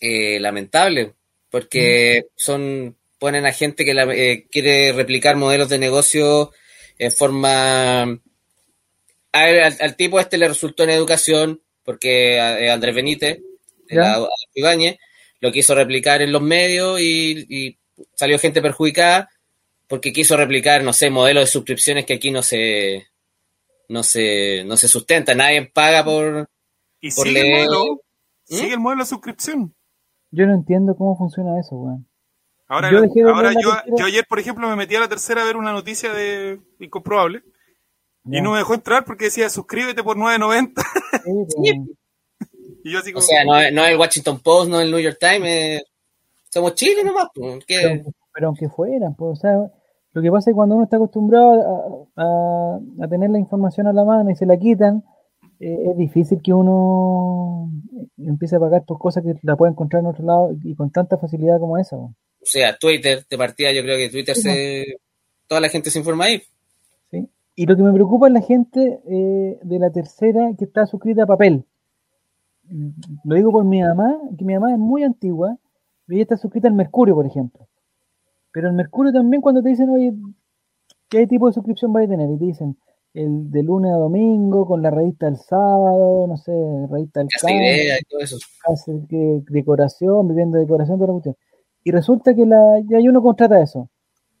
[0.00, 1.14] Eh, lamentable,
[1.50, 6.52] porque son ponen a gente que la- eh, quiere replicar modelos de negocio
[6.98, 8.02] en forma...
[9.32, 13.38] Al, al tipo este le resultó en educación, porque Andrés Benítez,
[13.88, 14.96] la- Ibáñez,
[15.40, 17.78] lo quiso replicar en los medios y, y
[18.14, 19.28] salió gente perjudicada
[19.88, 23.06] porque quiso replicar, no sé, modelos de suscripciones que aquí no se
[23.88, 26.48] no se, no se sustenta, nadie paga por,
[27.00, 27.66] Y por sigue el leer.
[27.68, 27.94] modelo.
[28.48, 28.54] ¿Mm?
[28.54, 29.74] Sigue el modelo de suscripción.
[30.30, 32.06] Yo no entiendo cómo funciona eso, weón.
[32.68, 33.96] Ahora, Yo dejé de ahora ver la yo, tercera.
[33.98, 37.42] yo ayer, por ejemplo, me metí a la tercera a ver una noticia de incomprobable
[38.26, 40.82] y no me dejó entrar porque decía suscríbete por 9.90
[41.24, 41.90] Sí, weón.
[42.84, 44.92] y yo así O sea, no, es- no es el Washington Post, no es el
[44.92, 45.82] New York Times, es-
[46.50, 47.28] somos Chile nomás.
[47.34, 48.02] pues, pero,
[48.34, 49.70] pero aunque fueran, pues, o sea,
[50.12, 53.86] lo que pasa es que cuando uno está acostumbrado a, a- a tener la información
[53.86, 55.04] a la mano y se la quitan,
[55.60, 57.70] eh, es difícil que uno
[58.18, 61.16] empiece a pagar por cosas que la puede encontrar en otro lado y con tanta
[61.18, 61.96] facilidad como esa.
[61.96, 64.84] O sea, Twitter, de partida, yo creo que Twitter Sí, se.
[65.46, 66.40] Toda la gente se informa ahí.
[67.10, 67.28] ¿sí?
[67.56, 71.24] Y lo que me preocupa es la gente eh, de la tercera que está suscrita
[71.24, 71.64] a papel.
[72.68, 72.88] Mm,
[73.24, 75.58] Lo digo por mi mamá, que mi mamá es muy antigua,
[76.14, 77.66] ella está suscrita al Mercurio, por ejemplo.
[78.52, 80.12] Pero el Mercurio también cuando te dicen, oye,
[81.08, 82.30] ¿qué tipo de suscripción vais a tener?
[82.30, 82.76] Y te dicen,
[83.14, 86.52] el de lunes a domingo, con la revista del sábado, no sé,
[86.90, 88.36] revista campo, idea y todo eso.
[88.66, 91.36] hace que decoración, vivienda de decoración, toda la cuestión.
[91.82, 93.88] Y resulta que la, ya hay uno contrata eso.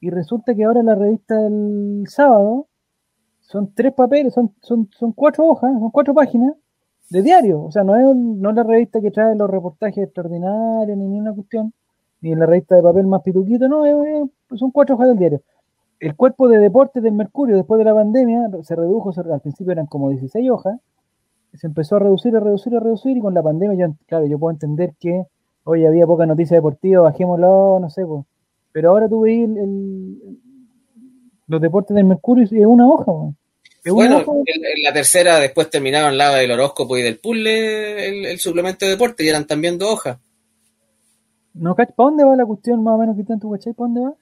[0.00, 2.68] y resulta que ahora la revista del sábado
[3.40, 6.54] son tres papeles, son, son, son cuatro hojas, son cuatro páginas
[7.10, 7.62] de diario.
[7.64, 11.32] O sea, no es, no es la revista que trae los reportajes extraordinarios ni ninguna
[11.34, 11.72] cuestión,
[12.20, 15.40] ni la revista de papel más pituquito, no, es- es- son cuatro hojas del diario.
[16.00, 19.72] El cuerpo de deportes del Mercurio después de la pandemia se redujo, se- al principio
[19.72, 20.78] eran como 16 hojas,
[21.54, 24.38] se empezó a reducir, a reducir, a reducir y con la pandemia, yo, claro, yo
[24.38, 25.24] puedo entender que
[25.64, 28.24] hoy había poca noticia deportiva, bajémoslo, no sé, pues.
[28.72, 30.38] pero ahora tú veis el- el-
[31.48, 33.36] los deportes del Mercurio y es una hoja, weón.
[33.84, 38.38] Bueno, en, en la tercera después terminaron la del horóscopo y del puzzle, el, el
[38.38, 40.18] suplemento de deporte, y eran también dos hojas.
[41.54, 43.72] No, ¿para dónde va la cuestión más o menos, tú cachai?
[43.72, 44.14] ¿Para dónde va?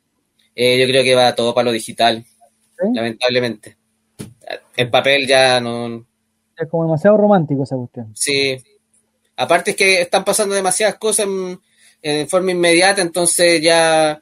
[0.55, 2.87] Eh, yo creo que va todo para lo digital, ¿Sí?
[2.93, 3.77] lamentablemente.
[4.77, 6.07] El papel ya no...
[6.57, 8.11] Es como demasiado romántico esa cuestión.
[8.15, 8.57] Sí.
[9.37, 11.61] Aparte es que están pasando demasiadas cosas en,
[12.03, 14.21] en forma inmediata, entonces ya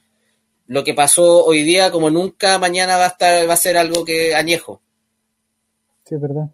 [0.66, 4.04] lo que pasó hoy día, como nunca, mañana va a estar, va a ser algo
[4.04, 4.80] que añejo.
[6.06, 6.48] Sí, es verdad.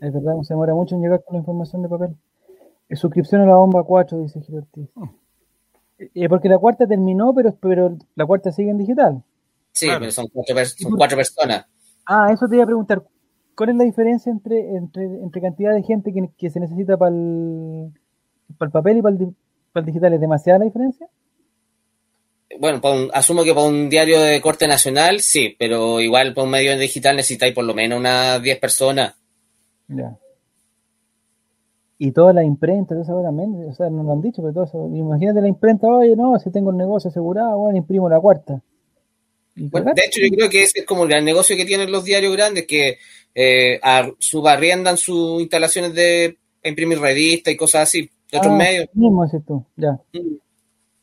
[0.00, 2.16] Es verdad, se demora mucho en llegar con la información de papel.
[2.92, 4.88] Suscripción a la bomba 4, dice Gil Ortiz.
[5.98, 9.22] Eh, porque la cuarta terminó, pero, pero la cuarta sigue en digital.
[9.72, 10.00] Sí, Claro.
[10.00, 11.66] pero son cuatro, son cuatro personas.
[12.06, 13.04] Ah, eso te iba a preguntar.
[13.56, 17.14] ¿Cuál es la diferencia entre, entre, entre cantidad de gente que, que se necesita para
[17.14, 17.92] el,
[18.58, 19.36] para el papel y para el, di-
[19.72, 20.14] para el digital?
[20.14, 21.06] ¿Es demasiada la diferencia?
[22.58, 26.44] Bueno, pa un- asumo que para un diario de corte nacional, sí, pero igual para
[26.44, 29.14] un medio digital necesitáis por lo menos unas 10 personas.
[29.88, 30.16] Ya.
[31.98, 34.88] Y todas las imprentas, eso también, o sea, no lo han dicho, pero todo eso.
[34.94, 38.60] Imagínate la imprenta, oye, no, si tengo el negocio asegurado, bueno, imprimo la cuarta.
[39.54, 42.04] Bueno, de hecho, yo creo que ese es como el gran negocio que tienen los
[42.04, 42.96] diarios grandes, que
[43.34, 48.88] eh, ar- subarriendan sus instalaciones de imprimir revistas y cosas así, de otros Ah, medios.
[48.94, 49.92] mismo dices tú, ya.
[50.14, 50.34] Mm.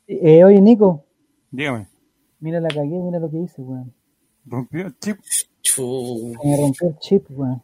[0.07, 1.03] Eh, oye, Nico,
[1.51, 1.87] Dígame.
[2.39, 3.93] mira la cagué, mira lo que hice, weón.
[4.45, 5.17] Rompió el chip.
[6.43, 7.61] Me rompió el chip, weón.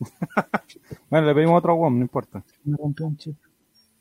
[1.10, 2.42] Bueno, le pedimos otro WOM, no importa.
[2.64, 3.36] Me rompió un chip.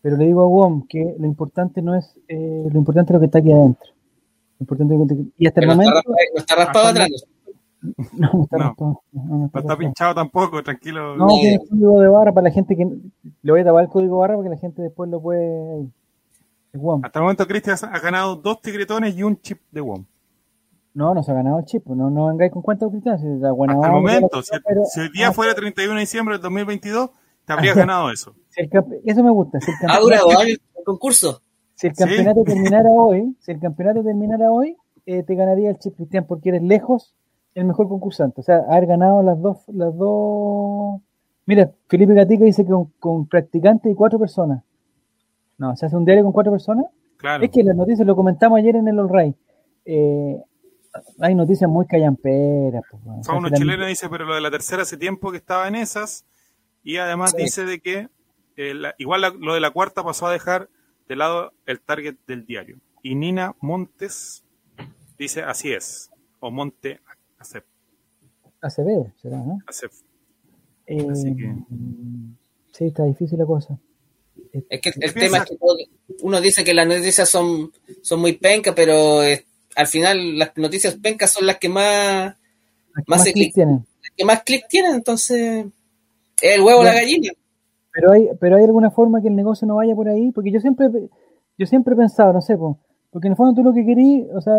[0.01, 3.19] Pero le digo a WOM que lo importante no es, eh, lo importante es lo
[3.19, 3.89] que está aquí adentro.
[4.59, 6.87] Lo importante es lo que te- Y hasta el Pero está momento, no está raspado
[6.87, 7.09] atrás.
[8.13, 8.63] no, no está No.
[8.63, 11.15] raspado, no, no está No está pinchado tampoco, tranquilo.
[11.17, 12.85] No, tiene código de barra para la gente que
[13.41, 15.79] le voy a tapar el código barra para que la gente después lo puede.
[15.81, 15.91] El
[16.73, 17.01] WOM.
[17.03, 20.05] Hasta el momento Cristian ha ganado dos tigretones y un chip de WOM.
[20.93, 23.47] No, no se ha ganado el chip, no, no vengáis con cuentas cristianas, si Hasta
[23.49, 27.11] el onda, momento, si, pero- si el día ah, fuera 31 de diciembre del 2022,
[27.45, 28.33] te habrías ganado eso.
[28.49, 31.41] si el campe- eso me gusta, si el Ha campeonato, durado años el concurso.
[31.75, 32.03] si el Sí.
[32.03, 34.75] campeonato terminara hoy, si el campeonato terminara hoy,
[35.05, 37.13] eh, te ganaría el chip Cristian porque eres lejos
[37.53, 40.99] el mejor concursante, o sea, haber ganado las dos, las dos.
[41.45, 44.63] Mira, Felipe Gatica dice que con, con practicantes y cuatro personas.
[45.57, 46.85] No, se hace un diario con cuatro personas.
[47.17, 47.43] Claro.
[47.43, 49.35] Es que las noticias lo comentamos ayer en el All Right.
[49.85, 50.41] Eh,
[51.19, 52.83] hay noticias muy callamperas.
[52.89, 53.25] Pues.
[53.25, 56.25] Fauno la- chileno dice, pero lo de la tercera hace tiempo que estaba en esas.
[56.83, 57.43] Y además Sí.
[57.43, 58.09] dice de que
[58.59, 60.69] eh, la- igual la- lo de la cuarta pasó a dejar
[61.07, 62.79] de lado el target del diario.
[63.03, 64.43] Y Nina Montes
[65.19, 66.09] dice, así es.
[66.39, 66.99] O Monte
[67.39, 67.65] Acep.
[68.61, 69.59] Acevedo, será, ¿no?
[69.67, 69.91] Acep.
[70.87, 71.55] Eh, Así que-
[72.71, 73.77] Sí, está difícil la cosa.
[74.69, 75.57] Es que el ¿Qué tema es que
[76.21, 77.71] uno dice que las noticias son,
[78.01, 82.35] son muy pencas, pero eh, al final las noticias pencas son las que más,
[82.95, 83.85] Las que más más clic- tienen.
[84.01, 85.65] las que más clic tienen, entonces
[86.41, 87.31] es el huevo o la gallina.
[87.91, 90.59] Pero hay, pero hay alguna forma que el negocio no vaya por ahí, porque yo
[90.59, 90.87] siempre,
[91.57, 92.79] yo siempre he pensado, no sé, po,
[93.09, 94.53] porque en el fondo tú lo que querí, o sea,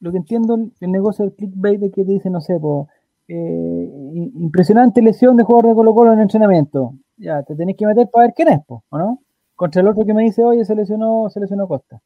[0.00, 2.88] lo que entiendo el, negocio del clickbait es que te dice, no sé, po,
[3.28, 3.90] eh,
[4.34, 6.94] impresionante lesión de jugador de Colo Colo en el entrenamiento.
[7.16, 9.21] Ya, te tenés que meter para ver quién es, po, ¿o no?
[9.62, 12.00] Contra el otro que me dice, oye, se lesionó, se lesionó Costa.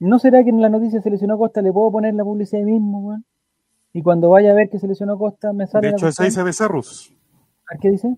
[0.00, 2.72] ¿No será que en la noticia se lesionó Costa le puedo poner la publicidad ahí
[2.72, 3.24] mismo, weón?
[3.92, 6.42] Y cuando vaya a ver que se lesionó Costa, me sale De hecho, eso dice
[6.42, 7.14] Becerrus.
[7.72, 8.16] ¿A ¿Qué dice?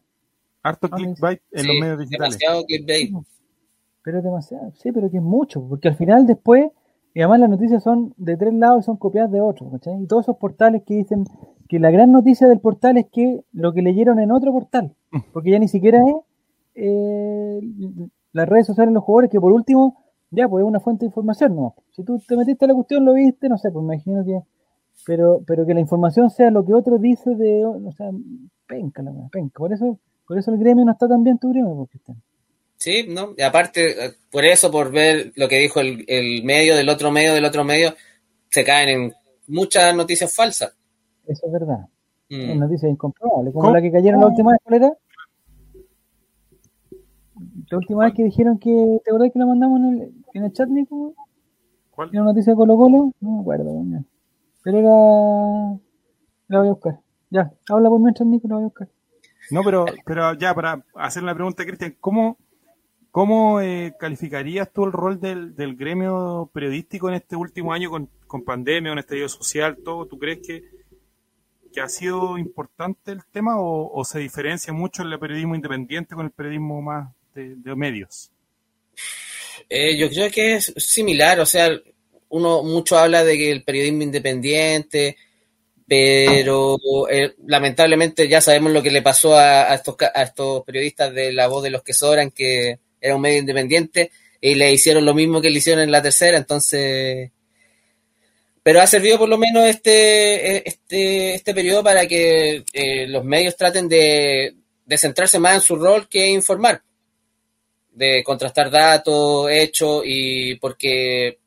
[0.62, 2.38] Harto Ah, clickbait en Sí, los medios digitales.
[2.38, 3.12] demasiado clickbait.
[4.02, 6.70] Pero demasiado, sí, pero que es mucho, porque al final después,
[7.12, 10.02] y además las noticias son de tres lados y son copiadas de otros, ¿cachai?
[10.02, 11.24] Y todos esos portales que dicen
[11.68, 14.94] que la gran noticia del portal es que lo que leyeron en otro portal,
[15.34, 16.14] porque ya ni siquiera es
[16.74, 17.60] eh,
[18.36, 21.06] las redes sociales de los jugadores, que por último, ya, pues es una fuente de
[21.06, 21.74] información, ¿no?
[21.92, 24.40] Si tú te metiste a la cuestión, lo viste, no sé, pues me imagino que,
[25.06, 28.10] pero, pero que la información sea lo que otro dice de, o sea,
[28.66, 31.74] penca la penca, por eso, por eso el gremio no está tan bien tu gremio,
[31.74, 32.12] porque está.
[32.76, 33.30] Sí, ¿no?
[33.36, 37.10] Y aparte, eh, por eso, por ver lo que dijo el, el medio del otro
[37.10, 37.94] medio del otro medio,
[38.50, 39.12] se caen en
[39.46, 40.76] muchas noticias falsas.
[41.26, 41.86] Eso es verdad.
[42.28, 42.50] Mm.
[42.50, 43.74] Es noticia incomprobable, como ¿Cómo?
[43.74, 44.92] la que cayeron la última vez, ¿cuál era?
[47.70, 50.52] La última vez que dijeron que, ¿te acordás que la mandamos en el, en el
[50.52, 51.14] chat, Nico?
[51.90, 52.10] ¿Cuál?
[52.12, 53.12] ¿Era una noticia de Colo Colo?
[53.20, 54.04] No me acuerdo, coño.
[54.62, 55.80] Pero era.
[56.48, 57.00] La voy a buscar.
[57.30, 58.88] Ya, habla por mientras, Nico, la voy a buscar.
[59.50, 62.36] No, pero, pero ya, para hacer una pregunta, Cristian, ¿cómo,
[63.10, 68.08] cómo eh, calificarías tú el rol del, del, gremio periodístico en este último año con,
[68.26, 70.06] con pandemia, con estallido social, todo?
[70.06, 70.62] ¿Tú crees que,
[71.72, 76.26] que ha sido importante el tema o, o, se diferencia mucho el periodismo independiente con
[76.26, 78.30] el periodismo más de, medios?
[79.68, 81.70] Eh, yo creo que es similar, o sea,
[82.28, 85.16] uno mucho habla de que el periodismo independiente,
[85.86, 86.78] pero
[87.10, 91.46] eh, lamentablemente ya sabemos lo que le pasó a, estos, a estos periodistas de La
[91.48, 94.10] Voz de los que Sobran, que era un medio independiente,
[94.40, 97.30] y le hicieron lo mismo que le hicieron en la tercera, entonces...
[98.62, 103.56] Pero ha servido por lo menos este, este, este periodo para que eh, los medios
[103.56, 104.56] traten de,
[104.86, 106.82] de centrarse más en su rol que informar,
[107.96, 111.38] de contrastar datos, hechos, y porque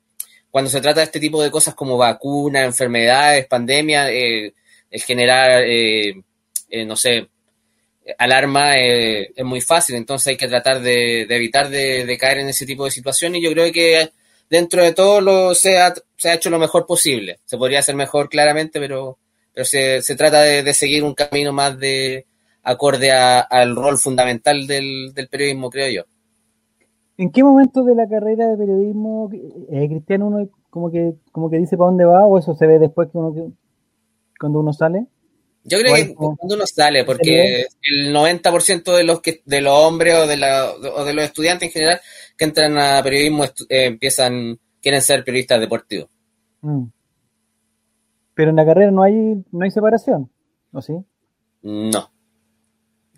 [0.50, 4.54] cuando se trata de este tipo de cosas como vacunas, enfermedades, pandemias, eh,
[4.90, 6.22] el generar, eh,
[6.70, 7.30] eh, no sé,
[8.18, 12.50] alarma eh, es muy fácil, entonces hay que tratar de, evitar de, de, caer en
[12.50, 14.10] ese tipo de situaciones y yo creo que
[14.50, 17.40] dentro de todo lo, se, ha, se ha hecho lo mejor posible.
[17.46, 19.20] Se podría hacer mejor claramente, pero,
[19.54, 22.26] pero se, se trata de, de seguir un camino más de
[22.64, 26.04] acorde a, al rol fundamental del, del periodismo, creo yo.
[27.20, 31.58] ¿En qué momento de la carrera de periodismo eh, Cristiano uno como que como que
[31.58, 33.44] dice para dónde va o eso se ve después que uno que,
[34.40, 35.06] cuando uno sale?
[35.66, 39.74] Yo creo que como, cuando uno sale, porque el 90% de los que de los
[39.74, 42.00] hombres o de, la, o de los estudiantes en general
[42.38, 46.08] que entran a periodismo eh, empiezan quieren ser periodistas deportivos.
[46.62, 46.86] Mm.
[48.34, 50.32] Pero en la carrera no hay no hay separación,
[50.72, 50.94] ¿o sí?
[51.64, 52.12] No.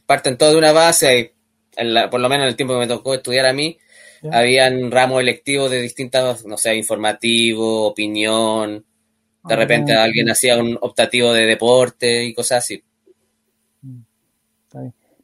[0.08, 1.36] Parten todo de una base,
[1.76, 3.78] en la, por lo menos en el tiempo que me tocó estudiar a mí,
[4.30, 8.86] Habían ramos electivos de distintas, no sé, informativo, opinión.
[9.44, 12.84] De oh, repente alguien hacía un optativo de deporte y cosas así.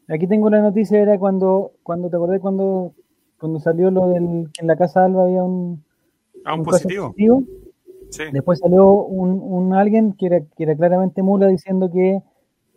[0.10, 2.94] Aquí tengo una noticia, era cuando, cuando te acordé cuando,
[3.38, 5.84] cuando salió lo del que en la casa Alba había un,
[6.46, 7.08] ah, un, un positivo.
[7.08, 7.44] positivo.
[8.10, 8.24] Sí.
[8.32, 12.22] Después salió un, un, alguien que era, que era claramente mula diciendo que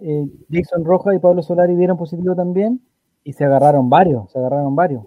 [0.01, 2.81] eh, Jason Rojas y Pablo Solari dieron positivo también
[3.23, 5.05] y se agarraron varios, se agarraron varios.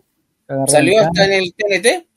[0.67, 2.07] ¿Salió hasta en el TNT?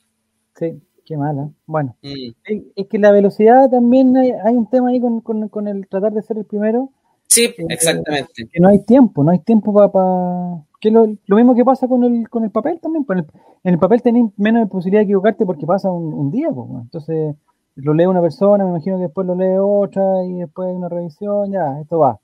[0.55, 1.49] Sí, qué mala.
[1.65, 2.31] Bueno, mm.
[2.75, 6.13] es, que la velocidad también hay, hay un tema ahí con, con, con, el tratar
[6.13, 6.91] de ser el primero.
[7.27, 8.47] Sí, eh, exactamente.
[8.51, 9.91] Que no hay tiempo, no hay tiempo para...
[9.91, 13.05] Pa, que lo, lo, mismo que pasa con el, con el papel también.
[13.09, 13.25] En el,
[13.63, 16.49] en el papel tenés menos posibilidad de equivocarte porque pasa un, un día.
[16.51, 17.35] Pues, entonces
[17.77, 20.89] lo lee una persona, me imagino que después lo lee otra y después hay una
[20.89, 22.19] revisión, ya, esto va.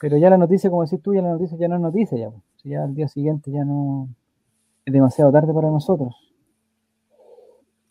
[0.00, 2.30] Pero ya la noticia, como decís tú, ya la noticia ya no es noticia, ya,
[2.30, 2.42] pues.
[2.64, 4.08] ya al día siguiente ya no,
[4.86, 6.14] demasiado tarde para nosotros.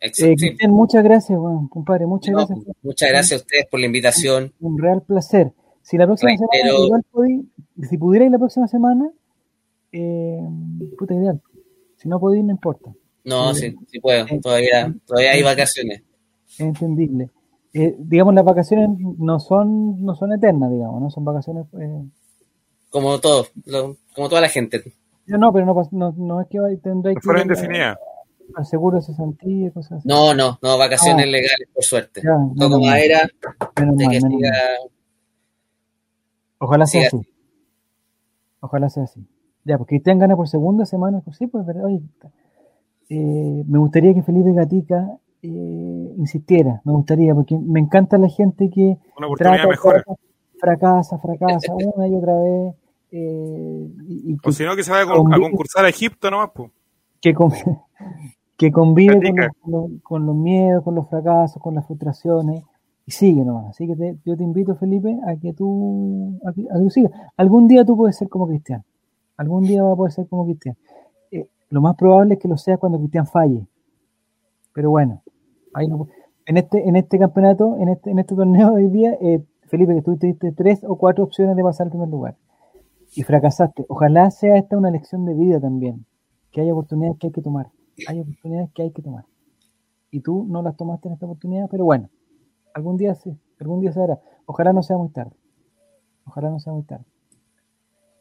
[0.02, 2.76] Eh, Cristian, muchas gracias, bueno, compadre, muchas no, gracias.
[2.82, 4.54] Muchas gracias a ustedes por la invitación.
[4.60, 5.52] Un, un real placer.
[5.82, 6.50] Si la próxima Reitero.
[6.50, 7.50] semana, igual podí,
[7.90, 9.12] si pudierais la próxima semana,
[9.92, 10.40] eh,
[10.98, 11.42] puta ideal.
[11.98, 12.94] Si no podéis, no importa.
[13.26, 14.26] No, sí, sí puedo.
[14.42, 16.04] Todavía, todavía hay vacaciones.
[16.48, 17.30] Es entendible.
[17.74, 21.10] Eh, digamos, las vacaciones no son, no son eternas, digamos, ¿no?
[21.12, 21.66] Son vacaciones.
[21.80, 22.04] Eh...
[22.90, 24.94] Como todo, lo, como toda la gente.
[25.30, 27.22] No, no, pero no, no, no es que tendréis que.
[27.24, 27.98] Fueron indefinidas.
[28.56, 30.08] Aseguro ese sentido y cosas así.
[30.08, 32.22] No, no, no, vacaciones ah, legales, por suerte.
[32.24, 33.30] Ya, Todo madera.
[33.80, 34.52] Menos mal, menos siga...
[36.58, 37.18] Ojalá sea así.
[37.18, 37.30] así.
[38.60, 39.26] Ojalá sea así.
[39.66, 41.86] Ya, porque Cristian gana por segunda semana, pues sí, pues verdad.
[41.86, 42.02] Oye,
[43.10, 48.70] eh, me gustaría que Felipe Gatica eh, insistiera, me gustaría, porque me encanta la gente
[48.70, 50.04] que Una oportunidad trata, mejor.
[50.60, 52.76] fracasa, fracasa, una y otra vez.
[53.12, 56.52] Eh, y, y o si no, que se vaya convive, a concursar a Egipto nomás,
[56.54, 56.72] pues.
[57.22, 57.52] Que, con,
[58.58, 62.64] que convive con los, con, los, con los, miedos, con los fracasos, con las frustraciones,
[63.06, 63.72] y sigue nomás.
[63.72, 66.90] Así que te, yo te invito, Felipe, a que tú, a que, a que tú
[66.90, 67.12] sigas.
[67.38, 68.84] Algún día tú puedes ser como Cristian.
[69.38, 70.76] Algún día vas a poder ser como Cristian.
[71.32, 73.66] Eh, lo más probable es que lo seas cuando Cristian falle.
[74.74, 75.24] Pero bueno,
[75.74, 76.08] ahí no,
[76.46, 79.96] en este, en este campeonato, en este, en este torneo de hoy día, eh, Felipe,
[79.96, 82.36] que tú tuviste tres o cuatro opciones de pasar al primer lugar
[83.16, 83.86] y fracasaste.
[83.88, 86.06] Ojalá sea esta una lección de vida también,
[86.52, 87.68] que hay oportunidades que hay que tomar,
[88.08, 89.26] hay oportunidades que hay que tomar.
[90.12, 92.10] Y tú no las tomaste en esta oportunidad, pero bueno,
[92.74, 94.20] algún día sí, algún día se hará.
[94.46, 95.36] Ojalá no sea muy tarde.
[96.26, 97.06] Ojalá no sea muy tarde.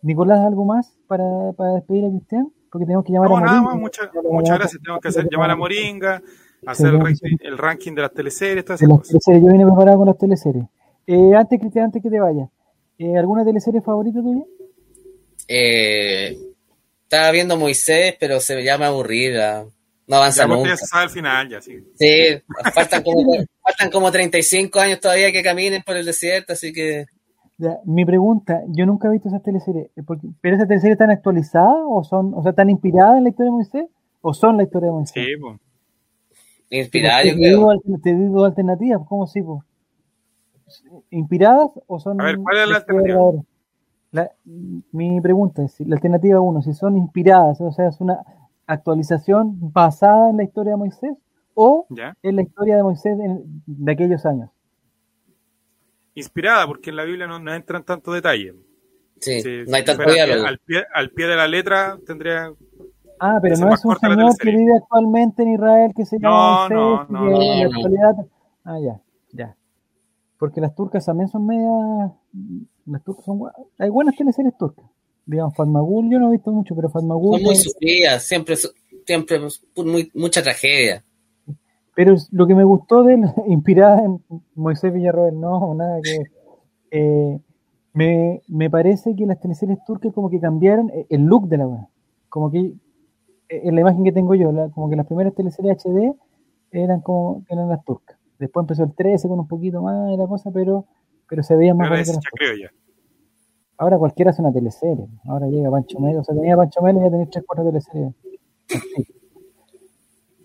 [0.02, 2.52] Nicolás, ¿algo más para, para despedir a Cristian?
[2.70, 3.62] Porque tenemos que llamar no, a Moringa.
[3.62, 4.82] Nada, muchas, muchas gracias.
[4.82, 6.22] Tenemos que hacer, llamar a Moringa,
[6.66, 8.64] hacer el ranking, el ranking, de las teleseries.
[8.64, 9.42] Todas las teleseries.
[9.42, 10.66] Yo vine preparado con las teleseries.
[11.06, 12.48] Eh, antes, Cristian, antes que te vayas,
[12.98, 14.44] eh, ¿alguna teleserie favorita tuya?
[15.48, 16.36] Eh,
[17.02, 19.64] estaba viendo Moisés, pero se llama aburrida.
[20.06, 20.74] No avanza Ya, pues, nunca.
[20.76, 21.78] ya al final, ya, sí.
[21.94, 22.42] Sí,
[22.74, 23.18] faltan como,
[23.62, 27.06] faltan como 35 años todavía que caminen por el desierto, así que
[27.58, 31.10] Ya, mi pregunta, yo nunca he visto esas teleseries, eh, porque- ¿pero esas teleseries están
[31.10, 33.84] actualizadas o son, o sea, están inspiradas en la historia de Moisés?
[34.20, 35.12] ¿O son la historia de Moisés?
[35.26, 35.58] Sí, pues.
[36.70, 37.70] inspirada, te, yo digo, creo.
[37.70, 39.42] al- te digo alternativas, ¿cómo sí?
[39.42, 39.64] po?
[41.10, 42.20] ¿Inspiradas o son...
[42.20, 43.20] A ver, ¿cuál es la alternativa?
[44.10, 44.30] La-
[44.92, 48.18] mi pregunta es, si la alternativa uno, si son inspiradas, o sea, es una
[48.66, 51.12] actualización basada en la historia de Moisés
[51.54, 52.14] o Ya.
[52.22, 54.50] en la historia de Moisés en- de aquellos años.
[56.14, 58.54] Inspirada, porque en la Biblia no, no entran tantos detalles.
[59.20, 60.46] Sí, Si- no hay tanto diálogo.
[60.46, 62.52] Al pie, al pie de la letra tendría.
[63.20, 66.78] Ah, pero no es un señor que vive actualmente en Israel que se llama No,
[66.78, 67.76] Moisés no, y no, que en la no.
[67.76, 68.26] actualidad...
[68.64, 69.00] Ah, ya,
[69.32, 69.56] ya.
[70.38, 72.12] Porque las turcas también son medias...
[72.90, 73.38] Las turcas son...
[73.38, 74.84] gua- Hay buenas teleseries turcas.
[75.26, 77.34] Digamos, Fatmagul, yo no he visto mucho, pero Fatmagul...
[77.36, 78.54] Son muy sufridas, siempre,
[79.06, 79.38] siempre
[79.76, 81.04] muy, mucha tragedia.
[81.94, 84.22] Pero lo que me gustó de él, inspirada en
[84.54, 86.22] Moisés Villarroel, no, nada que.
[86.90, 87.38] Eh,
[87.92, 91.66] me, me parece que las teleseries turcas como que cambiaron eh, el look de la
[91.66, 91.88] weá.
[92.28, 92.74] Como que, eh,
[93.48, 96.14] en la imagen que tengo yo, la- como que las primeras teleseries HD
[96.70, 98.16] eran como eran las turcas.
[98.38, 100.86] Después empezó el 13 con un poquito más de la cosa, pero,
[101.28, 101.88] pero se veían más
[102.32, 102.72] criolla.
[103.76, 105.06] Ahora cualquiera hace una teleserie.
[105.24, 106.20] Ahora llega Pancho Melo.
[106.20, 108.14] O sea, tenía Pancho Melo y ya tenés 3, 4 teleseries.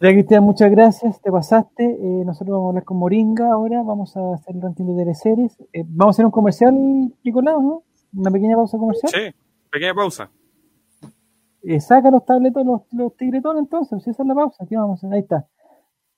[0.01, 1.21] Ya, Cristian, muchas gracias.
[1.21, 1.83] Te pasaste.
[1.83, 3.81] Eh, nosotros vamos a hablar con Moringa ahora.
[3.81, 5.57] Vamos a hacer el ranking de teleseries.
[5.71, 6.73] Eh, vamos a hacer un comercial,
[7.23, 7.83] Nicolás, ¿no?
[8.13, 9.11] Una pequeña pausa comercial.
[9.11, 9.35] Sí,
[9.71, 10.29] pequeña pausa.
[11.63, 14.03] Eh, saca los tabletos, los, los tigretones entonces.
[14.03, 14.63] Si esa es la pausa.
[14.63, 15.03] Aquí vamos.
[15.05, 15.47] Ahí está.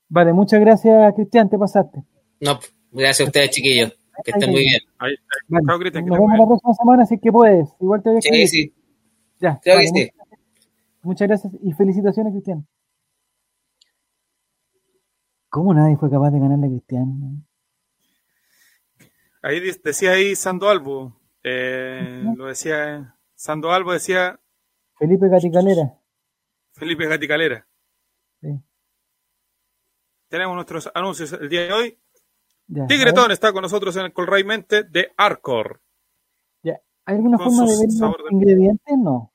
[0.08, 1.48] Vale, muchas gracias, Cristian.
[1.48, 2.02] Te pasaste.
[2.40, 2.58] No,
[2.90, 3.96] gracias a ustedes, chiquillos.
[4.24, 4.80] Que estén muy bien.
[4.98, 5.16] Ahí, ahí.
[5.48, 5.66] Vale.
[5.66, 7.68] Chao, Cristian, que Nos vemos la próxima semana si que puedes.
[7.80, 8.74] Igual te voy a Sí, sí,
[9.40, 10.10] Ya, creo vale, que sí.
[10.16, 10.38] muchas,
[11.02, 12.66] muchas gracias y felicitaciones, Cristian.
[15.48, 17.46] ¿Cómo nadie fue capaz de ganarle a Cristian?
[19.42, 21.20] Ahí decía ahí Sando Albo.
[21.42, 23.16] eh, lo decía.
[23.34, 24.40] Sando Albo decía
[24.98, 25.98] Felipe Gaticalera.
[26.72, 27.66] Felipe Gaticalera.
[28.40, 28.48] Sí,
[30.28, 31.98] Tenemos nuestros anuncios el día de hoy.
[32.68, 32.86] Ya.
[32.86, 35.80] Tigretón está con nosotros en el Colray Mente de Arcor.
[36.62, 36.80] ya.
[37.04, 38.96] ¿Hay alguna con forma de ver los de- ingredientes?
[38.98, 39.32] No.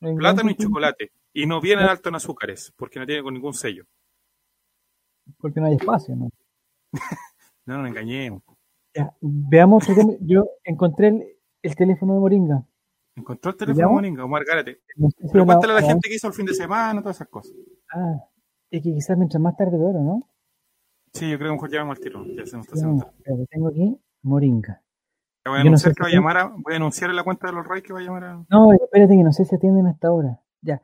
[0.00, 1.12] ¿Los Plátano y chocolate.
[1.32, 3.84] Y no viene alto en azúcares, porque no tiene con ningún sello.
[5.38, 6.30] Porque no hay espacio, ¿no?
[7.66, 8.42] No nos engañemos.
[8.94, 9.84] Ya, veamos.
[10.20, 11.24] Yo encontré el,
[11.62, 12.62] el teléfono de Moringa.
[13.16, 13.94] Encontró el teléfono llamo?
[13.94, 14.82] Moringa, Omar Gárate.
[14.96, 17.00] No sé si Pero cuéntale a la la- gente que hizo el fin de semana,
[17.00, 17.54] todas esas cosas.
[17.90, 18.16] Ah,
[18.70, 20.28] es que quizás mientras más tarde peor, ¿o ¿no?
[21.14, 22.24] Sí, yo creo que mejor llamamos al tiro.
[22.26, 23.06] Ya se nos está haciendo.
[23.48, 24.82] tengo aquí Moringa.
[25.44, 27.10] Ya voy a Yo no sé anunciar que va a llamar a, voy a anunciar
[27.10, 28.44] en la cuenta de los Ray que va a llamar a.
[28.50, 30.40] No, espérate que no sé si atienden hasta ahora.
[30.60, 30.82] Ya.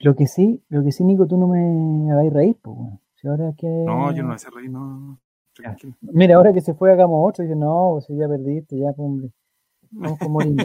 [0.00, 3.00] Lo que sí, lo que sí, Nico, tú no me hagáis reír, pues, bueno.
[3.14, 3.66] Si ahora que...
[3.66, 5.20] No, yo no a hacer reír, no, no.
[5.62, 5.76] Ya.
[6.02, 9.30] Mira, ahora que se fue hagamos otro, dice, no, pues si ya perdiste, ya, hombre.
[9.90, 10.64] Vamos con Moringa.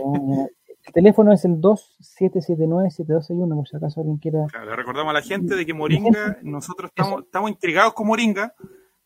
[0.86, 4.46] El teléfono es el 2779-7261, por si acaso alguien quiera...
[4.48, 8.54] Claro, le recordamos a la gente de que Moringa, nosotros estamos, estamos intrigados con Moringa.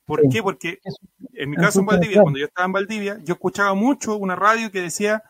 [0.08, 0.30] ¿Por Sí.
[0.32, 0.42] qué?
[0.42, 0.80] Porque
[1.34, 4.72] en mi caso en Valdivia, cuando yo estaba en Valdivia, yo escuchaba mucho una radio
[4.72, 5.22] que decía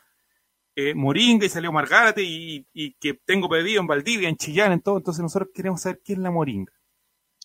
[0.75, 4.81] eh, Moringa y salió Margárate y, y que tengo pedido en Valdivia, en Chillán, en
[4.81, 4.97] todo.
[4.97, 6.71] Entonces nosotros queremos saber qué es la Moringa.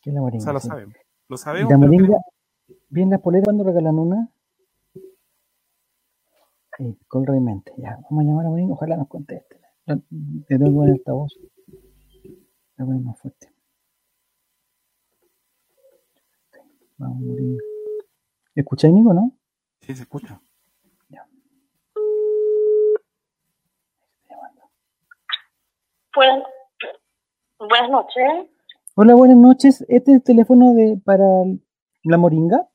[0.02, 0.44] ¿Qué es la O Moringa?
[0.44, 0.68] sea, lo sí.
[0.68, 0.94] sabemos.
[1.28, 1.70] Lo ¿Y sabemos.
[1.72, 2.04] la Moringa?
[2.06, 2.22] queremos-
[2.90, 4.28] ¿Bien las poleras cuando regalan una?
[6.76, 7.72] Sí, con realmente.
[7.78, 9.56] Ya, vamos a llamar a Moringa, ojalá nos conteste.
[9.86, 9.94] Te
[10.48, 11.32] tengo que poner altavoz.
[11.38, 12.38] Voy
[12.78, 13.48] a poner más fuerte.
[17.02, 17.60] Vamos, Moringa.
[18.54, 19.32] ¿Escucháis, Nico, no?
[19.80, 20.40] Sí, se escucha.
[26.14, 26.44] Buenas,
[27.58, 28.22] buenas noches.
[28.94, 29.80] Hola, buenas noches.
[29.88, 31.24] ¿Este es el teléfono de para
[32.04, 32.68] la Moringa?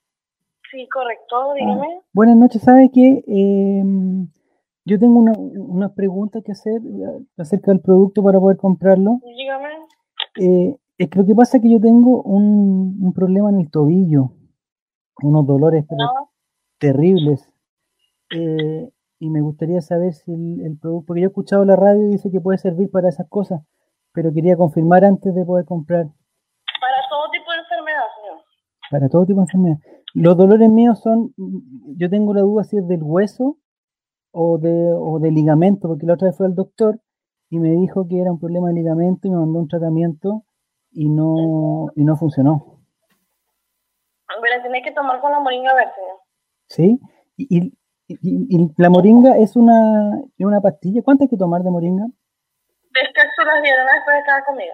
[0.72, 2.02] Sí, correcto, dígame.
[2.12, 2.64] Buenas noches.
[2.64, 3.24] ¿Sabe que
[4.84, 9.22] yo tengo una, una pregunta que hacer eh, acerca del producto para poder comprarlo?
[9.24, 9.70] Dígame.
[10.42, 13.70] Eh, es que lo que pasa es que yo tengo un, un problema en el
[13.70, 14.32] tobillo,
[15.22, 16.30] unos dolores No,
[16.80, 17.48] terribles.
[18.32, 22.06] Eh, y me gustaría saber si el, el producto, porque yo he escuchado la radio
[22.08, 23.62] y dice que puede servir para esas cosas,
[24.14, 26.06] pero quería confirmar antes de poder comprar
[26.80, 28.44] para todo tipo de enfermedad, señor.
[28.92, 29.78] para todo tipo de enfermedad.
[30.14, 31.34] Los dolores míos son,
[31.98, 33.58] yo tengo la duda si es del hueso
[34.32, 37.00] o de, o de ligamento, porque la otra vez fue al doctor
[37.50, 40.44] y me dijo que era un problema de ligamento y me mandó un tratamiento
[41.00, 42.80] y no, y no funcionó.
[44.28, 46.18] La tiene que tomar con la moringa verde, señor.
[46.68, 47.00] ¿Sí?
[47.38, 47.74] Y, y-
[48.08, 51.02] y- y la moringa es una, una pastilla.
[51.04, 52.06] ¿Cuánto hay que tomar de moringa?
[52.94, 54.74] Tres cápsulas diarias después de cada comida.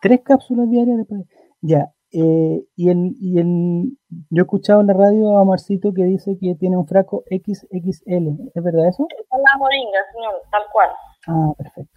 [0.00, 1.22] Tres cápsulas diarias después.
[1.60, 1.92] Ya.
[2.12, 3.98] eh, y el, y el,
[4.30, 8.50] yo he escuchado en la radio a Marcito que dice que tiene un frasco XXL.
[8.54, 9.06] ¿Es verdad eso?
[9.10, 10.90] Es la moringa, señor, tal cual.
[11.26, 11.87] Ah, perfecto.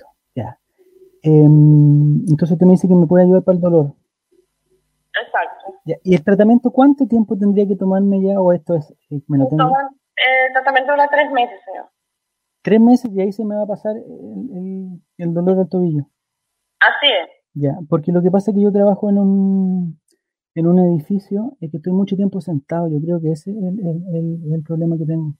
[1.23, 3.93] Em, entonces usted me dice que me puede ayudar para el dolor.
[5.23, 5.76] Exacto.
[5.85, 5.95] Ya.
[6.03, 9.48] ¿Y el tratamiento cuánto tiempo tendría que tomarme ya o esto es, eh, me lo
[9.48, 9.64] tengo?
[9.65, 9.85] Toman,
[10.15, 11.85] eh, el tratamiento dura tres meses, señor.
[12.64, 14.03] Tres meses y ahí se me va a pasar el,
[14.57, 16.03] el- el dolor del tobillo.
[16.80, 17.30] Así es.
[17.53, 19.99] Ya, porque lo que pasa es que yo trabajo en un,
[20.56, 22.88] en un edificio y que estoy mucho tiempo sentado.
[22.88, 25.34] Yo creo que ese es el, el- el- problema que tengo.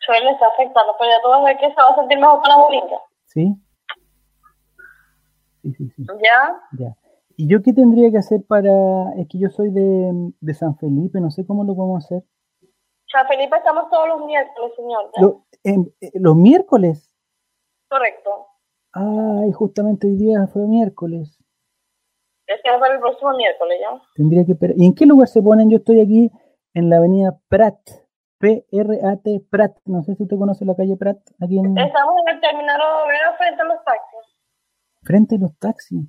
[0.00, 2.40] Suele estar afectando, pero ya tú vas a ver que se va a sentir mejor
[2.40, 2.98] con la moringa.
[3.26, 3.54] ¿Sí?
[5.62, 6.06] Sí, sí, sí.
[6.22, 6.60] ¿Ya?
[6.78, 6.96] Ya.
[7.36, 8.70] ¿Y yo qué tendría que hacer para...
[9.16, 12.22] Es que yo soy de, de San Felipe, no sé cómo lo podemos hacer.
[13.10, 15.10] San Felipe estamos todos los miércoles, señor.
[15.20, 17.14] Lo- em, eh, los miércoles.
[17.88, 18.30] Correcto.
[18.92, 21.38] Ay, justamente hoy día fue miércoles.
[22.46, 24.02] Es que va a ser el próximo miércoles, ¿ya?
[24.14, 24.76] Tendría que esperar.
[24.78, 25.70] ¿Y en qué lugar se ponen?
[25.70, 26.30] Yo estoy aquí
[26.74, 27.78] en la avenida Prat.
[28.38, 29.76] P-R-A-T, Prat.
[29.84, 31.16] No sé si usted conoce la calle Prat.
[31.40, 31.78] Aquí en...
[31.78, 34.11] Estamos en el terminal obrero frente a los taxis.
[35.02, 36.00] Frente a los taxis.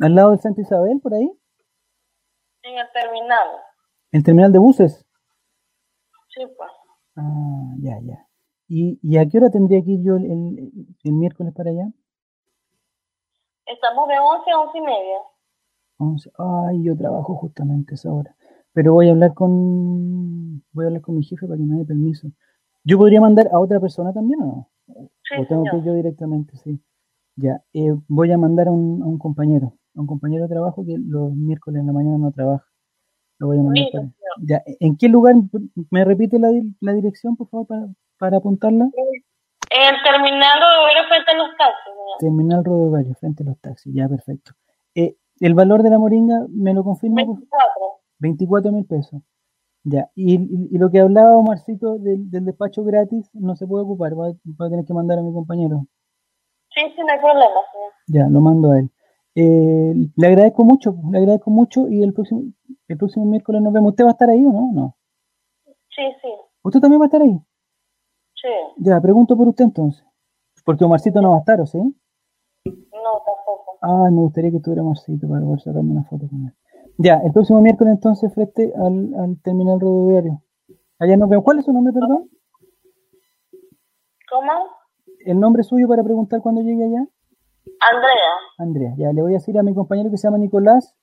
[0.00, 1.30] Al lado del Santa Isabel, por ahí.
[2.62, 3.48] En el terminal.
[4.12, 5.04] El terminal de buses.
[6.34, 6.70] Sí, pues.
[7.16, 8.26] Ah, ya, ya.
[8.68, 10.72] ¿Y, y a qué hora tendría que ir yo el, el-
[11.04, 11.92] el miércoles para allá?
[13.66, 15.18] Estamos de 11 a 11 y media.
[15.98, 16.30] 11.
[16.38, 18.34] Ay, yo trabajo justamente esa hora.
[18.72, 21.84] Pero voy a hablar con voy a hablar con mi jefe para que me dé
[21.84, 22.28] permiso.
[22.82, 24.70] ¿Yo podría mandar a otra persona también o no?
[25.22, 26.56] Sí, ¿O tengo que ir yo directamente?
[26.56, 26.80] Sí.
[27.36, 27.62] Ya.
[27.72, 30.96] eh, voy a mandar a un, a un compañero, a un compañero de trabajo que
[30.98, 32.64] los miércoles en la mañana no trabaja.
[33.38, 34.12] Lo voy a mandar para-.
[34.42, 34.62] Ya.
[34.80, 35.34] ¿En qué lugar?
[35.90, 37.86] ¿Me repite la, di- la dirección, por favor, para,
[38.18, 38.84] para apuntarla?
[39.70, 42.18] En el terminal obrero frente a los taxis, señor.
[42.20, 43.92] Terminal Rodovallo, frente a los taxis.
[43.94, 44.52] Ya, perfecto.
[44.94, 47.24] Eh, ¿El valor de la moringa me lo confirma?
[47.24, 47.48] por favor?
[48.20, 48.70] 24.
[48.70, 49.20] 24 mil pesos.
[49.82, 53.84] Ya, y, y- y lo que hablaba Omarcito del, del despacho gratis no se puede
[53.84, 55.86] ocupar, va, va a tener que mandar a mi compañero.
[56.74, 57.92] Sí, sí, no hay problema, señor.
[58.08, 58.90] Ya, lo mando a él.
[59.36, 62.42] Eh, le agradezco mucho, le agradezco mucho y el próximo,
[62.88, 63.90] el próximo miércoles nos vemos.
[63.90, 64.70] ¿Usted va a estar ahí o no?
[64.72, 64.96] No.
[65.66, 66.28] Sí, sí,
[66.62, 67.38] ¿Usted también va a estar ahí?
[68.34, 68.48] sí.
[68.78, 70.04] Ya, pregunto por usted entonces.
[70.64, 71.78] Porque Omarcito no va a estar, ¿o sí?
[71.78, 73.78] No, tampoco.
[73.80, 76.54] Ay, me gustaría que estuviera Omarcito para poder sacarme una foto con él.
[76.98, 80.42] Ya, el próximo miércoles entonces frente al, al terminal rodoviario.
[80.98, 81.44] Allá nos vemos.
[81.44, 82.28] ¿Cuál es su nombre, perdón?
[84.30, 84.52] ¿Cómo?
[85.24, 87.06] El nombre suyo para preguntar cuando llegue allá?
[87.80, 88.32] Andrea.
[88.58, 88.94] Andrea.
[88.96, 90.94] Ya, le voy a decir a mi compañero que se llama Nicolás,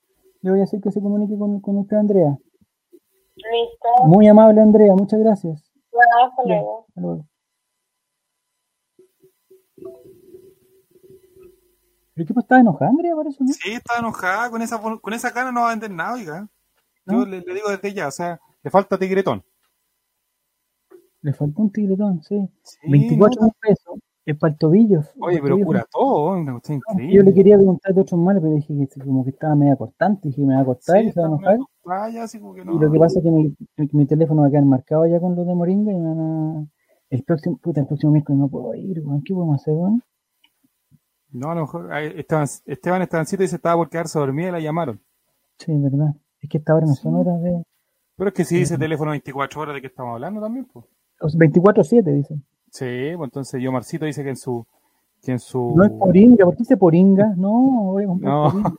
[0.42, 2.38] le voy a decir que se comunique con, con usted, Andrea.
[3.36, 4.06] Listo.
[4.06, 5.72] Muy amable, Andrea, muchas gracias.
[5.92, 6.86] Bueno, hasta luego.
[6.88, 7.26] hasta luego.
[12.14, 13.54] ¿Pero qué estaba enojada, Andrea, parece, no?
[13.54, 16.48] Sí, está enojada con esa, con esa cara, no va a vender nada, oiga.
[17.06, 19.44] Yo le, le digo desde ya, o sea, le falta tigretón.
[21.22, 22.50] Le faltó un tigretón, sí.
[22.64, 24.00] Sí, 24 no, mil pesos.
[24.26, 25.02] Es para el tobillo.
[25.20, 25.66] Oye, el pero tobillo.
[25.66, 27.34] cura todo, una cuestión No, Yo le increíble.
[27.34, 30.30] quería preguntar de otros males, pero dije que como que estaba media cortante.
[30.30, 31.56] Dije, me va a cortar Sí, y se va a enojar.
[31.58, 32.76] una toalla, así como que no.
[32.76, 33.26] Y lo que pasa es
[33.78, 36.20] que mi, teléfono va a quedar marcado ya con los de Moringa y me van
[36.20, 36.68] a...
[37.10, 39.22] El próximo, puta, el próximo miércoles no puedo ir, weón.
[39.24, 40.02] ¿Qué podemos hacer, weón?
[41.32, 45.02] No, a lo mejor Esteban, Esteban Estancito dice estaba por quedarse dormida y la llamaron.
[45.58, 46.14] Sí, es verdad.
[46.42, 47.64] Es que esta hora no son horas de...
[48.18, 50.86] Pero es que si dice teléfono 24 horas de qué estamos hablando también, pues.
[51.22, 52.44] O sea, 24-7, dicen.
[52.72, 54.66] Sí, pues entonces yo Marcito dice que en su
[55.22, 57.34] que en su No es Poringa, ¿por qué dice Poringa?
[57.38, 57.52] No,
[57.92, 58.50] voy a No.
[58.52, 58.74] Poringa.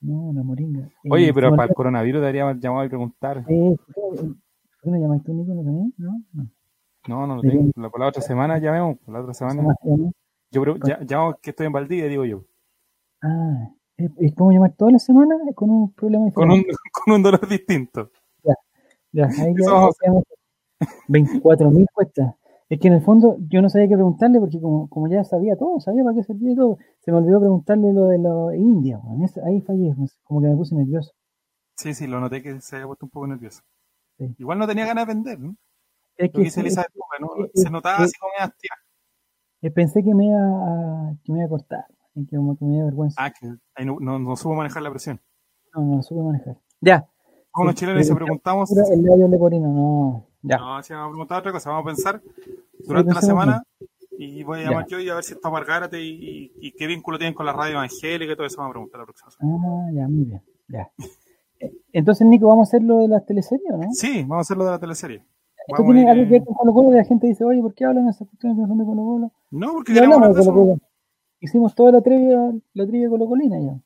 [0.00, 0.80] No, la Moringa.
[1.04, 3.44] Eh, Oye, pero se me para el coronavirus debería haber llamado y preguntar.
[3.48, 4.16] Eh, ¿por
[4.82, 5.52] qué no llamáis tú, Nico?
[5.54, 6.22] ¿No?
[6.32, 6.46] No.
[7.08, 7.70] No, no lo tengo.
[7.76, 9.74] La, por la otra semana llamemos, por la otra semana.
[10.50, 12.44] Yo pre- ya- llamo que estoy en Valdivia, digo yo.
[13.22, 16.78] Ah, ¿es es como llamar todas las semanas con un problema Con un, diferente?
[17.04, 18.10] con un dolor distinto.
[19.12, 20.12] Ya, ahí ya, vamos ya.
[21.08, 22.36] 24 mil cuesta.
[22.68, 25.56] Es que en el fondo yo no sabía qué preguntarle porque como, como ya sabía
[25.56, 29.00] todo, sabía para qué servía todo, se me olvidó preguntarle lo de la India,
[29.44, 31.12] ahí fallé, como que me puse nervioso.
[31.76, 33.62] Sí, sí, lo noté que se había puesto un poco nervioso.
[34.18, 34.34] Sí.
[34.38, 35.56] Igual no tenía ganas de vender, ¿no?
[36.16, 38.52] Es que Se notaba así como media
[39.60, 41.84] eh, pensé que me iba a, que me iba a cortar,
[42.14, 43.24] que como que me iba a vergüenza.
[43.24, 45.20] Ah, que ahí no, no, no supo manejar la presión.
[45.74, 46.56] No, no lo supe manejar.
[46.80, 47.08] Ya.
[47.50, 50.27] Como los chilenos se preguntamos, El labio leporino, no.
[50.42, 50.56] Ya.
[50.58, 52.22] no, si vamos a preguntar otra cosa, vamos a pensar
[52.86, 53.62] durante la semana
[54.18, 54.96] y voy a llamar Ya.
[54.96, 57.52] yo y a ver si está Margárate y, y, y qué vínculo tienen con la
[57.52, 59.58] radio evangélica y todo eso vamos a preguntar la próxima semana.
[59.66, 60.42] Ah, ya, muy bien.
[60.68, 60.90] Ya.
[61.60, 63.92] Eh, Entonces, Nico, ¿vamos a hacer lo de las teleseries o no?
[63.92, 65.16] Sí, vamos a hacer lo de la teleserie.
[65.16, 67.74] Esto Vamos tiene algo que ver eh, con Colo Colo la gente dice, oye, ¿por
[67.74, 69.32] qué hablan de esas cuestiones de Colo Colo?
[69.50, 70.54] No, porque Y queremos hablamos de Colo.
[70.56, 70.78] Colo.
[71.40, 73.76] Hicimos toda la trivia, la trivia colocolina ya.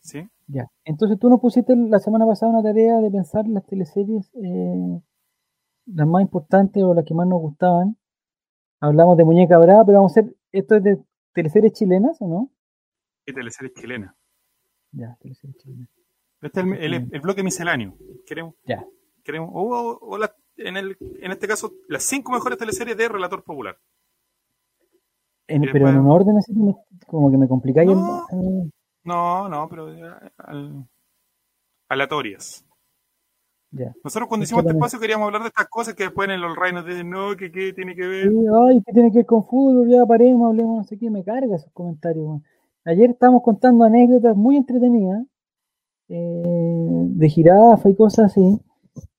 [0.00, 0.26] Sí.
[0.46, 0.70] Ya.
[0.86, 5.00] Entonces tú nos pusiste la semana pasada una tarea de pensar las teleseries eh,
[5.86, 7.96] las más importantes o las que más nos gustaban.
[8.80, 11.02] Hablamos de Muñeca Brava, pero vamos a hacer, ¿esto es de
[11.34, 12.50] teleseries chilenas o no?
[13.24, 14.16] ¿Qué teleseries chilena?
[14.92, 15.88] Ya, teleseries chilenas.
[16.40, 17.96] Este es el, el- el bloque misceláneo.
[18.26, 18.84] Queremos, Ya.
[19.22, 23.08] queremos, o, o- o la- en, el, en este caso, las cinco mejores teleseries de
[23.08, 23.78] Relator Popular.
[25.46, 26.52] En- pero en un orden así
[27.06, 28.26] como que me complicáis No.
[28.30, 28.72] el-
[29.04, 29.86] No, no, pero
[30.38, 30.88] al-
[31.88, 32.64] aleatorias.
[33.72, 33.94] Ya.
[34.04, 36.34] Nosotros cuando Es hicimos que este espacio queríamos hablar de estas cosas que después en
[36.34, 38.28] el All Right nos dicen, no, que qué tiene que ver.
[38.28, 39.88] Sí, ay, ¿qué tiene que ver con fútbol?
[39.88, 42.42] Ya paremos, hablemos, no sé qué, me carga esos comentarios.
[42.84, 45.24] Ayer estábamos contando anécdotas muy entretenidas
[46.08, 48.60] eh, de jirafa y cosas así.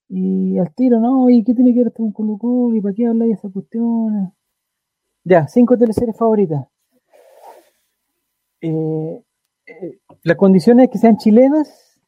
[0.08, 1.30] Y al tiro, ¿no?
[1.32, 2.76] ¿Y qué tiene que ver con Colo Colo?
[2.76, 4.30] ¿Y para qué habláis de esas cuestiones?
[5.24, 6.68] Ya, cinco teleseries favoritas.
[8.62, 9.24] Eh,
[9.66, 12.00] eh, las condiciones es que sean chilenas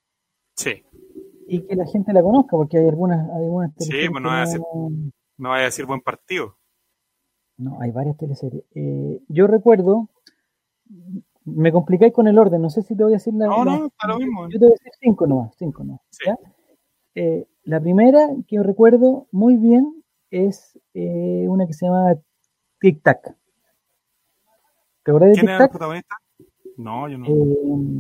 [0.56, 0.84] Sí,
[1.48, 4.24] y que la gente la conozca, porque hay algunas, hay algunas Sí, teleseries pues
[5.38, 6.58] no vaya a decir buen partido.
[7.58, 8.64] No, hay varias teleseries.
[8.74, 10.10] Eh, yo recuerdo,
[11.46, 13.48] me complicáis con el orden, no sé si te voy a decir la...
[13.48, 14.50] No, la- no, está lo mismo.
[14.50, 16.02] Yo te voy a decir cinco nomás, cinco nomás.
[16.10, 16.26] Sí.
[16.26, 16.38] ¿ya?
[17.16, 22.16] Eh, la primera que recuerdo muy bien es eh, una que se llama
[22.80, 23.36] Tic Tac.
[25.04, 25.72] ¿Te acordás de ¿Quién Tic era el Tac?
[25.72, 26.16] protagonista?
[26.78, 27.26] No, yo no.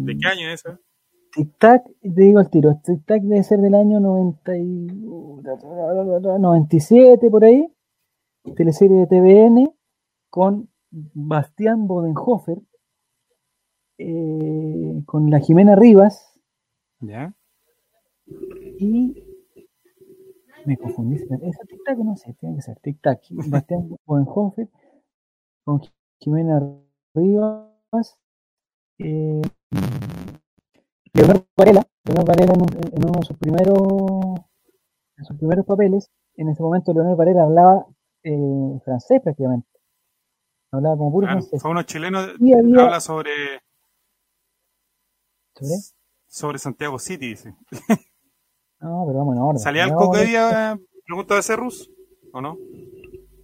[0.05, 0.79] ¿De qué año es esa?
[1.35, 4.87] Tic Tac, te digo al tiro, Tic Tac debe ser del año 90 y,
[6.39, 7.69] 97 por ahí,
[8.55, 9.69] teleserie de TVN
[10.29, 12.61] con Bastián Bodenhofer,
[13.97, 16.39] eh, con la Jimena Rivas.
[17.01, 17.35] ¿Ya?
[18.79, 19.23] y
[20.65, 24.69] me confundí, esa Tic Tac no sé, tiene que ser Tic Tac, Bastián Bodenhofer
[25.63, 25.81] con
[26.19, 26.61] Jimena
[27.13, 28.17] Rivas,
[28.99, 29.41] eh,
[31.15, 33.77] Leonardo Varela, Leonardo Varela en, un- en uno de sus primeros,
[35.17, 37.85] en sus primeros papeles, en ese momento Leonardo Varela hablaba
[38.23, 39.67] eh, francés prácticamente.
[40.71, 41.61] Hablaba como puro Claro, francés.
[41.61, 43.31] fue unos chilenos Y había- habla sobre,
[45.55, 45.75] ¿Sobre?
[46.27, 47.55] sobre Santiago City, dice.
[48.81, 49.59] No, pero vamos en orden.
[49.59, 50.77] ¿Salía el Coco Evia,
[51.07, 51.89] pregunta de Cerrus?
[52.33, 52.55] ¿O no?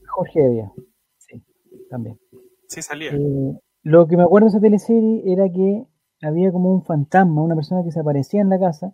[0.10, 0.72] Jorge Evia.
[1.18, 1.42] Sí,
[1.90, 2.20] también.
[2.68, 3.12] Sí, salía.
[3.14, 5.88] Eh, lo que me acuerdo de esa teleserie era que
[6.22, 8.94] había como un fantasma, una persona que se aparecía en la casa,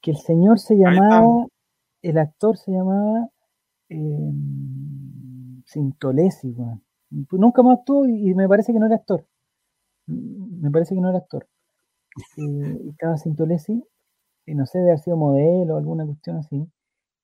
[0.00, 1.46] que el señor se llamaba,
[2.02, 3.28] el actor se llamaba
[3.88, 4.32] eh,
[5.64, 6.82] Sintolesi, weón.
[7.30, 9.26] Nunca más actuó y, me parece que no era actor.
[10.06, 11.46] Me parece que no era actor.
[12.36, 13.82] Eh, estaba Sintolesi,
[14.46, 16.66] y no sé, de haber sido modelo o alguna cuestión así.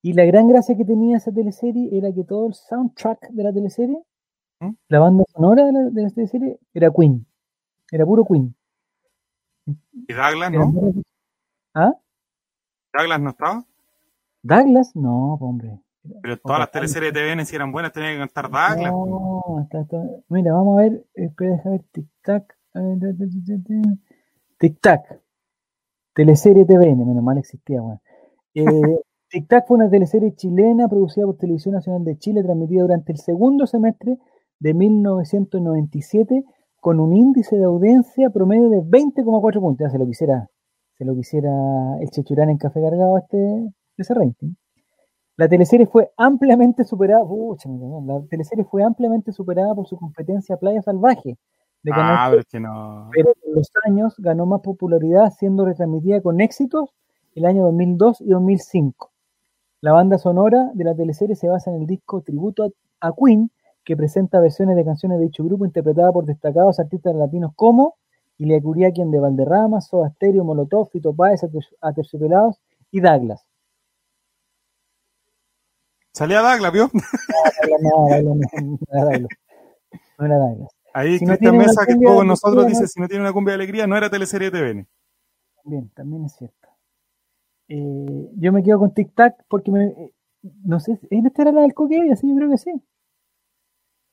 [0.02, 3.52] Y la gran gracia que tenía esa teleserie era que todo el soundtrack de la
[3.52, 4.00] teleserie,
[4.60, 4.70] ¿Mm?
[4.88, 7.26] la banda sonora de la, de la teleserie, era Queen.
[7.90, 8.54] Era puro Queen.
[9.92, 10.72] ¿Y Douglas no?
[11.74, 11.92] ¿Ah?
[12.96, 13.64] ¿Douglas no estaba?
[14.42, 14.96] ¿Douglas?
[14.96, 15.80] No, hombre.
[16.22, 18.92] Pero todas las teleseries de TVN, si eran buenas, tenían que cantar Douglas.
[18.92, 21.04] No, está, está- Mira, vamos a ver.
[21.14, 21.84] Espera, déjame ver.
[21.92, 22.56] Tic Tac.
[22.74, 23.94] A ver, ta, ta, ta, ta, ta.
[24.58, 25.20] Tic Tac.
[26.14, 28.00] Teleserie TVN, menos mal existía, weón.
[28.54, 28.62] Eh,
[29.30, 33.18] Tic Tac fue una teleserie chilena producida por Televisión Nacional de Chile, transmitida durante el
[33.18, 34.18] segundo semestre
[34.58, 36.44] de 1997,
[36.80, 39.86] con un índice de audiencia promedio de 20,4 puntos.
[39.86, 40.48] Ya se lo quisiera,
[40.96, 41.50] se lo quisiera
[42.00, 44.54] el Chechurán en Café Cargado este, ese rating.
[45.36, 50.82] La teleserie fue ampliamente superada, pucha, la teleserie fue ampliamente superada por su competencia Playa
[50.82, 51.38] Salvaje
[51.84, 53.08] de Canal Ah, 7, pero es que no.
[53.12, 56.90] pero con los años ganó más popularidad siendo retransmitida con éxitos
[57.36, 59.12] el año 2002 y 2005.
[59.80, 63.50] La banda sonora de la teleserie se basa en el disco Tributo a Queen,
[63.88, 67.94] que presenta versiones de canciones de dicho grupo interpretadas por destacados artistas latinos como
[68.36, 72.60] Ilia Curiaquien de Valderrama, Soda Stereo, Molotov, Fito Páez, Ater- Aterciopelados
[72.90, 73.46] y Douglas.
[76.12, 76.90] Salía Douglas, ¿vio?
[77.80, 79.28] No, no, no.
[80.18, 80.70] No era Douglas.
[80.92, 83.86] Ahí Cristian Mesa, que estuvo con nosotros, dice: si no tiene una cumbia de alegría,
[83.86, 84.86] no era teleserie TVN.
[85.62, 86.68] También, también es cierto.
[87.68, 90.12] Eh, yo me quedo con Tic Tac porque me, eh,
[90.64, 92.16] no sé, ¿en esta era la del Coque Evia?
[92.16, 92.70] Sí, yo creo que sí.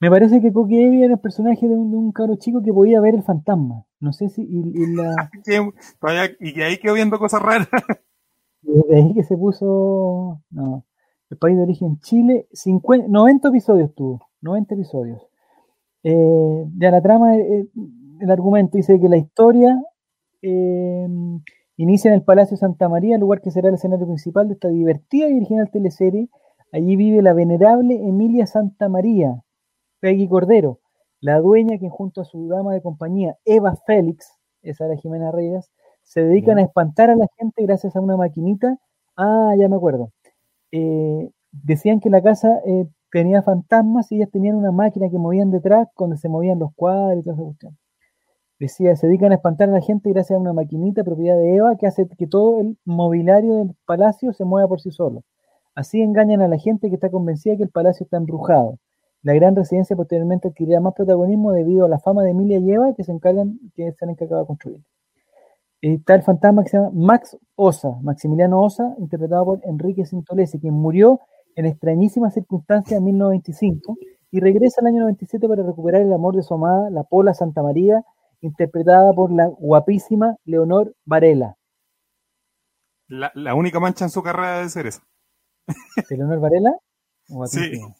[0.06, 2.72] Me parece que Coque Evia era el personaje de un, de un cabro chico que
[2.72, 3.88] podía ver el fantasma.
[4.00, 5.32] No sé si, y, y la,
[6.40, 7.68] y que ahí quedó viendo cosas raras.
[8.62, 10.86] desde ahí que se puso, no,
[11.32, 15.28] el país de origen Chile, 50, 90 episodios tuvo, 90 episodios.
[16.04, 17.66] Eh, ya la trama, eh,
[18.20, 19.76] el argumento dice que la historia
[20.44, 21.08] eh,
[21.78, 25.28] inicia en el Palacio Santa María, lugar que será el escenario principal de esta divertida
[25.30, 26.30] y original teleserie.
[26.72, 29.42] Allí vive la venerable Emilia Santa María,
[30.00, 30.80] Peggy Cordero,
[31.22, 34.32] la dueña que junto a su dama de compañía, Eva Félix,
[34.62, 35.72] esa era Jimena Reyes,
[36.04, 38.78] Se dedican a espantar a la gente gracias a una maquinita.
[39.18, 40.12] Ah, ya me acuerdo.
[40.72, 45.52] Eh, decían que la casa eh, tenía fantasmas y ellas tenían una máquina que movían
[45.52, 47.78] detrás donde se movían los cuadros y toda esa cuestión.
[48.60, 51.76] Decía, se dedican a espantar a la gente gracias a una maquinita propiedad de Eva
[51.78, 55.24] que hace que todo el mobiliario del palacio se mueva por sí solo.
[55.76, 58.78] Así engañan a la gente que está convencida que el palacio está embrujado.
[59.26, 62.94] La gran residencia posteriormente adquirirá más protagonismo debido a la fama de Emilia y Eva
[62.96, 64.82] que se encargan, que se han encargado de construir.
[65.82, 70.76] Está el fantasma que se llama Max Osa, Maximiliano Osa, interpretado por Enrique Sintolesi, quien
[70.76, 71.22] murió
[71.56, 73.98] en extrañísimas circunstancias en 1925
[74.30, 77.64] y regresa al año 97 para recuperar el amor de su amada, la Pola Santa
[77.64, 78.04] María,
[78.42, 81.58] interpretada por la guapísima Leonor Varela.
[83.08, 85.02] La, la única mancha en su carrera debe ser esa.
[86.10, 86.78] ¿De Leonor Varela?
[87.28, 87.96] Guapísima.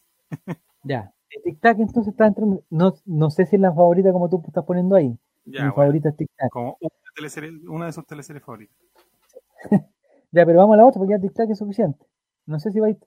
[0.84, 1.15] Ya.
[1.44, 2.46] Tic Tac entonces está entre.
[2.70, 5.18] No, no sé si es la favorita como tú estás poniendo ahí.
[5.46, 6.50] Ya, Mi bueno, favorita es Tic Tac.
[6.52, 6.90] como una,
[7.76, 8.76] una de sus teleseries favoritas.
[10.32, 12.06] Ya, pero vamos a la otra porque ya Tic Tac es suficiente.
[12.46, 12.98] No sé si vais.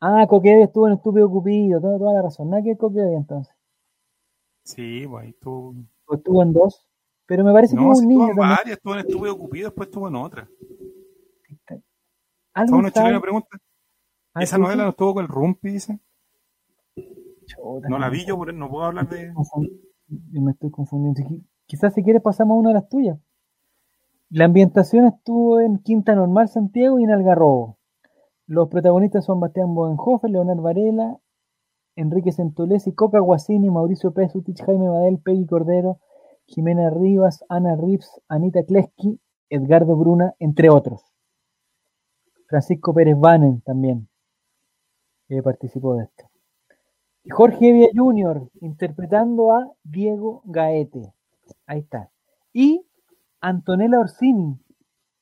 [0.00, 2.48] Ah, Coquebé estuvo en Estúpido Cupido, toda, toda la razón.
[2.48, 3.54] Nada que Coquebé entonces.
[4.64, 5.74] Sí, pues ahí tú.
[6.06, 6.86] O estuvo en dos.
[7.26, 8.56] Pero me parece que No, hubo si un estuvo niño en también.
[8.56, 10.48] varias, estuvo en Estúpido Cupido, después estuvo en otra.
[12.54, 13.04] ¿Alguien ¿Fue una sabe?
[13.06, 13.48] chilena pregunta?
[14.34, 16.00] Ah, Esa novela no estuvo con el Rumpi, dice.
[17.88, 19.32] No la vi yo, por- no puedo hablar de.
[20.40, 21.20] me estoy confundiendo.
[21.22, 23.18] Qui- Quizás si quieres pasamos a una de las tuyas.
[24.30, 27.78] La ambientación estuvo en Quinta Normal Santiago y en Algarrobo.
[28.46, 31.18] Los protagonistas son Bastián Bodenhofer, Leonard Varela,
[31.96, 35.98] Enrique Sentolesi, Coca Guasini, Mauricio Pesutich, Jaime Badel, Peggy Cordero,
[36.46, 39.20] Jimena Rivas, Ana Rips, Anita Kleski,
[39.50, 41.02] Edgardo Bruna, entre otros.
[42.46, 44.08] Francisco Pérez Banen también
[45.28, 46.27] eh, participó de esto.
[47.30, 48.48] Jorge Evia Jr.
[48.60, 51.12] interpretando a Diego Gaete.
[51.66, 52.10] Ahí está.
[52.52, 52.84] Y
[53.40, 54.58] Antonella Orsini,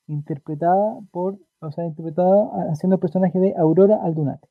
[0.07, 4.47] interpretada por, o sea, interpretada haciendo el personaje de Aurora Aldunate.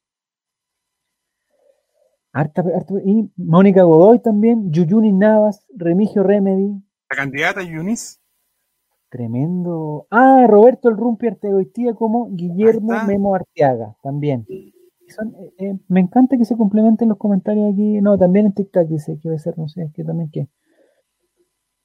[2.33, 2.63] Harta-
[3.05, 8.21] y Mónica Godoy también, Yuyuni Navas, Remigio Remedy, La candidata Yunis.
[9.09, 10.07] tremendo.
[10.11, 12.93] Ah, Roberto El Rumpi Artegoitía como Guillermo.
[13.07, 14.47] Memo Arteaga, también.
[15.09, 18.01] Son, eh, eh, me encanta que se complementen los comentarios aquí.
[18.01, 20.49] No, también en TikTok dice que va a ser, no sé, que también que.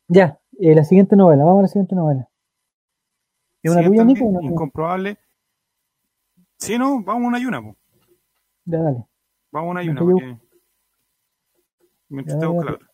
[0.07, 2.27] Ya, eh, la siguiente novela, vamos a la siguiente novela.
[3.63, 4.25] ¿Es una Sí, tuya, Nico?
[4.25, 4.43] una?
[4.43, 5.17] Incomprobable.
[6.57, 7.75] Sí, no, vamos a una ayuna, po.
[8.65, 9.05] Ya, dale.
[9.51, 10.37] Vamos a una ayuna, yo- porque.
[12.09, 12.75] Mientras Ya, te ya, busco la ya.
[12.75, 12.87] otra.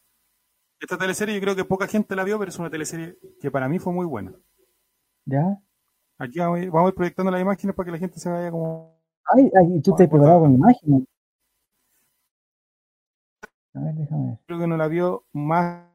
[0.79, 3.67] Esta teleserie yo creo que poca gente la vio, pero es una teleserie que para
[3.67, 4.33] mí fue muy buena.
[5.25, 5.59] ¿Ya?
[6.19, 8.29] Aquí vamos a ir, vamos a ir proyectando las imágenes para que la gente se
[8.29, 8.96] vaya como.
[9.33, 11.03] Ay, ay, tú te has preparado con imágenes.
[13.73, 14.39] A ver, déjame ver.
[14.45, 15.85] Creo que no la vio más.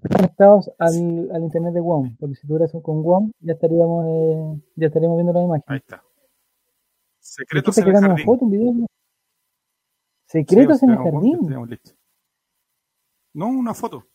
[0.00, 4.62] conectados al, al internet de WOM, porque si tuviera eso con WOM, ya estaríamos, eh,
[4.76, 5.76] ya estaríamos viendo la Ahí imagen.
[5.76, 5.96] está.
[5.96, 8.24] ¿De qué Secretos en el jardín.
[8.26, 8.72] foto, un video?
[10.26, 11.46] Sí, Secretos en el tenemos- jardín.
[11.46, 11.90] tenemos listo.
[13.34, 14.06] No, una foto.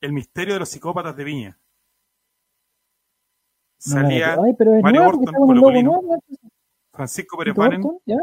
[0.00, 1.58] El misterio de los psicópatas de Viña.
[3.78, 4.34] Salía.
[4.42, 5.10] Ay, pero es Mario.
[6.92, 7.82] Francisco Pérez ¿Tito Banen.
[8.06, 8.16] ¿Ya?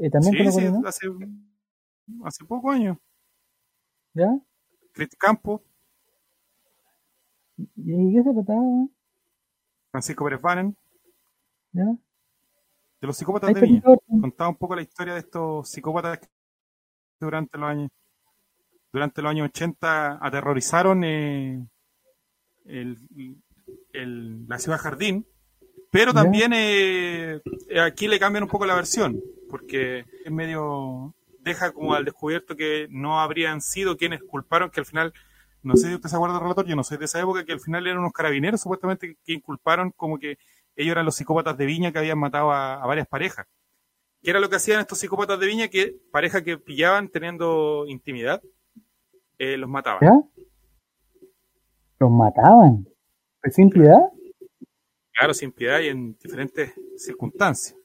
[0.00, 1.06] Eh, también Sí, sí, hace,
[2.24, 2.96] hace pocos años.
[4.14, 4.28] ¿Ya?
[4.92, 5.62] Cristian Campo,
[7.56, 8.86] ¿Y qué se trataba?
[9.90, 10.76] Francisco Pérez Banen,
[11.72, 11.84] ¿Ya?
[11.84, 13.82] de los psicópatas de Viña.
[14.20, 16.26] Contaba un poco la historia de estos psicópatas que
[17.20, 17.90] durante los años
[18.92, 21.66] durante los años 80 aterrorizaron eh,
[22.64, 22.96] el-
[23.94, 25.26] el- la ciudad jardín,
[25.90, 27.40] pero también eh,
[27.80, 32.86] aquí le cambian un poco la versión, porque es medio deja como al descubierto que
[32.90, 35.12] no habrían sido quienes culparon, que al final,
[35.62, 37.52] no sé si usted se acuerda del relator, yo no soy de esa época, que
[37.52, 40.38] al final eran unos carabineros supuestamente que inculparon como que
[40.74, 43.46] ellos eran los psicópatas de Viña que habían matado a, a varias parejas.
[44.22, 45.68] ¿Qué era lo que hacían estos psicópatas de Viña?
[45.68, 48.42] Que parejas que pillaban teniendo intimidad,
[49.38, 50.00] eh, los mataban.
[50.02, 50.20] ¿Ya?
[52.00, 52.88] Los mataban.
[53.44, 54.00] ¿Pues sin piedad?
[55.12, 57.76] Claro, sin piedad y en diferentes circunstancias.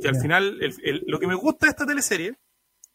[0.00, 2.34] Que al final, el- el- lo que me gusta de esta teleserie,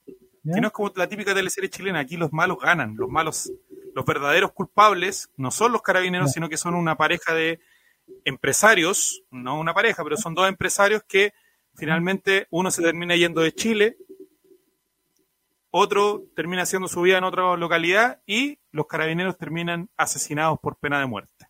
[0.07, 3.51] que no es como la típica teleserie chilena, aquí los malos ganan, los malos,
[3.93, 7.59] los verdaderos culpables no son los carabineros, sino que son una pareja de
[8.23, 11.33] empresarios, no una pareja, pero son dos empresarios que
[11.75, 13.97] finalmente uno se termina yendo de Chile,
[15.77, 20.99] otro termina haciendo su vida en otra localidad y los carabineros terminan asesinados por pena
[20.99, 21.45] de muerte.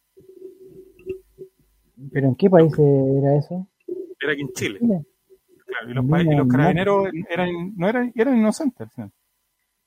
[2.12, 3.68] ¿Pero en qué país era eso?
[4.20, 4.80] Era aquí en Chile.
[4.80, 5.06] Chile.
[5.68, 9.12] Claro, y los, y carabineros eran, no eran, eran inocentes al final.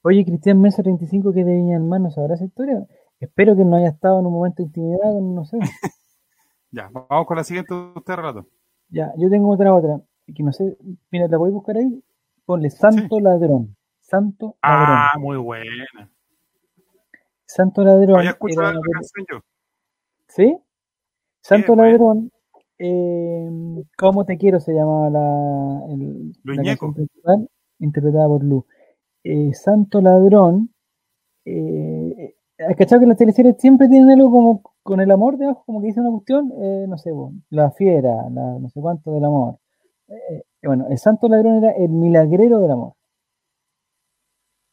[0.02, 2.86] Oye, Cristian Mesa 35 que es de Viña ¿no sabrá esa historia?
[3.18, 5.58] Espero que no haya estado en un momento de intimidad, con- no sé.
[6.70, 8.46] Ya, vamos con la siguiente, usted relato.
[8.90, 10.76] Ya, yo tengo otra, otra, que no sé,
[11.10, 12.04] mira, la voy a buscar ahí,
[12.44, 13.74] ponle Santo Ladrón,
[14.08, 16.10] Santo Ladrón, Ah, muy buena.
[17.44, 19.40] Santo Ladrón, Había escuchado la canción yo.
[20.28, 20.56] ¿sí?
[21.42, 21.90] Santo bueno.
[21.90, 22.30] Ladrón,
[22.78, 23.48] eh,
[23.98, 24.60] ¿Cómo te quiero?
[24.60, 26.86] se llamaba la, el, Luis la Ñeco.
[26.86, 27.48] canción principal,
[27.80, 28.64] interpretada por Lu.
[29.24, 30.70] Eh, Santo Ladrón,
[31.44, 32.34] eh,
[32.66, 35.88] ¿has cachado que las teleseries siempre tienen algo como con el amor debajo, como que
[35.88, 36.52] dice una cuestión?
[36.62, 39.58] Eh, no sé, bo, la fiera, la no sé cuánto del amor.
[40.08, 42.94] Eh, bueno, el Santo Ladrón era el milagrero del amor.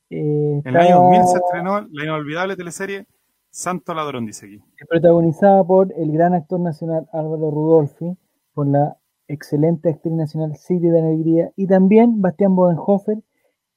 [0.09, 3.05] Eh, En el año 2000 se estrenó la inolvidable teleserie
[3.49, 4.61] Santo Ladrón, dice aquí.
[4.89, 8.17] protagonizada por el gran actor nacional Álvaro Rudolfi,
[8.53, 13.19] por la excelente actriz nacional Sigrid de Alegría y también Bastián Bodenhofer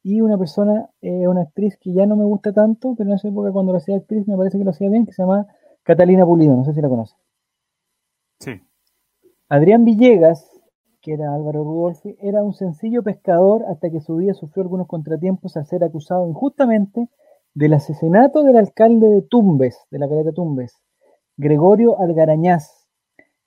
[0.02, 3.28] y una persona, eh, una actriz que ya no me gusta tanto, pero en esa
[3.28, 5.46] época cuando lo hacía actriz me parece que lo hacía bien, que se llama
[5.82, 7.14] Catalina Pulido, no sé si la conoce.
[8.40, 8.60] Sí.
[9.48, 10.57] Adrián Villegas,
[11.09, 15.56] que era Álvaro Rudolfi, era un sencillo pescador hasta que su vida sufrió algunos contratiempos
[15.56, 17.09] al ser acusado injustamente
[17.55, 20.76] del asesinato del alcalde de Tumbes, de la caleta Tumbes,
[21.39, 22.86] Gregorio Algarañaz,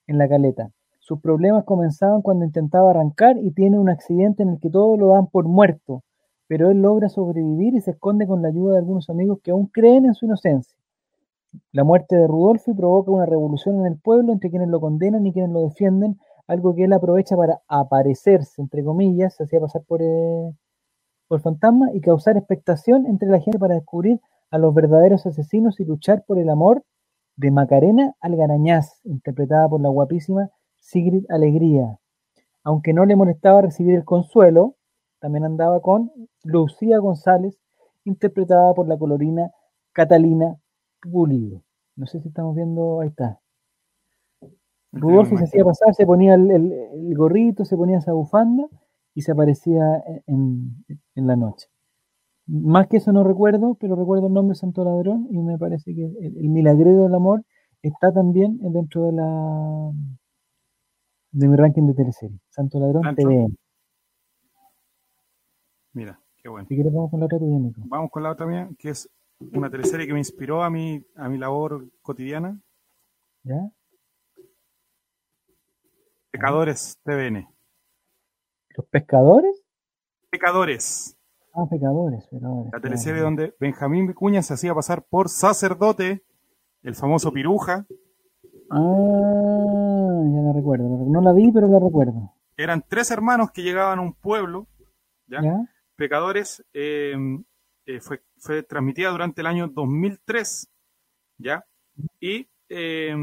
[0.08, 0.72] en la caleta.
[1.02, 5.10] Sus problemas comenzaban cuando intentaba arrancar y tiene un accidente en el que todos lo
[5.10, 6.02] dan por muerto,
[6.48, 9.68] pero él logra sobrevivir y se esconde con la ayuda de algunos amigos que aún
[9.68, 10.76] creen en su inocencia.
[11.74, 15.32] La muerte de Rudolfi provoca una revolución en el pueblo entre quienes lo condenan y
[15.32, 16.18] quienes lo defienden,
[16.52, 20.54] algo que él aprovecha para aparecerse, entre comillas, se hacía pasar por, eh,
[21.30, 24.20] por fantasma y causar expectación entre la gente para descubrir
[24.50, 26.84] a los verdaderos asesinos y luchar por el amor
[27.38, 31.98] de Macarena Algarañaz, interpretada por la guapísima Sigrid Alegría.
[32.66, 34.76] Aunque no le molestaba recibir el consuelo,
[35.20, 36.12] también andaba con
[36.44, 37.58] Lucía González,
[38.04, 39.52] interpretada por la colorina
[39.94, 40.58] Catalina
[41.02, 41.64] Pulido.
[41.96, 43.41] No sé si estamos viendo, ahí está.
[44.92, 48.68] Rudolfi se hacía pasar, se ponía el, el- el gorrito, se ponía esa bufanda
[49.14, 50.84] y se aparecía en,
[51.16, 51.68] en la noche.
[52.48, 56.06] Más que eso no recuerdo, pero recuerdo el nombre Santo Ladrón y me parece que
[56.06, 57.44] el, el milagrero del amor
[57.82, 59.92] está también dentro de la
[61.32, 62.40] de mi ranking de teleserie.
[62.50, 63.22] Santo Ladrón Santo.
[63.22, 63.48] TV.
[65.94, 66.68] Mira, qué bueno.
[66.68, 67.82] Si quieres vamos con la otra tuya, Nico.
[67.86, 69.10] Vamos con la otra mía, que es
[69.54, 72.60] una teleserie que me inspiró a mi, a mi labor cotidiana.
[73.44, 73.70] ¿Ya?
[76.42, 77.48] Pecadores TVN.
[78.76, 79.64] ¿Los pescadores?
[80.32, 81.16] Pecadores.
[81.54, 82.74] Ah, pecadores, pecadores.
[82.74, 83.26] La teleserie claro.
[83.26, 86.24] donde Benjamín Vicuña se hacía pasar por sacerdote,
[86.82, 87.86] el famoso piruja.
[88.72, 91.06] Ah, ya la recuerdo.
[91.08, 92.34] No la vi, pero la recuerdo.
[92.58, 94.66] Eran tres hermanos que llegaban a un pueblo,
[95.28, 95.44] ¿ya?
[95.44, 95.70] ¿Ya?
[95.96, 97.16] Pecadores, eh,
[97.86, 100.72] eh, fue, fue transmitida durante el año 2003,
[101.38, 101.64] ¿ya?
[102.20, 103.16] Y eh,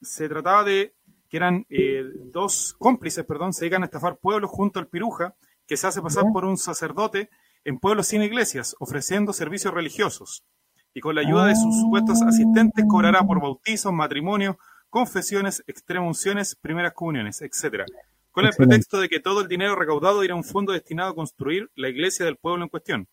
[0.00, 0.94] se trataba de
[1.32, 5.34] que eran eh, dos cómplices, perdón, se dedican a estafar pueblos junto al piruja,
[5.66, 7.30] que se hace pasar por un sacerdote
[7.64, 10.44] en pueblos sin iglesias, ofreciendo servicios religiosos.
[10.92, 14.56] Y con la ayuda de sus supuestos asistentes cobrará por bautizos, matrimonios,
[14.90, 17.86] confesiones, extremunciones, primeras comuniones, etcétera,
[18.30, 18.68] con el Excelente.
[18.74, 21.88] pretexto de que todo el dinero recaudado irá a un fondo destinado a construir la
[21.88, 23.08] iglesia del pueblo en cuestión.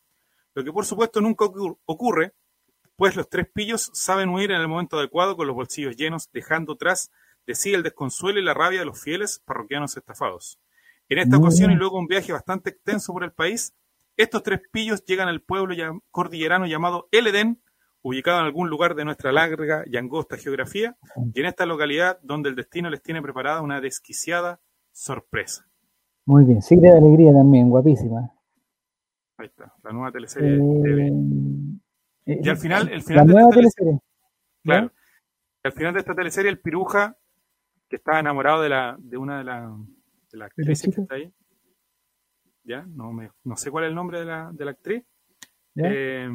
[0.55, 2.33] Lo que por supuesto nunca ocur- ocurre,
[2.97, 6.75] pues los tres pillos saben huir en el momento adecuado con los bolsillos llenos, dejando
[6.75, 7.11] tras
[7.49, 10.59] de sí el desconsuelo y la rabia de los fieles parroquianos estafados.
[11.09, 13.73] En esta ocasión y luego un viaje bastante extenso por el país,
[14.15, 15.73] estos tres pillos llegan al pueblo
[16.11, 17.59] cordillerano llamado El Edén,
[18.03, 20.95] ubicado en algún lugar de nuestra larga y angosta geografía,
[21.33, 24.59] y en esta localidad donde el destino les tiene preparada una desquiciada
[24.91, 25.65] sorpresa.
[26.25, 26.61] Muy bien.
[26.61, 28.31] Sigre de alegría también, guapísima.
[29.37, 31.07] Ahí está, la nueva teleserie Eh, TV.
[32.27, 34.01] eh, Y al final, el la final de nueva esta teleserie, teleserie.
[34.63, 34.91] claro,
[35.63, 37.17] al final de esta teleserie, el piruja,
[37.89, 41.01] que estaba enamorado de la, de una de las de las ¿De la actrices que
[41.01, 41.33] está ahí,
[42.63, 45.03] ya, no me, no sé cuál es el nombre de la, de la actriz.
[45.81, 46.29] Eh,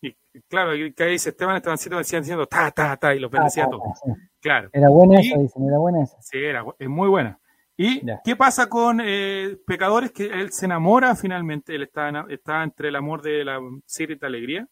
[0.00, 0.14] y
[0.48, 3.66] claro, que ahí dice Esteban Estebancito decían diciendo ta, ta, ta, y los bendecía Ah,
[3.66, 3.82] a todos.
[4.04, 4.10] sí.
[4.40, 4.70] Claro.
[4.72, 6.20] Era buena Y- esa, dicen, era buena esa.
[6.22, 7.38] Sí, era, es muy buena.
[7.76, 8.20] ¿Y Ya.
[8.24, 10.12] qué pasa con eh, Pecadores?
[10.12, 14.68] Que él se enamora finalmente, él está, está entre el amor de la Sigrid Alegría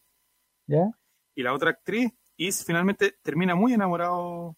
[0.67, 0.89] ¿Ya?
[1.35, 4.55] y la otra actriz, y finalmente termina muy enamorado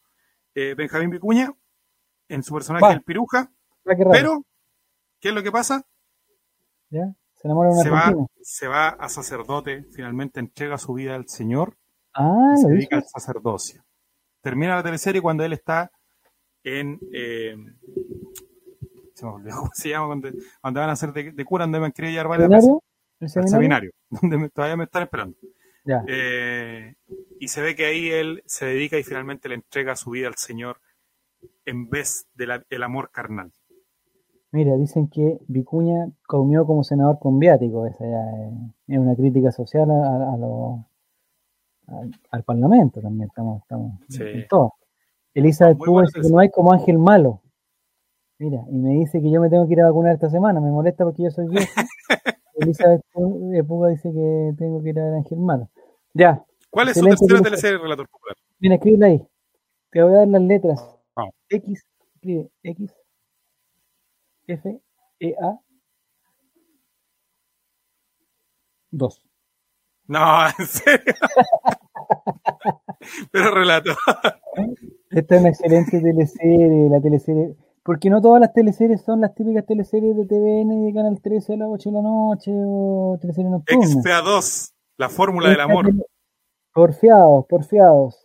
[0.53, 1.51] eh, Benjamín Vicuña
[2.29, 3.51] en su personaje el Piruja,
[3.87, 4.43] Ah, pero
[5.19, 5.83] ¿qué es lo que pasa?
[6.89, 7.13] ¿Ya?
[7.35, 11.27] Se enamora de un Se va, se va a sacerdote, finalmente entrega su vida al
[11.27, 11.77] Señor
[12.13, 13.83] Ah, y se dedica al sacerdocio.
[14.41, 15.91] Termina la teleserie cuando él está
[16.63, 16.99] en.
[17.13, 17.55] eh,
[19.13, 20.29] se me olvidó cómo se llama, cuando,
[20.61, 22.69] cuando van a hacer de, de cura, donde me querido llevar varias veces.
[22.69, 22.81] ¿Seminario?
[23.19, 23.51] ¿El seminario?
[23.51, 23.91] seminario,
[24.21, 25.37] donde me- todavía me están esperando.
[25.85, 26.03] Ya.
[26.07, 26.95] Eh,
[27.39, 30.35] y se ve que ahí él se dedica y finalmente le entrega su vida al
[30.35, 30.79] Señor
[31.65, 33.51] en vez del amor carnal.
[34.51, 37.85] Mira, dicen que Vicuña comió como senador con viático.
[37.87, 38.51] Esa ya
[38.87, 40.85] es, una crítica social a, a- lo-
[41.87, 43.27] al, al Parlamento también.
[43.27, 44.23] Estamos, estamos Sí.
[44.23, 44.73] en todo.
[45.33, 47.41] Elizabeth Muy dice que no hay como ángel malo.
[48.39, 50.61] Mira, y me dice que yo me tengo que ir a vacunar esta semana.
[50.61, 51.65] Me molesta porque yo soy viejo.
[52.55, 55.69] Elizabeth Pu- eh, Puga dice que tengo que ir a ver ángel malo.
[56.13, 58.35] Ya, ¿Cuál es su tercera teleserie, Relator Popular?
[58.59, 59.27] mira, escríbela ahí.
[59.91, 60.94] Te voy a dar las letras.
[61.15, 61.33] Vamos.
[61.49, 61.85] X,
[62.15, 62.93] escribe X,
[64.47, 64.81] F,
[65.19, 65.59] E, A,
[68.91, 69.21] 2.
[70.07, 71.13] No, en serio.
[73.31, 73.95] Pero relator.
[75.11, 77.55] Esta es una excelente teleserie, la teleserie.
[77.83, 81.53] Porque no todas las teleseries son las típicas teleseries de TVN y de Canal 13
[81.53, 83.95] a las 8 de la noche o teleseries nocturnas.
[83.97, 85.93] XPA2, la fórmula del amor.
[86.73, 88.24] Porfiados, porfiados.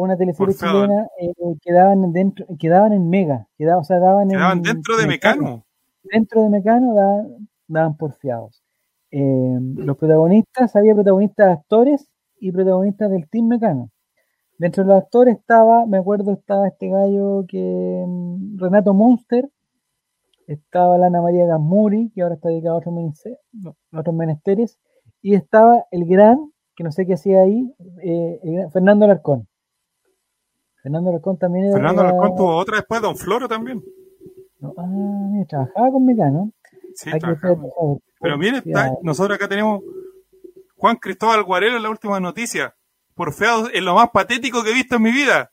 [0.00, 0.46] Fue una teleserie
[0.82, 1.32] chilena eh,
[1.62, 4.96] que daban dentro, que daban en Mega, que daban, o sea, daban, Quedaban en, dentro
[4.96, 5.64] de Mecano.
[6.02, 8.62] Dentro de Mecano daban, daban porfiados.
[9.10, 12.08] Eh, los protagonistas, había protagonistas actores
[12.38, 13.90] y protagonistas del Team Mecano.
[14.58, 19.48] Dentro de los actores estaba, me acuerdo, estaba este gallo que mm, Renato Monster,
[20.46, 24.14] estaba la Ana María Gasmuri, que ahora está dedicada a otros, menese- no, a otros
[24.14, 24.78] menesteres,
[25.22, 27.72] y estaba el gran, que no sé qué hacía ahí,
[28.02, 29.46] eh, Fernando Alarcón.
[30.82, 31.74] Fernando Alarcón también era.
[31.74, 33.82] Fernando Alarcón tuvo otra después, Don Floro también.
[34.60, 36.52] no, ah, mira, trabajaba con Mecano.
[36.94, 37.56] Sí, trabajaba.
[38.20, 39.82] Pero mire, está- nosotros acá tenemos
[40.76, 42.74] Juan Cristóbal Guarelo en la última noticia.
[43.14, 45.50] Porfeado es lo más patético que he visto en mi vida.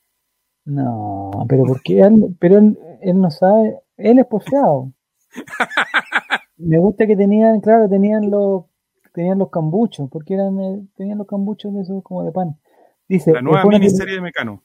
[0.65, 4.91] No, pero porque él, pero él, él no sabe, él es porfiado.
[6.57, 8.65] Me gusta que tenían, claro, tenían los,
[9.13, 12.59] tenían los cambuchos, porque eran, eh, tenían los cambuchos de esos como de pan.
[13.07, 14.63] Dice, La nueva miniserie de Mecano.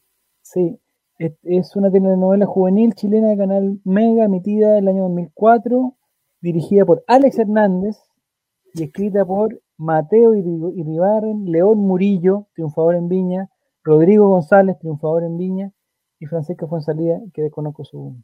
[0.53, 0.79] Sí,
[1.19, 5.95] es, una telenovela juvenil chilena de Canal Mega, emitida en el año 2004,
[6.43, 7.97] dirigida por Alex Hernández
[8.75, 13.49] y escrita por Mateo Iri- Iribarren, León Murillo, triunfador en Viña,
[13.83, 15.73] Rodrigo González, triunfador en Viña,
[16.21, 18.15] y Francisca Fonsalía, que desconozco su...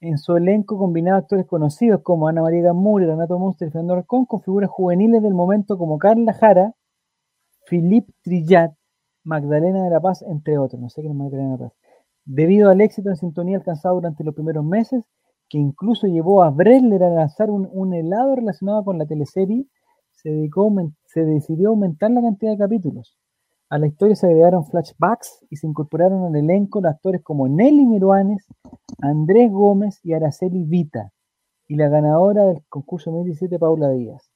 [0.00, 4.26] En su elenco combinaba actores conocidos como Ana María Gamuri, Renato Munster y Fernando Arcón,
[4.26, 6.74] con figuras juveniles del momento como Carla Jara,
[7.66, 8.74] Philippe Trillat,
[9.26, 10.80] Magdalena de la Paz, entre otros.
[10.80, 11.78] No sé quién es Magdalena de la Paz.
[12.24, 15.04] Debido al éxito en sintonía alcanzado durante los primeros meses,
[15.48, 19.66] que incluso llevó a Bresler a lanzar un, helado relacionado con la teleserie,
[20.12, 20.72] se, dedicó,
[21.04, 23.16] se decidió aumentar la cantidad de capítulos.
[23.68, 27.84] A la historia se agregaron flashbacks y se incorporaron al elenco los actores como Nelly
[27.84, 28.46] Miruanes,
[29.00, 31.10] Andrés Gómez y Araceli Vita,
[31.66, 34.30] y la ganadora del concurso 2017, Paula Díaz.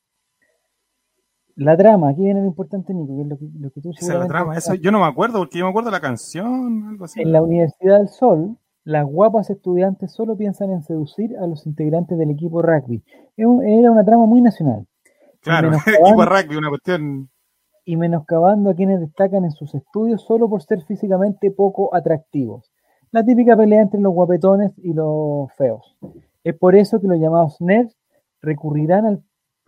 [1.61, 4.15] La trama, aquí viene lo importante, Nico, que es lo que, lo que tú Esa
[4.15, 4.57] es la trama.
[4.57, 7.21] Eso yo no me acuerdo porque yo me acuerdo de la canción, algo así.
[7.21, 12.17] En la Universidad del Sol, las guapas estudiantes solo piensan en seducir a los integrantes
[12.17, 13.05] del equipo rugby.
[13.37, 14.87] Era una trama muy nacional.
[15.43, 17.29] Claro, equipo rugby, una cuestión.
[17.85, 22.73] y menoscabando a quienes destacan en sus estudios solo por ser físicamente poco atractivos.
[23.11, 25.99] La típica pelea entre los guapetones y los feos.
[26.43, 27.99] Es por eso que los llamados nerds
[28.41, 29.23] recurrirán al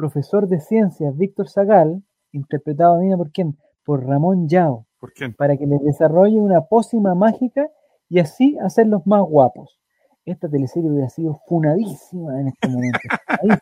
[0.06, 2.02] profesor de ciencias Víctor Zagal,
[2.32, 5.32] interpretado mira por quién, por Ramón Yao, ¿Por quién?
[5.32, 7.70] para que les desarrolle una pócima mágica
[8.08, 9.78] y así hacerlos más guapos.
[10.24, 12.98] Esta teleserie hubiera sido funadísima en este momento.
[13.28, 13.60] funadísima.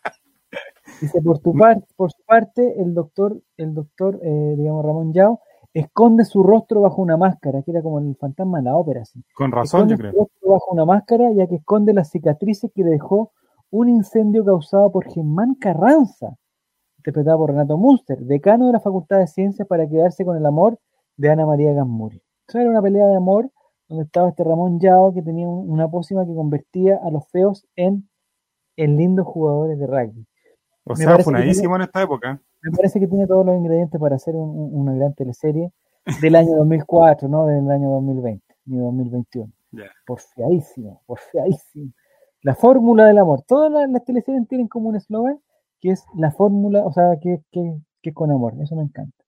[1.03, 5.41] Dice, por, tu par- por su parte, el doctor, el doctor eh, digamos, Ramón Yao,
[5.75, 9.03] esconde su rostro bajo una máscara, que era como el fantasma de la ópera.
[9.03, 9.23] Así.
[9.35, 10.13] Con razón, esconde yo su creo.
[10.25, 13.33] rostro bajo una máscara, ya que esconde las cicatrices que le dejó
[13.71, 16.37] un incendio causado por Germán Carranza,
[16.99, 20.79] interpretado por Renato Munster, decano de la Facultad de Ciencias, para quedarse con el amor
[21.17, 22.23] de Ana María Gasmuri.
[22.49, 23.51] Eso era una pelea de amor
[23.89, 27.67] donde estaba este Ramón Yao que tenía un- una pócima que convertía a los feos
[27.77, 28.09] en,
[28.77, 30.27] en lindos jugadores de rugby.
[30.85, 32.41] O sea, funadísimo en esta época.
[32.63, 35.73] Me parece que tiene todos los ingredientes para hacer un- un- una gran teleserie
[36.21, 39.53] del año 2004, no del año 2020 ni 2021.
[39.73, 39.85] Ya.
[40.07, 41.93] Porfiadísimo, porfiadísimo.
[42.43, 43.43] La fórmula del amor.
[43.47, 45.41] Todas las, las teleseries tienen como un eslogan
[45.81, 48.55] que es la fórmula, o sea, que, que, que es con amor.
[48.61, 49.25] Eso me encanta.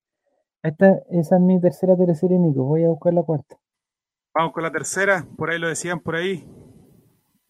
[0.62, 2.64] Esta, esa es mi tercera teleserie, Nico.
[2.64, 3.56] Voy a buscar la cuarta.
[4.34, 6.48] Vamos con la tercera, por ahí lo decían por ahí.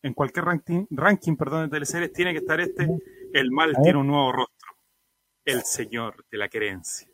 [0.03, 2.89] En cualquier ranking, ranking perdón, de teleseries tiene que estar este.
[3.33, 4.69] El mal tiene un nuevo rostro.
[5.45, 7.09] El señor de la querencia.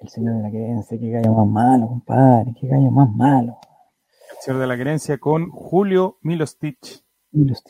[0.00, 3.58] El señor de la creencia, qué gallo más malo, compadre, qué gallo más malo.
[4.30, 7.01] El señor de la querencia con Julio Milostich,
[7.32, 7.62] Y los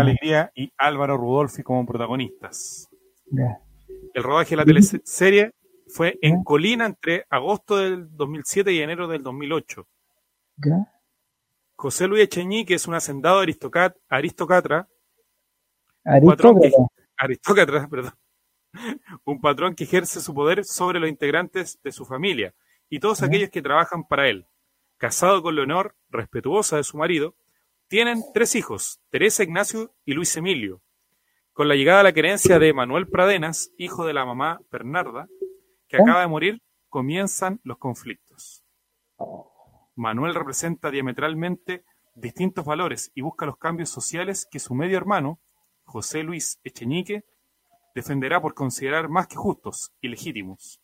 [0.00, 2.88] Alegría y Álvaro Rudolfi como protagonistas.
[4.14, 5.52] El rodaje de la teleserie
[5.88, 6.42] fue en.
[6.42, 9.86] Colina entre agosto del 2007 y enero del 2008.
[10.56, 10.92] ¿Ya?
[11.76, 14.74] José Luis Echeñí, que es un hacendado aristocat- que-
[16.04, 16.70] Aristócrata.
[17.18, 18.12] aristócrata, perdón,
[19.24, 22.54] un patrón que ejerce su poder sobre los integrantes de su familia
[22.88, 24.46] y todos aquellos que trabajan para él.
[24.96, 27.34] Casado con Leonor, respetuosa de su marido,
[27.88, 30.82] tienen tres hijos, Teresa, Ignacio y Luis Emilio.
[31.52, 35.28] Con la llegada a la querencia de Manuel Pradenas, hijo de la mamá Bernarda,
[35.88, 36.02] que ¿Ya?
[36.02, 38.64] acaba de morir, comienzan los conflictos.
[39.94, 41.84] Manuel representa diametralmente
[42.14, 45.40] distintos valores y busca los cambios sociales que su medio hermano,
[45.84, 47.24] José Luis Echeñique,
[47.94, 50.80] defenderá por considerar más que justos y legítimos.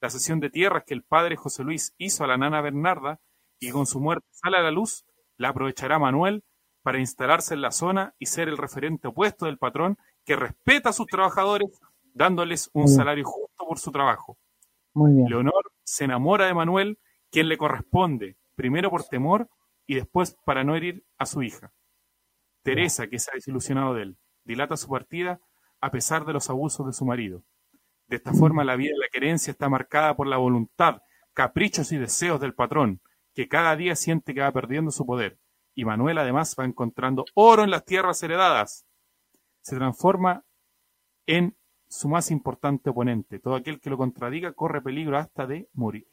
[0.00, 3.20] La cesión de tierras que el padre José Luis hizo a la nana Bernarda
[3.58, 5.04] y con su muerte sale a la luz,
[5.38, 6.44] la aprovechará Manuel
[6.82, 10.92] para instalarse en la zona y ser el referente opuesto del patrón que respeta a
[10.92, 11.80] sus trabajadores
[12.12, 14.36] dándoles un salario justo por su trabajo.
[14.92, 15.28] Muy bien.
[15.28, 16.98] Leonor se enamora de Manuel,
[17.30, 19.48] quien le corresponde, primero por temor
[19.86, 21.72] y después para no herir a su hija.
[22.62, 25.40] Teresa, que se ha desilusionado de él, dilata su partida
[25.80, 27.44] a pesar de los abusos de su marido.
[28.08, 31.02] De esta forma, la vida de la querencia está marcada por la voluntad,
[31.34, 33.00] caprichos y deseos del patrón,
[33.38, 35.38] que cada día siente que va perdiendo su poder.
[35.72, 38.84] Y Manuel además va encontrando oro en las tierras heredadas.
[39.60, 40.44] Se transforma
[41.24, 41.56] en
[41.86, 43.38] su más importante oponente.
[43.38, 46.08] Todo aquel que lo contradiga corre peligro hasta de morir.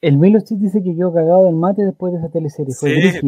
[0.00, 2.72] El Milo Chit dice que quedó cagado del mate después de esa teleserie.
[2.72, 3.18] Fue Sí,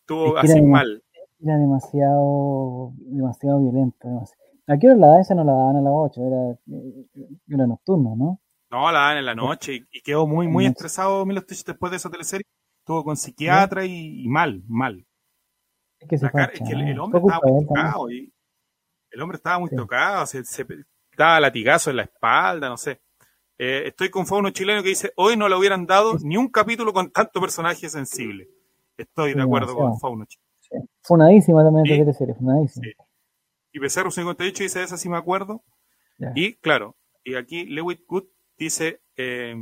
[0.00, 1.02] estuvo, así era mal.
[1.38, 4.08] Era demasiado, demasiado violento.
[4.08, 4.42] demasiado.
[4.68, 5.20] ¿A qué hora la daban?
[5.20, 7.06] Esa no la daban a las 8, era, eh,
[7.46, 8.40] era nocturno, ¿no?
[8.74, 10.72] No, la dan en la noche y, quedó muy, muy Noche.
[10.72, 12.44] estresado Milostich después de esa teleserie.
[12.80, 15.06] Estuvo con psiquiatra y, y mal, mal.
[16.00, 18.10] Es que se La cara- fue es que el, hombre estaba muy tocado.
[18.10, 18.32] Y
[19.10, 19.76] el hombre estaba muy Sí.
[19.76, 20.66] tocado, se, se
[21.16, 23.00] daba latigazo en la espalda, no sé.
[23.58, 26.92] Eh, estoy con Fauno chileno que dice, hoy no le hubieran dado ni un capítulo
[26.92, 28.48] con tanto personaje sensible.
[28.96, 29.98] Estoy de Sí, acuerdo con.
[30.00, 30.48] Fauno chileno.
[30.58, 30.76] Sí.
[31.02, 32.00] Funadísima también esa Sí.
[32.00, 32.86] teleserie, funadísima.
[33.72, 35.62] Y Becerro 58 dice, esa sí me acuerdo.
[36.34, 38.24] Y claro, y aquí Lewitt Good
[38.64, 39.54] dice, eh,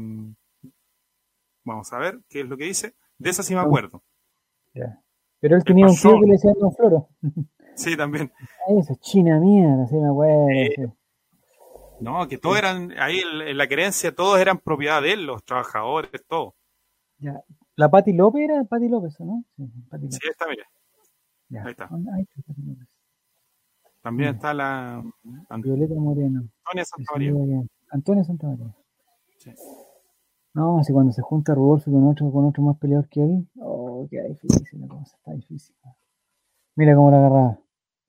[1.65, 2.95] vamos a ver qué es lo que dice.
[3.19, 4.03] De esa sí me acuerdo.
[4.75, 5.01] Ya.
[5.41, 7.09] Pero él tenía un tío que le decía Don Floro.
[7.75, 8.31] Sí, también.
[8.69, 10.47] Esa china mierda, sí me acuerdo.
[10.77, 10.83] Sí.
[12.01, 16.11] No, que todos eran, ahí en la creencia todos eran propiedad de él, los trabajadores,
[16.29, 16.55] todo.
[17.17, 17.43] Ya.
[17.77, 19.45] ¿La Pati López era Pati López, o no?
[19.57, 20.19] Sí, Pati López.
[20.21, 20.65] Sí, está, mira.
[21.49, 21.63] Ya.
[21.65, 21.85] ahí está.
[21.85, 22.89] Ahí está Pati López.
[24.03, 25.03] También está la
[25.63, 26.41] Violeta Moreno.
[26.67, 27.33] Antonia Sí, Santa María.
[27.33, 27.71] sí, bien.
[27.91, 28.77] Antonio Santamaría.
[29.43, 29.51] Sí.
[30.55, 34.07] No, así cuando se junta Rodolfo con otro, con otro más peleador que él, oh,
[34.11, 35.75] qué difícil la cosa, está difícil.
[36.77, 37.59] Mira cómo la agarraba.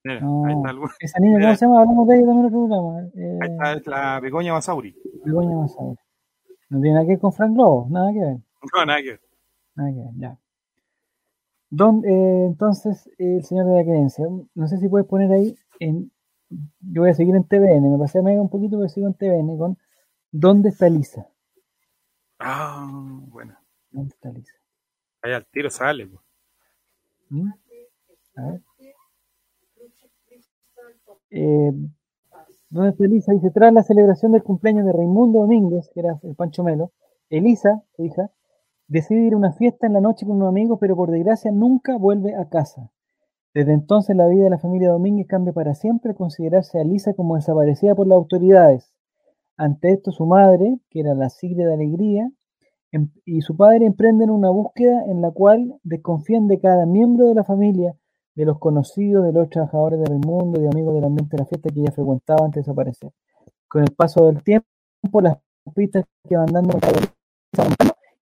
[0.03, 0.45] Mira, No.
[0.45, 1.80] ahí está, el- Esa niña, ¿cómo se llama?
[1.81, 3.07] Hablamos de ella también en otro programa.
[3.15, 4.95] Eh, ahí está es la Begoña Basauri.
[5.23, 6.01] Begoña Masaura.
[6.69, 8.38] No tiene nada que ver con Frank Lobo, nada que ver.
[8.76, 9.22] No, nada que ver.
[9.76, 10.38] Nada que ver, ya.
[11.69, 16.11] Don, eh, entonces, el señor de la creencia, no sé si puedes poner ahí, en,
[16.81, 19.14] yo voy a seguir en TVN, me pasé a Mega un poquito, pero sigo en
[19.15, 19.77] TVN con
[20.35, 21.30] ¿Dónde está Lisa?
[22.39, 22.89] Ah,
[23.30, 23.55] bueno.
[23.91, 24.55] ¿Dónde está Lisa?
[25.22, 26.07] Ahí al tiro sale.
[26.07, 26.22] pues.
[27.30, 27.49] ¿Mm?
[28.38, 28.61] A ver.
[31.30, 31.72] Eh,
[32.72, 33.31] ¿Dónde está Elisa?
[33.31, 36.91] Dice, tras la celebración del cumpleaños de Raimundo Domínguez, que era el Pancho Melo,
[37.30, 38.31] Elisa, su hija,
[38.88, 41.95] decide ir a una fiesta en la noche con unos amigos, pero por desgracia nunca
[41.97, 42.91] vuelve a casa.
[43.53, 47.14] Desde entonces la vida de la familia Domínguez cambia para siempre al considerarse a Elisa
[47.14, 48.92] como desaparecida por las autoridades.
[49.57, 52.31] Ante esto su madre, que era la sigre de alegría,
[52.91, 57.35] em- y su padre emprenden una búsqueda en la cual desconfían de cada miembro de
[57.35, 57.95] la familia,
[58.35, 61.69] de los conocidos, de los trabajadores del mundo, de amigos del ambiente de la fiesta
[61.69, 63.11] que ella frecuentaba antes de desaparecer.
[63.67, 64.65] Con el paso del tiempo,
[65.21, 65.38] las
[65.75, 66.77] pistas que van dando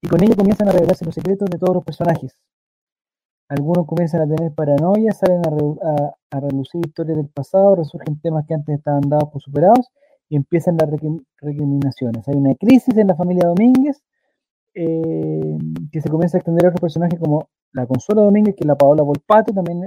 [0.04, 2.36] y con ello comienzan a revelarse los secretos de todos los personajes.
[3.50, 5.50] Algunos comienzan a tener paranoia, salen a,
[5.90, 9.90] a- a relucir historias del pasado, resurgen temas que antes estaban dados por superados
[10.32, 12.26] y empiezan las recrim- recriminaciones.
[12.30, 14.02] Hay una crisis en la familia Domínguez
[14.74, 15.58] eh,
[15.92, 19.04] que se comienza a extender a otros personajes como la Consuelo Domínguez, que la Paola
[19.04, 19.84] Volpato también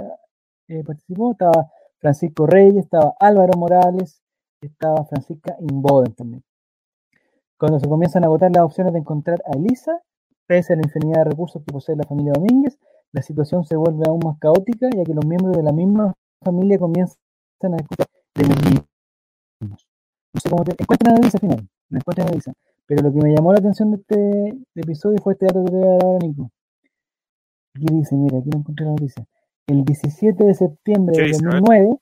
[0.68, 4.22] eh, participó, estaba Francisco Reyes, estaba Álvaro Morales,
[4.60, 6.44] estaba Francisca Inboden también.
[7.58, 10.02] Cuando se comienzan a agotar las opciones de encontrar a Elisa,
[10.46, 12.78] pese a la infinidad de recursos que posee la familia Domínguez,
[13.12, 16.12] la situación se vuelve aún más caótica, ya que los miembros de la misma
[16.42, 17.16] familia comienzan
[17.62, 19.88] a discutir de los mismos.
[20.44, 20.72] Sé cómo te...
[20.78, 22.52] encuentran a Elisa al final, no encuentran a Elisa.
[22.86, 25.76] Pero lo que me llamó la atención de este episodio fue este dato que te
[25.76, 26.50] voy a dar ahora, Nico.
[27.76, 29.26] Aquí dice, mira, aquí no encontré la noticia.
[29.66, 31.40] El 17 de septiembre ¿Qué de dice?
[31.46, 31.60] A ver.
[31.62, 31.96] 2009,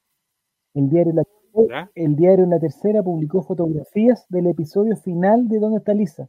[0.74, 1.22] el diario La,
[1.70, 1.90] ¿Ya?
[1.94, 6.28] el diario La Tercera publicó fotografías del episodio final de ¿Dónde está Lisa?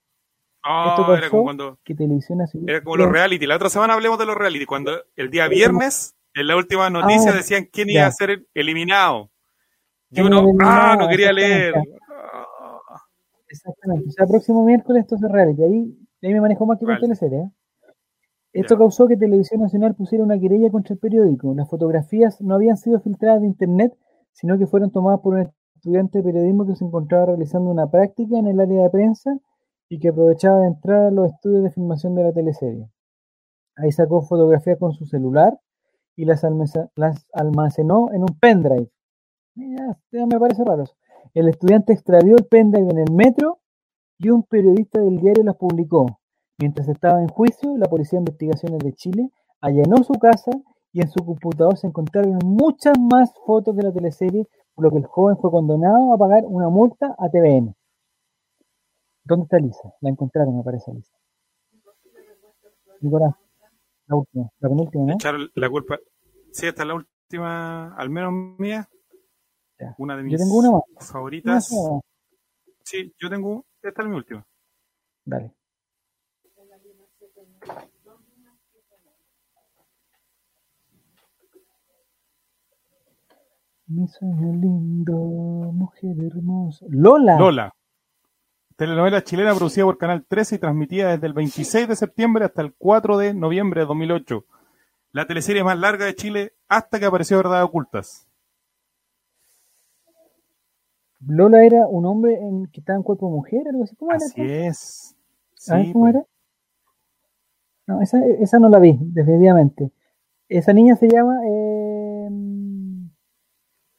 [0.63, 2.69] Ah, Esto era como cuando que Televisión Nacional...
[2.69, 3.45] era como los reality.
[3.47, 4.65] La otra semana hablemos de los reality.
[4.65, 7.93] Cuando el día viernes, en la última noticia, Ah, decían quién ya.
[7.93, 9.29] iba a ser eliminado.
[10.09, 11.73] Y ¿Quién uno, ah, no quería leer.
[13.53, 14.09] Exactamente.
[14.09, 15.63] O sea, próximo miércoles esto es reality.
[15.63, 17.39] Ahí, ahí me manejo más que con teleserie.
[17.39, 17.51] ¿eh?
[18.53, 21.53] Esto causó que Televisión Nacional pusiera una querella contra el periódico.
[21.55, 23.97] Las fotografías no habían sido filtradas de internet,
[24.31, 28.37] sino que fueron tomadas por un estudiante de periodismo que se encontraba realizando una práctica
[28.37, 29.37] en el área de prensa
[29.89, 32.89] y que aprovechaba de entrar a los estudios de filmación de la teleserie.
[33.75, 35.59] Ahí sacó fotografías con su celular
[36.15, 38.89] y las, almace- las almacenó en un pendrive.
[39.55, 40.95] Mira, ya me parece raro eso.
[41.33, 43.59] El estudiante extravió el pendrive en el metro
[44.17, 46.19] y un periodista del diario las publicó.
[46.57, 49.29] Mientras estaba en juicio, la Policía de Investigaciones de Chile
[49.61, 50.51] allanó su casa
[50.91, 54.97] y en su computador se encontraron muchas más fotos de la teleserie, por lo que
[54.97, 57.75] el joven fue condenado a pagar una multa a TVN.
[59.25, 59.93] ¿Dónde está Lisa?
[60.01, 61.15] La encontraron, me parece, Lisa.
[63.01, 63.33] Nicolás,
[64.07, 65.13] la última, la penúltima, ¿no?
[65.13, 65.97] Echaron la culpa.
[66.51, 68.87] Sí, esta es la última, al menos mía.
[69.79, 69.95] Ya.
[69.97, 70.81] Una de Yo mis tengo una más.
[70.89, 71.75] Una favoritas.
[72.83, 73.65] Sí, yo tengo.
[73.81, 74.45] Esta es mi última.
[75.25, 75.53] Dale.
[83.87, 86.85] Mi sueño lindo, mujer hermosa.
[86.89, 87.37] Lola.
[87.37, 87.73] Lola.
[88.75, 92.73] Telenovela chilena producida por Canal 13 y transmitida desde el 26 de septiembre hasta el
[92.73, 94.45] 4 de noviembre de 2008.
[95.11, 98.27] La teleserie más larga de Chile hasta que apareció Verdades Ocultas.
[101.27, 103.95] Lola era un hombre en, que estaba en cuerpo de mujer, algo así.
[103.95, 104.17] ¿Cómo era?
[104.17, 105.15] Así es.
[105.55, 106.15] Sí, ¿cómo pues.
[106.15, 106.25] era?
[107.87, 109.91] No, esa, esa no la vi, definitivamente.
[110.49, 112.29] Esa niña se llama eh,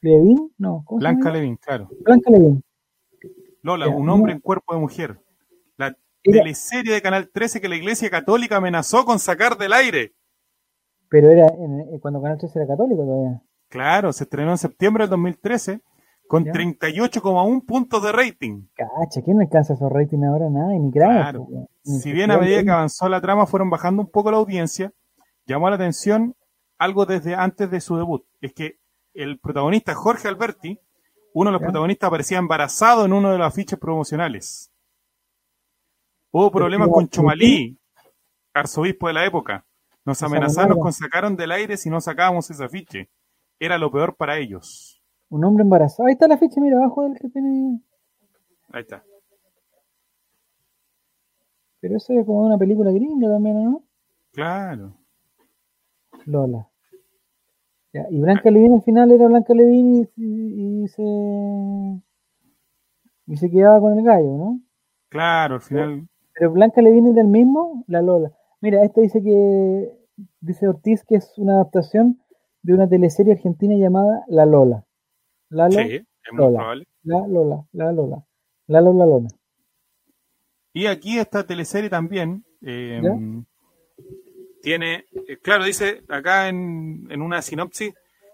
[0.01, 1.31] Levin, no, ¿cómo Blanca?
[1.31, 1.89] Levin, claro.
[2.03, 2.63] Blanca Levin.
[3.61, 4.37] Lola, un hombre no.
[4.37, 5.19] en cuerpo de mujer.
[5.77, 10.13] La Era- teleserie de Canal 13 que la Iglesia Católica amenazó con sacar del aire.
[11.09, 13.41] Pero era en- eh, cuando Canal 13 era católico todavía.
[13.69, 15.81] Claro, se estrenó en septiembre del 2013
[16.27, 16.51] con Ya.
[16.53, 18.67] 38,1 puntos de rating.
[18.75, 20.49] Cacha, ¿quién alcanza esos ratings ahora?
[20.49, 20.91] Nada, y ni.
[20.91, 21.45] Claro.
[21.49, 24.37] pues, ni Si bien a medida que avanzó la trama fueron bajando un poco la
[24.37, 24.91] audiencia,
[25.45, 26.35] llamó la atención
[26.77, 28.25] algo desde antes de su debut.
[28.41, 28.79] Es que
[29.13, 30.79] el protagonista Jorge Alberti,
[31.33, 31.67] uno de los Ya.
[31.67, 34.71] protagonistas, aparecía embarazado en uno de los afiches promocionales.
[36.31, 37.77] Hubo problemas con Chomalí,
[38.53, 39.65] arzobispo de la época.
[40.03, 43.09] Nos amenazaron con sacaron del aire si no sacábamos ese afiche.
[43.59, 44.94] Era lo peor para ellos.
[45.29, 46.07] Un hombre embarazado.
[46.07, 47.79] Ahí está la ficha, mira, abajo del que tiene.
[48.71, 49.03] Ahí está.
[51.79, 53.83] Pero eso es como una película gringa también, ¿no?
[54.31, 54.93] Claro.
[56.25, 56.67] Lola.
[57.93, 62.01] Ya, y Blanca Levin al final era Blanca Levin y, y- y se.
[63.27, 64.59] Y se quedaba con el gallo, ¿no?
[65.09, 66.07] Claro, al final.
[66.33, 68.31] Pero Blanca Levin es del mismo, la Lola.
[68.61, 69.91] Mira, esta dice que.
[70.39, 72.21] Dice Ortiz que es una adaptación
[72.61, 74.84] de una teleserie argentina llamada La Lola.
[75.55, 75.85] La Sí, Lola.
[75.95, 76.03] es
[76.33, 76.57] muy Lola.
[76.57, 76.87] probable.
[77.03, 78.25] La Lola, la Lola.
[78.67, 79.27] La Lola Lola.
[80.73, 83.01] Y aquí esta teleserie también eh,
[84.61, 87.93] tiene, eh, claro, dice acá en, en una sinopsis,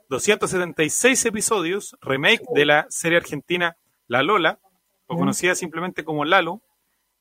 [0.10, 3.78] 276 episodios, remake de la serie argentina
[4.08, 4.60] La Lola,
[5.08, 5.20] o ¿Ya?
[5.20, 6.62] conocida simplemente como Lalo.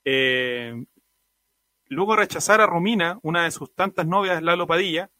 [0.04, 0.72] Eh,
[1.86, 5.10] luego de rechazar a Romina, una de sus tantas novias, Lalo Padilla,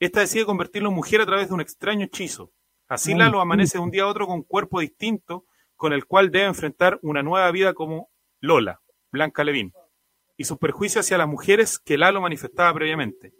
[0.00, 2.52] esta decide convertirlo en mujer a través de un extraño hechizo.
[2.88, 5.44] Así Lalo amanece de un día a otro con un cuerpo distinto,
[5.74, 8.10] con el cual debe enfrentar una nueva vida como
[8.40, 8.80] Lola,
[9.10, 9.72] Blanca Levín,
[10.36, 13.32] y sus perjuicios hacia las mujeres que Lalo manifestaba previamente.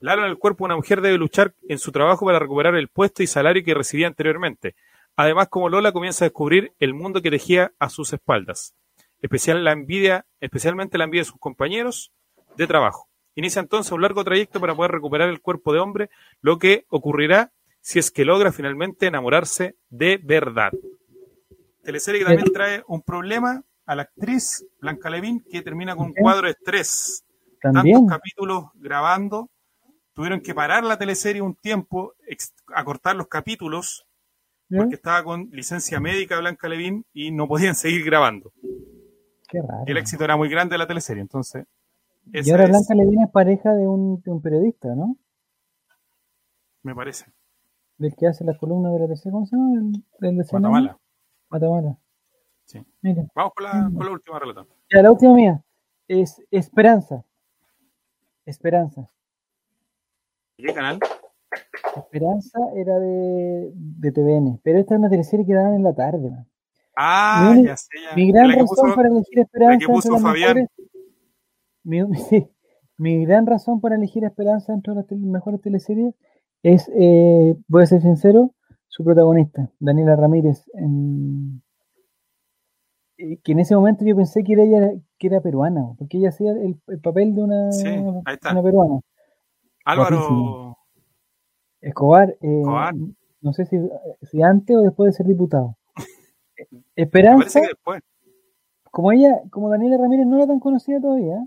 [0.00, 2.88] Lalo en el cuerpo de una mujer debe luchar en su trabajo para recuperar el
[2.88, 4.74] puesto y salario que recibía anteriormente.
[5.14, 8.74] Además, como Lola comienza a descubrir el mundo que tejía a sus espaldas,
[9.20, 12.12] especial la envidia, especialmente la envidia de sus compañeros
[12.56, 13.08] de trabajo.
[13.34, 16.10] Inicia entonces un largo trayecto para poder recuperar el cuerpo de hombre,
[16.40, 17.52] lo que ocurrirá
[17.86, 20.72] si es que logra finalmente enamorarse de verdad.
[21.84, 26.12] Teleserie que también trae un problema a la actriz Blanca Levín, que termina con un
[26.12, 27.24] cuadro de estrés.
[27.62, 27.98] También.
[27.98, 29.50] Tantos capítulos grabando,
[30.14, 32.14] tuvieron que parar la teleserie un tiempo,
[32.74, 34.04] acortar los capítulos,
[34.68, 38.52] porque estaba con licencia médica Blanca Levín y no podían seguir grabando.
[39.48, 39.84] Qué raro.
[39.86, 41.64] El éxito era muy grande de la teleserie, entonces.
[42.32, 45.16] Y ahora es, Blanca Levin es pareja de un, de un periodista, ¿no?
[46.86, 47.26] me parece.
[47.98, 49.72] Del que hace las columnas de la tercera, ¿cómo se llama?
[49.74, 50.70] El, el de Senado.
[50.70, 50.98] Guatemala.
[51.50, 51.96] Guatemala.
[52.66, 52.84] Sí.
[53.00, 53.26] Mira.
[53.34, 54.66] Vamos con la, con la última relata.
[54.92, 55.62] Ya, la última mía
[56.08, 57.24] es Esperanza.
[58.44, 59.08] Esperanza.
[60.58, 60.98] ¿Qué canal?
[61.96, 66.30] Esperanza era de, de TVN, pero esta es una teleserie que daban en la tarde.
[66.30, 66.46] man.
[66.96, 68.14] Ah, Mi- ya sé, ya.
[68.16, 70.56] Mi gran razón puso- para elegir Esperanza que puso Fabián.
[70.56, 70.70] mejores-
[71.84, 72.48] mi, sí,
[72.98, 76.14] mi gran razón para elegir Esperanza entre las mejores teleseries
[76.74, 78.52] es, eh, voy a ser sincero,
[78.88, 81.62] su protagonista, Daniela Ramírez, en-
[83.18, 86.28] eh, que en ese momento yo pensé que era ella que era peruana, porque ella
[86.30, 87.84] hacía el, el papel de una, Sí,
[88.62, 89.00] peruana.
[89.84, 90.78] Álvaro, guapísimo.
[91.80, 92.94] Escobar, eh, Escobar.
[93.40, 93.76] no sé si,
[94.22, 95.76] si antes o después de ser diputado.
[96.96, 98.02] Esperanza, parece que después.
[98.90, 101.46] como ella, como Daniela Ramírez no era tan conocida todavía,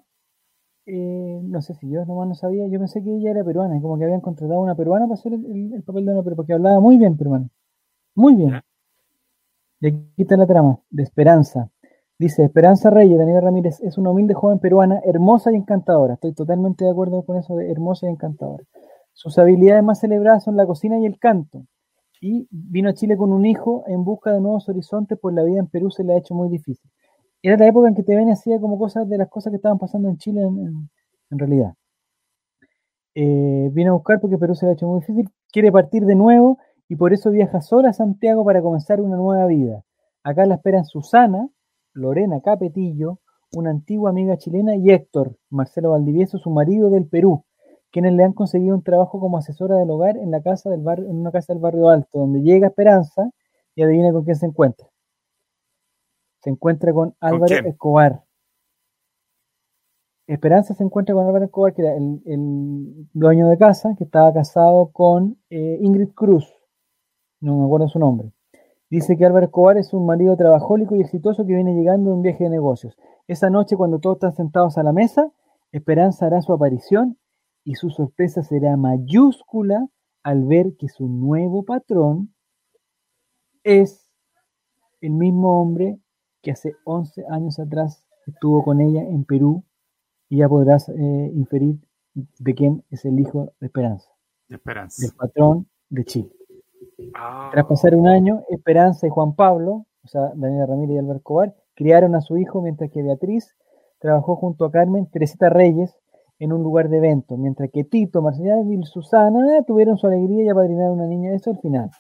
[0.85, 3.81] eh, no sé si yo nomás no sabía, yo pensé que ella era peruana, y
[3.81, 6.21] como que habían contratado a una peruana para hacer el, el- el papel de una
[6.23, 7.49] peruana, porque hablaba muy bien peruano,
[8.15, 8.61] muy bien.
[9.81, 11.69] Y aquí está la trama, de Esperanza.
[12.17, 16.15] Dice, Esperanza Reyes, Daniela Ramírez, es una humilde joven peruana, hermosa y encantadora.
[16.15, 18.63] Estoy totalmente de acuerdo con eso de hermosa y encantadora.
[19.13, 21.63] Sus habilidades más celebradas son la cocina y el canto.
[22.21, 25.59] Y vino a Chile con un hijo en busca de nuevos horizontes, pues la vida
[25.59, 26.91] en Perú se le ha hecho muy difícil.
[27.41, 30.09] Era la época en que TVN hacía como cosas de las cosas que estaban pasando
[30.09, 30.89] en Chile en,
[31.39, 31.73] realidad.
[33.15, 36.15] Eh, vino a buscar porque Perú se le ha hecho muy difícil, quiere partir de
[36.15, 36.57] nuevo
[36.89, 39.83] y por eso viaja sola a Santiago para comenzar una nueva vida.
[40.23, 41.47] Acá la esperan Susana,
[41.93, 43.19] Lorena Capetillo,
[43.55, 47.45] una antigua amiga chilena y Héctor, Marcelo Valdivieso, su marido del Perú,
[47.91, 51.09] quienes le han conseguido un trabajo como asesora del hogar en la casa del barrio,
[51.09, 53.29] en una casa del barrio alto, donde llega Esperanza
[53.75, 54.87] y adivina con quién se encuentra.
[56.41, 57.67] Se encuentra con Álvaro?
[57.67, 58.23] Escobar.
[60.27, 64.31] Esperanza se encuentra con Álvaro Escobar, que era el, el dueño de casa, que estaba
[64.33, 66.53] casado con eh, Ingrid Cruz.
[67.41, 68.31] No me acuerdo su nombre.
[68.89, 72.21] Dice que Álvaro Escobar es un marido trabajólico y exitoso que viene llegando de un
[72.21, 72.97] viaje de negocios.
[73.27, 75.31] Esa noche, cuando todos están sentados a la mesa,
[75.71, 77.17] Esperanza hará su aparición
[77.63, 79.87] y su sorpresa será mayúscula
[80.23, 82.33] al ver que su nuevo patrón
[83.63, 84.09] es
[85.01, 85.99] el mismo hombre
[86.41, 89.63] que hace 11 años atrás estuvo con ella en Perú
[90.29, 91.77] y ya podrás eh, inferir
[92.13, 94.09] de quién es el hijo de Esperanza,
[94.47, 95.01] de Esperanza.
[95.01, 96.29] del patrón de Chile.
[97.15, 101.17] Ah, Tras pasar un año, Esperanza y Juan Pablo, o sea, Daniela Ramírez y Álvaro
[101.17, 103.55] Escobar, criaron a su hijo mientras que Beatriz
[103.99, 105.95] trabajó junto a Carmen Teresita Reyes
[106.39, 110.43] en un lugar de evento, mientras que Tito, Marcela y Susana eh, tuvieron su alegría
[110.43, 111.33] y apadrinaron a una niña.
[111.33, 111.91] Eso al final.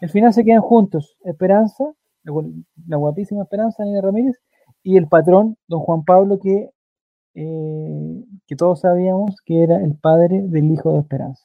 [0.00, 1.84] Al final se quedan juntos Esperanza,
[2.26, 4.36] la gu- la guapísima Esperanza, Daniela Ramírez,
[4.82, 6.70] y el patrón, don Juan Pablo, que,
[7.34, 11.44] eh, que todos sabíamos que era el padre del hijo de Esperanza.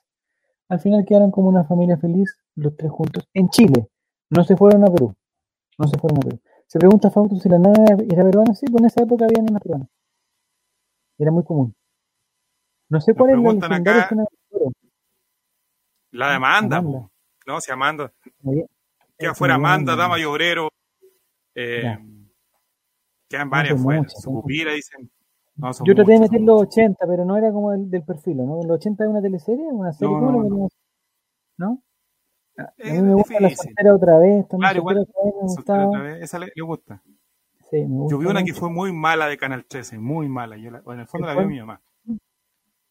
[0.69, 3.87] Al final quedaron como una familia feliz, los tres juntos, en Chile.
[4.29, 5.13] No se fueron a Perú.
[5.77, 6.39] No se fueron a Perú.
[6.67, 8.53] Se pregunta Fausto si la nave era peruana.
[8.53, 9.87] Sí, pues en esa época había una peruana.
[11.17, 11.75] Era muy común.
[12.89, 14.15] No sé Nos cuál es la legendaria acá-
[16.11, 16.99] la de Amanda, Amanda.
[16.99, 17.11] po.
[17.47, 18.11] no, si Amanda,
[19.21, 20.69] que afuera Amanda, Dama y Obrero,
[21.55, 21.97] eh,
[23.29, 24.09] quedan No, varias son afuera.
[24.09, 25.09] Sucupira, dicen.
[25.55, 28.37] No, Yo traté de muchas, meter los 80, pero no era como del, del perfil,
[28.37, 28.57] ¿no?
[28.63, 30.67] Los 80 es una teleserie, una serie, No, ¿cómo no, no.
[31.57, 31.83] ¿no?
[32.57, 33.65] A mí me gusta la difícil.
[33.67, 35.57] soltera otra vez, también Claro, igual, otra vez
[35.87, 37.01] otra vez, Esa le, le gusta.
[37.69, 38.59] Sí, me gusta Yo vi una que mucho.
[38.59, 40.57] fue muy mala de Canal 13, muy mala.
[40.57, 41.81] Yo la- en el fondo ¿Qué la vi mi mamá.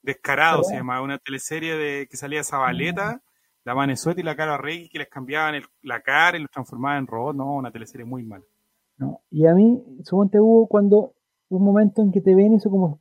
[0.03, 0.71] Descarado ¿Verdad?
[0.71, 3.21] se llamaba, una teleserie de que salía Zabaleta,
[3.65, 6.99] la Manesueta y la Cara Rey, que les cambiaban el- la cara y los transformaban
[6.99, 7.37] en robots.
[7.37, 8.45] No, una teleserie muy mala.
[8.99, 9.21] ¿no?
[9.31, 11.15] Y a mí, suponte hubo cuando
[11.49, 13.01] hubo un momento en que TVN hizo como,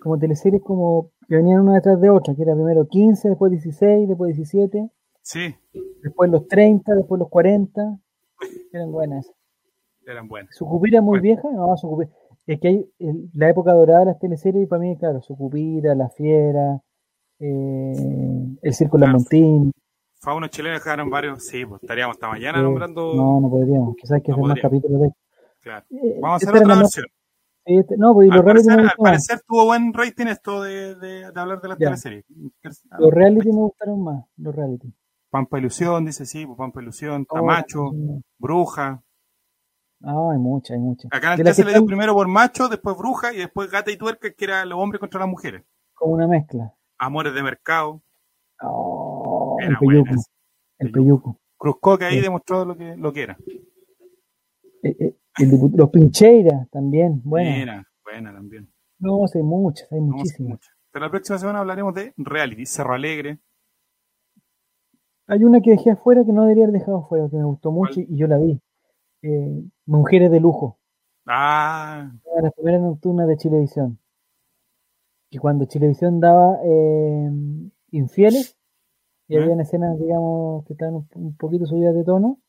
[0.00, 4.08] como teleseries como que venían una detrás de otra, que era primero 15, después 16,
[4.08, 5.54] después 17, Sí,
[6.02, 7.98] después los 30, después los 40,
[8.72, 9.30] eran buenas.
[10.06, 10.54] eran buenas.
[10.56, 11.22] Sucupira muy Bueno.
[11.22, 12.10] vieja, no, Sucupira.
[12.46, 15.94] Es que hay el- la época dorada de las teleseries, y para mí, claro, Sucupira,
[15.94, 16.80] La Fiera,
[17.38, 19.12] eh, El Circo de Claro.
[19.12, 19.72] Lamontín.
[20.20, 21.44] Faunos chilenos dejaron varios.
[21.44, 23.14] Sí, pues estaríamos hasta mañana eh, nombrando.
[23.14, 25.10] No, no podríamos, quizás hay que No hacer más capítulos de
[25.60, 25.86] Claro.
[25.90, 27.06] eh, Vamos a hacer otra versión.
[27.64, 31.68] Este- no, pues Al parecer, al tuvo buen rating esto de, de, de hablar de
[31.68, 32.24] las teleseries.
[32.98, 34.92] los reality me gustaron más, los reality.
[35.30, 37.90] Pampa Ilusión, dice sí, pues Pampa Ilusión, Oh, Tamacho.
[38.38, 39.02] Bruja.
[40.02, 41.10] Ah, hay muchas, hay muchas.
[41.12, 43.98] Acá en el se le dio primero por Macho, después Bruja y después Gata y
[43.98, 45.64] Tuerca, que era los hombres contra las mujeres.
[45.92, 46.72] como una mezcla.
[46.96, 48.00] Amores de Mercado.
[48.62, 49.07] Oh,
[49.58, 50.10] el Era peyuco,
[50.78, 51.40] el peyuco.
[51.56, 52.20] Cruzco que ahí Sí.
[52.22, 53.36] demostró lo que, lo que era.
[54.82, 57.50] Eh, eh, el los Pincheiras también, bueno.
[57.50, 58.72] Buena, buena también.
[59.00, 60.50] No, hay muchas, hay No, muchísimas.
[60.52, 60.74] muchas.
[60.92, 63.38] Pero la próxima semana hablaremos de reality, Cerro Alegre.
[65.26, 67.94] Hay una que dejé afuera que no debería haber dejado afuera, que me gustó mucho
[67.94, 68.06] ¿Cuál?
[68.08, 68.60] y yo la vi.
[69.22, 70.78] Eh, Mujeres de lujo,
[71.26, 73.98] Ah, una de las primeras nocturnas de Chilevisión.
[75.30, 77.30] Y cuando Chilevisión daba eh,
[77.90, 78.57] infieles,
[79.28, 79.42] y ¿Eh?
[79.42, 82.40] había escenas, digamos, que estaban un, poquito subidas de tono,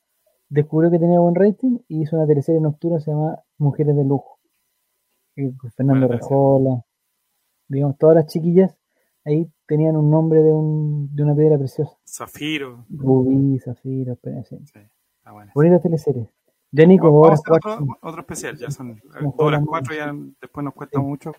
[0.47, 4.05] descubrió que tenía buen rating y hizo una teleserie nocturna que se llama Mujeres de
[4.05, 4.39] Lujo.
[5.35, 6.85] Y con Fernando Buena Rejola,
[7.67, 8.75] digamos, todas las chiquillas
[9.25, 11.97] ahí tenían un nombre de, un, de una piedra preciosa.
[12.07, 12.85] Zafiro.
[12.89, 14.57] Rubí, Zafiro, sí.
[14.65, 14.79] Sí,
[15.17, 15.51] está bueno.
[15.53, 16.29] Bonita teleserie.
[16.71, 19.01] Ya Nico, Vamos a hacer otro, otro especial, ya son
[19.35, 21.05] todas las cuatro, ya después nos cuesta Sí.
[21.05, 21.31] mucho.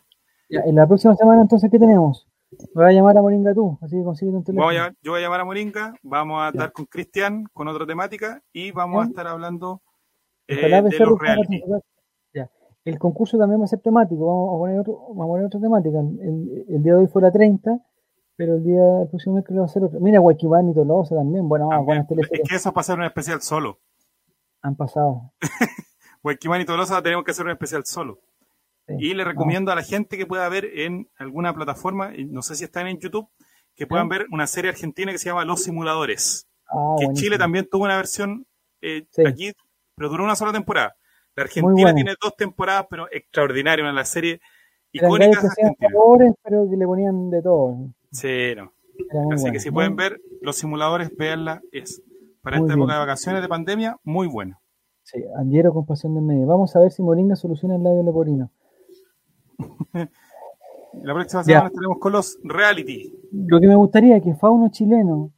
[0.49, 2.27] Ya, en la próxima semana entonces, ¿qué tenemos?
[2.75, 4.67] Me voy a llamar a Moringa tú, así que consigues un teléfono.
[4.67, 7.69] Voy a llamar- yo voy a llamar a Moringa, vamos a estar con Cristian con
[7.69, 9.83] otra temática y vamos a estar hablando
[10.49, 11.19] eh, de los.
[12.35, 12.51] Ya.
[12.85, 15.61] El concurso también va a ser temático, vamos a poner, otro, vamos a poner otra
[15.61, 15.99] temática.
[16.01, 17.79] El, el día de hoy fue la 30,
[18.37, 20.01] pero el día el próximo miércoles va a ser otro.
[20.01, 21.87] Mira, Guayquibán y Tolosa también, bueno, También.
[21.87, 23.79] buenas Es teleseries que eso es para hacer un especial solo.
[24.63, 25.33] han pasado.
[26.25, 28.19] Huayquimán y Tolosa tenemos que hacer un especial solo.
[28.99, 29.07] Sí.
[29.07, 32.65] Y le recomiendo a la gente que pueda ver en alguna plataforma, no sé si
[32.65, 33.29] están en YouTube,
[33.75, 36.47] que puedan ver una serie argentina que se llama Los Simuladores.
[36.69, 37.07] Ah, que.
[37.15, 38.47] Chile también tuvo una versión
[38.83, 39.23] eh, Sí.
[39.27, 39.53] aquí,
[39.95, 40.95] pero duró una sola temporada.
[41.37, 41.95] La Argentina buena.
[41.95, 44.41] tiene dos temporadas, pero extraordinaria, una de las series
[44.93, 45.55] icónicas
[46.43, 47.77] pero que le ponían de todo.
[48.11, 48.73] Sí, no.
[49.33, 49.53] Así bueno.
[49.53, 51.63] que si pueden ver los simuladores, véanla.
[51.73, 52.03] Es
[52.43, 52.83] para Muy esta bien.
[52.83, 54.61] época de vacaciones de pandemia, muy bueno.
[55.03, 56.47] Sí, adhiero con pasión del medio.
[56.47, 58.51] Vamos a ver si Moringa soluciona el labio leporino.
[61.03, 61.45] La próxima Ya.
[61.47, 63.15] semana estaremos con los reality.
[63.33, 65.31] Lo que me gustaría es que Fauno chileno,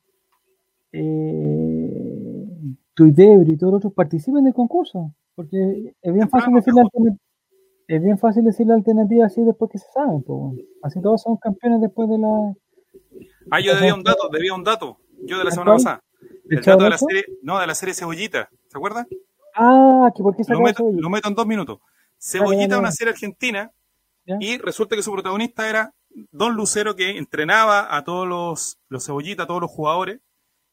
[0.93, 2.47] eh,
[2.94, 6.82] Tuitebri y todos los otros participen del concurso, porque es bien fácil Temprano, decir la
[6.82, 7.16] alternativa,
[7.89, 11.36] es bien fácil decir la alternativa así después que se saben, po, así todos son
[11.36, 12.55] campeones después de la
[13.51, 14.99] Ah, yo debía un dato, debía un dato.
[15.24, 16.01] Yo de la ¿El semana pasada.
[16.49, 18.49] El dato de la serie, no, de la serie Cebollita.
[18.69, 19.07] ¿Se acuerdan?
[19.55, 21.78] Ah, que por qué Lo meto, lo meto en dos minutos.
[22.19, 23.70] Cebollita una serie argentina
[24.24, 24.36] ¿Ya?
[24.40, 25.94] y resulta que su protagonista era
[26.31, 30.20] Don Lucero que entrenaba a todos los, los cebollitas, a todos los jugadores,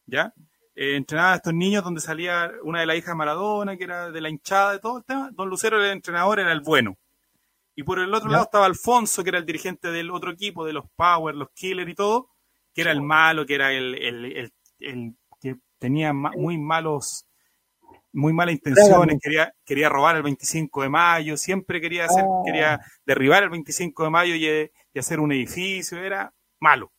[0.06, 0.32] ¿ya?
[0.74, 4.10] Eh, entrenaba a estos niños donde salía una de las hijas de Maradona, que era
[4.10, 5.30] de la hinchada de todo el tema.
[5.32, 6.96] Don Lucero era el entrenador, era el bueno.
[7.74, 8.32] Y por el otro ¿Ya?
[8.34, 11.88] lado estaba Alfonso, que era el dirigente del otro equipo, de los Power, los Killer
[11.88, 12.28] y todo,
[12.74, 17.26] que era el malo, que era el, el, el- el que tenía ma- muy malos
[18.12, 22.42] muy malas intenciones, quería, quería robar el 25 de mayo, siempre quería hacer, Ah.
[22.44, 26.92] quería derribar el 25 de mayo y, eh, y hacer un edificio, era malo,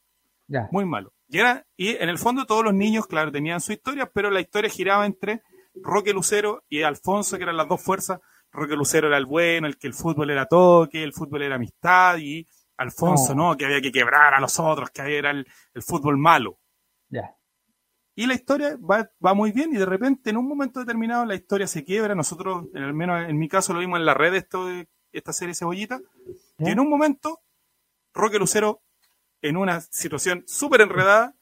[0.47, 0.67] Ya.
[0.71, 1.13] muy malo.
[1.27, 4.41] Y, era, y en el fondo todos los niños, claro, tenían su historia, pero la
[4.41, 5.41] historia giraba entre
[5.75, 8.19] Roque Lucero y Alfonso, que eran las dos fuerzas.
[8.51, 12.17] Roque Lucero era el bueno, el que el fútbol era toque, el fútbol era amistad,
[12.17, 12.45] y
[12.77, 13.35] Alfonso Ah.
[13.35, 16.57] no, que había que quebrar a los otros, que era el, el fútbol malo.
[17.09, 17.33] Ya.
[18.15, 21.35] Y la historia va, va muy bien y de repente en un momento determinado la
[21.35, 22.13] historia se quiebra.
[22.13, 25.33] Nosotros, en al menos en mi caso, lo vimos en la red esto de esta
[25.33, 26.01] serie Cebollita.
[26.59, 27.39] Y en un momento,
[28.13, 28.81] Roque Lucero,
[29.41, 31.35] en una situación súper enredada,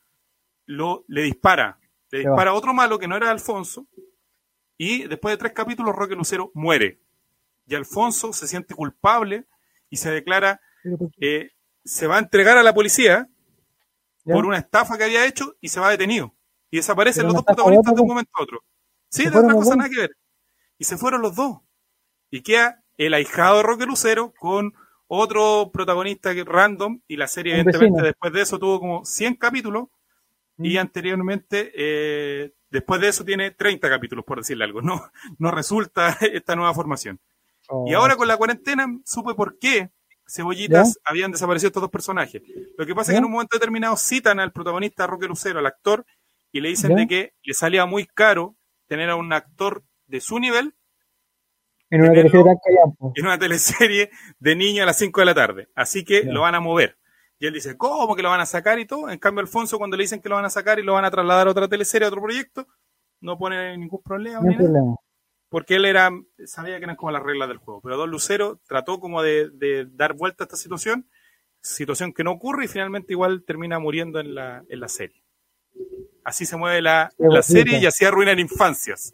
[0.66, 1.80] lo, le dispara.
[2.12, 3.88] Le dispara a otro malo que no era Alfonso.
[4.78, 7.00] Y después de tres capítulos, Roque Lucero muere.
[7.68, 9.46] Y Alfonso se siente culpable
[9.90, 10.62] y se declara,
[11.20, 11.52] eh,
[11.84, 13.28] se va a entregar a la policía
[14.24, 16.36] por una estafa que había hecho y se va detenido.
[16.72, 18.64] Y desaparecen los dos protagonistas de un momento a otro.
[19.10, 20.12] Sí, ¿Se de otra cosa nada que ver.
[20.78, 21.58] Y se fueron los dos.
[22.30, 24.74] Y queda el ahijado de Roque Lucero con
[25.08, 27.02] otro protagonista random.
[27.08, 28.06] Y la serie, Un evidentemente, vecino.
[28.06, 29.88] después de eso tuvo como 100 capítulos.
[30.60, 30.80] Y Mm.
[30.80, 34.82] anteriormente, eh, después de eso tiene 30 capítulos, por decirle algo.
[34.82, 35.02] No,
[35.40, 37.20] no resulta esta nueva formación.
[37.70, 39.90] Oh, Y ahora con la cuarentena supe por qué
[40.28, 42.42] Cebollitas habían desaparecido estos dos personajes.
[42.78, 45.66] Lo que pasa es que en un momento determinado citan al protagonista Roque Lucero, al
[45.66, 46.06] actor,
[46.52, 46.96] y le dicen ¿Ya?
[46.98, 48.56] de que le salía muy caro
[48.88, 50.74] tener a un actor de su nivel
[51.92, 53.12] en una tenerlo- teleserie tan callampa.
[53.16, 54.10] en una teleserie
[54.40, 55.68] de niño a las 5 de la tarde.
[55.76, 56.32] Así que Ya.
[56.32, 56.98] lo van a mover.
[57.40, 59.10] Y él dice, ¿cómo que lo van a sacar y todo?
[59.10, 61.12] En cambio, Alfonso, cuando le dicen que lo van a sacar y lo van a
[61.12, 62.68] trasladar a otra teleserie, a otro proyecto,
[63.22, 64.00] no pone ningún.
[64.00, 64.96] No problema.
[65.50, 66.12] porque él era
[66.46, 67.82] sabía que eran como las reglas del juego.
[67.82, 71.10] Pero Don Lucero trató como de, de dar vuelta a esta situación,
[71.62, 75.24] situación que no ocurre y finalmente igual termina muriendo en la, en la serie.
[76.30, 79.12] Así se mueve la, la serie y así arruinan infancias.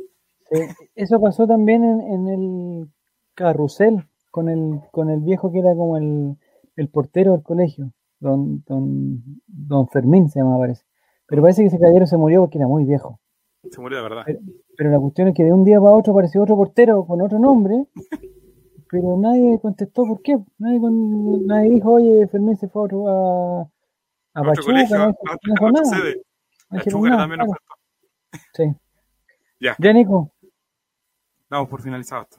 [0.96, 2.88] Eso pasó también en, en el
[3.34, 6.36] carrusel con el, con el viejo que era como el,
[6.76, 10.84] el portero del colegio, don, don, don Fermín se llama parece.
[11.28, 13.20] Pero parece que ese caballero se murió porque era muy viejo.
[13.72, 14.24] Se murió de verdad.
[14.26, 14.40] Pero,
[14.78, 17.40] pero la cuestión es que de un día para otro apareció otro portero con otro
[17.40, 17.86] nombre,
[18.92, 20.38] pero nadie contestó por qué.
[20.60, 23.64] Nadie, con- nadie dijo, oye, Fermín se fue a otro a, a
[24.36, 26.14] A otro Pachuca, colegio, no, a no a otra.
[26.76, 27.62] No también nos claro.
[27.68, 28.46] faltó.
[28.54, 28.74] Sí.
[29.60, 30.32] Ya, Ya, Nico,
[31.50, 32.38] damos por finalizado esto.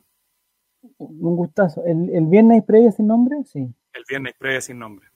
[0.98, 1.84] un gustazo.
[1.84, 3.42] ¿El, el viernes hay previa sin nombre?
[3.44, 3.60] Sí.
[3.94, 5.06] El viernes previa sin nombre.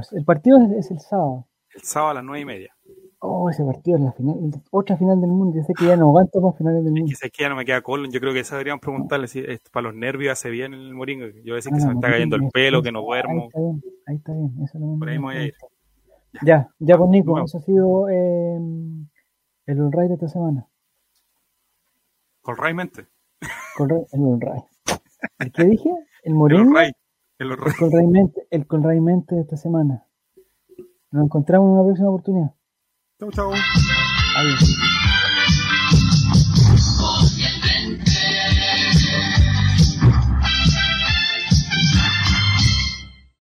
[0.00, 1.46] Es- el partido es, es el sábado.
[1.74, 2.74] El sábado a las nueve y media.
[3.20, 4.36] Oh, ese partido es la final,
[4.70, 5.56] otra final del mundo.
[5.56, 7.06] Yo sé que ya no aguanto más finales del mundo.
[7.08, 8.10] Quizás que ya no me queda colon.
[8.12, 9.42] Yo creo que eso deberíamos preguntarle si
[9.72, 11.26] para los nervios hace bien el moringa.
[11.26, 13.04] Yo voy a decir que Ah, se me está cayendo el pelo, que no Ahí
[13.06, 13.44] duermo.
[13.48, 14.54] está bien, ahí está bien.
[14.64, 15.54] Eso es lo Por ahí me voy a ir.
[16.42, 17.50] Ya, ya con Nico, Vamos.
[17.50, 18.56] eso ha sido eh,
[19.66, 20.66] el Right de esta semana.
[22.42, 23.06] Con realmente.
[23.76, 24.64] Con Ray- el Right.
[25.38, 25.90] ¿El qué dije?
[26.22, 26.34] El.
[26.74, 26.92] Ray.
[27.38, 27.66] El Ray.
[27.70, 30.04] El Colraimente, el Colraimente de esta semana.
[31.10, 32.54] Nos encontramos en una próxima oportunidad.
[33.18, 33.52] Chau, chau.
[34.36, 34.97] Adiós.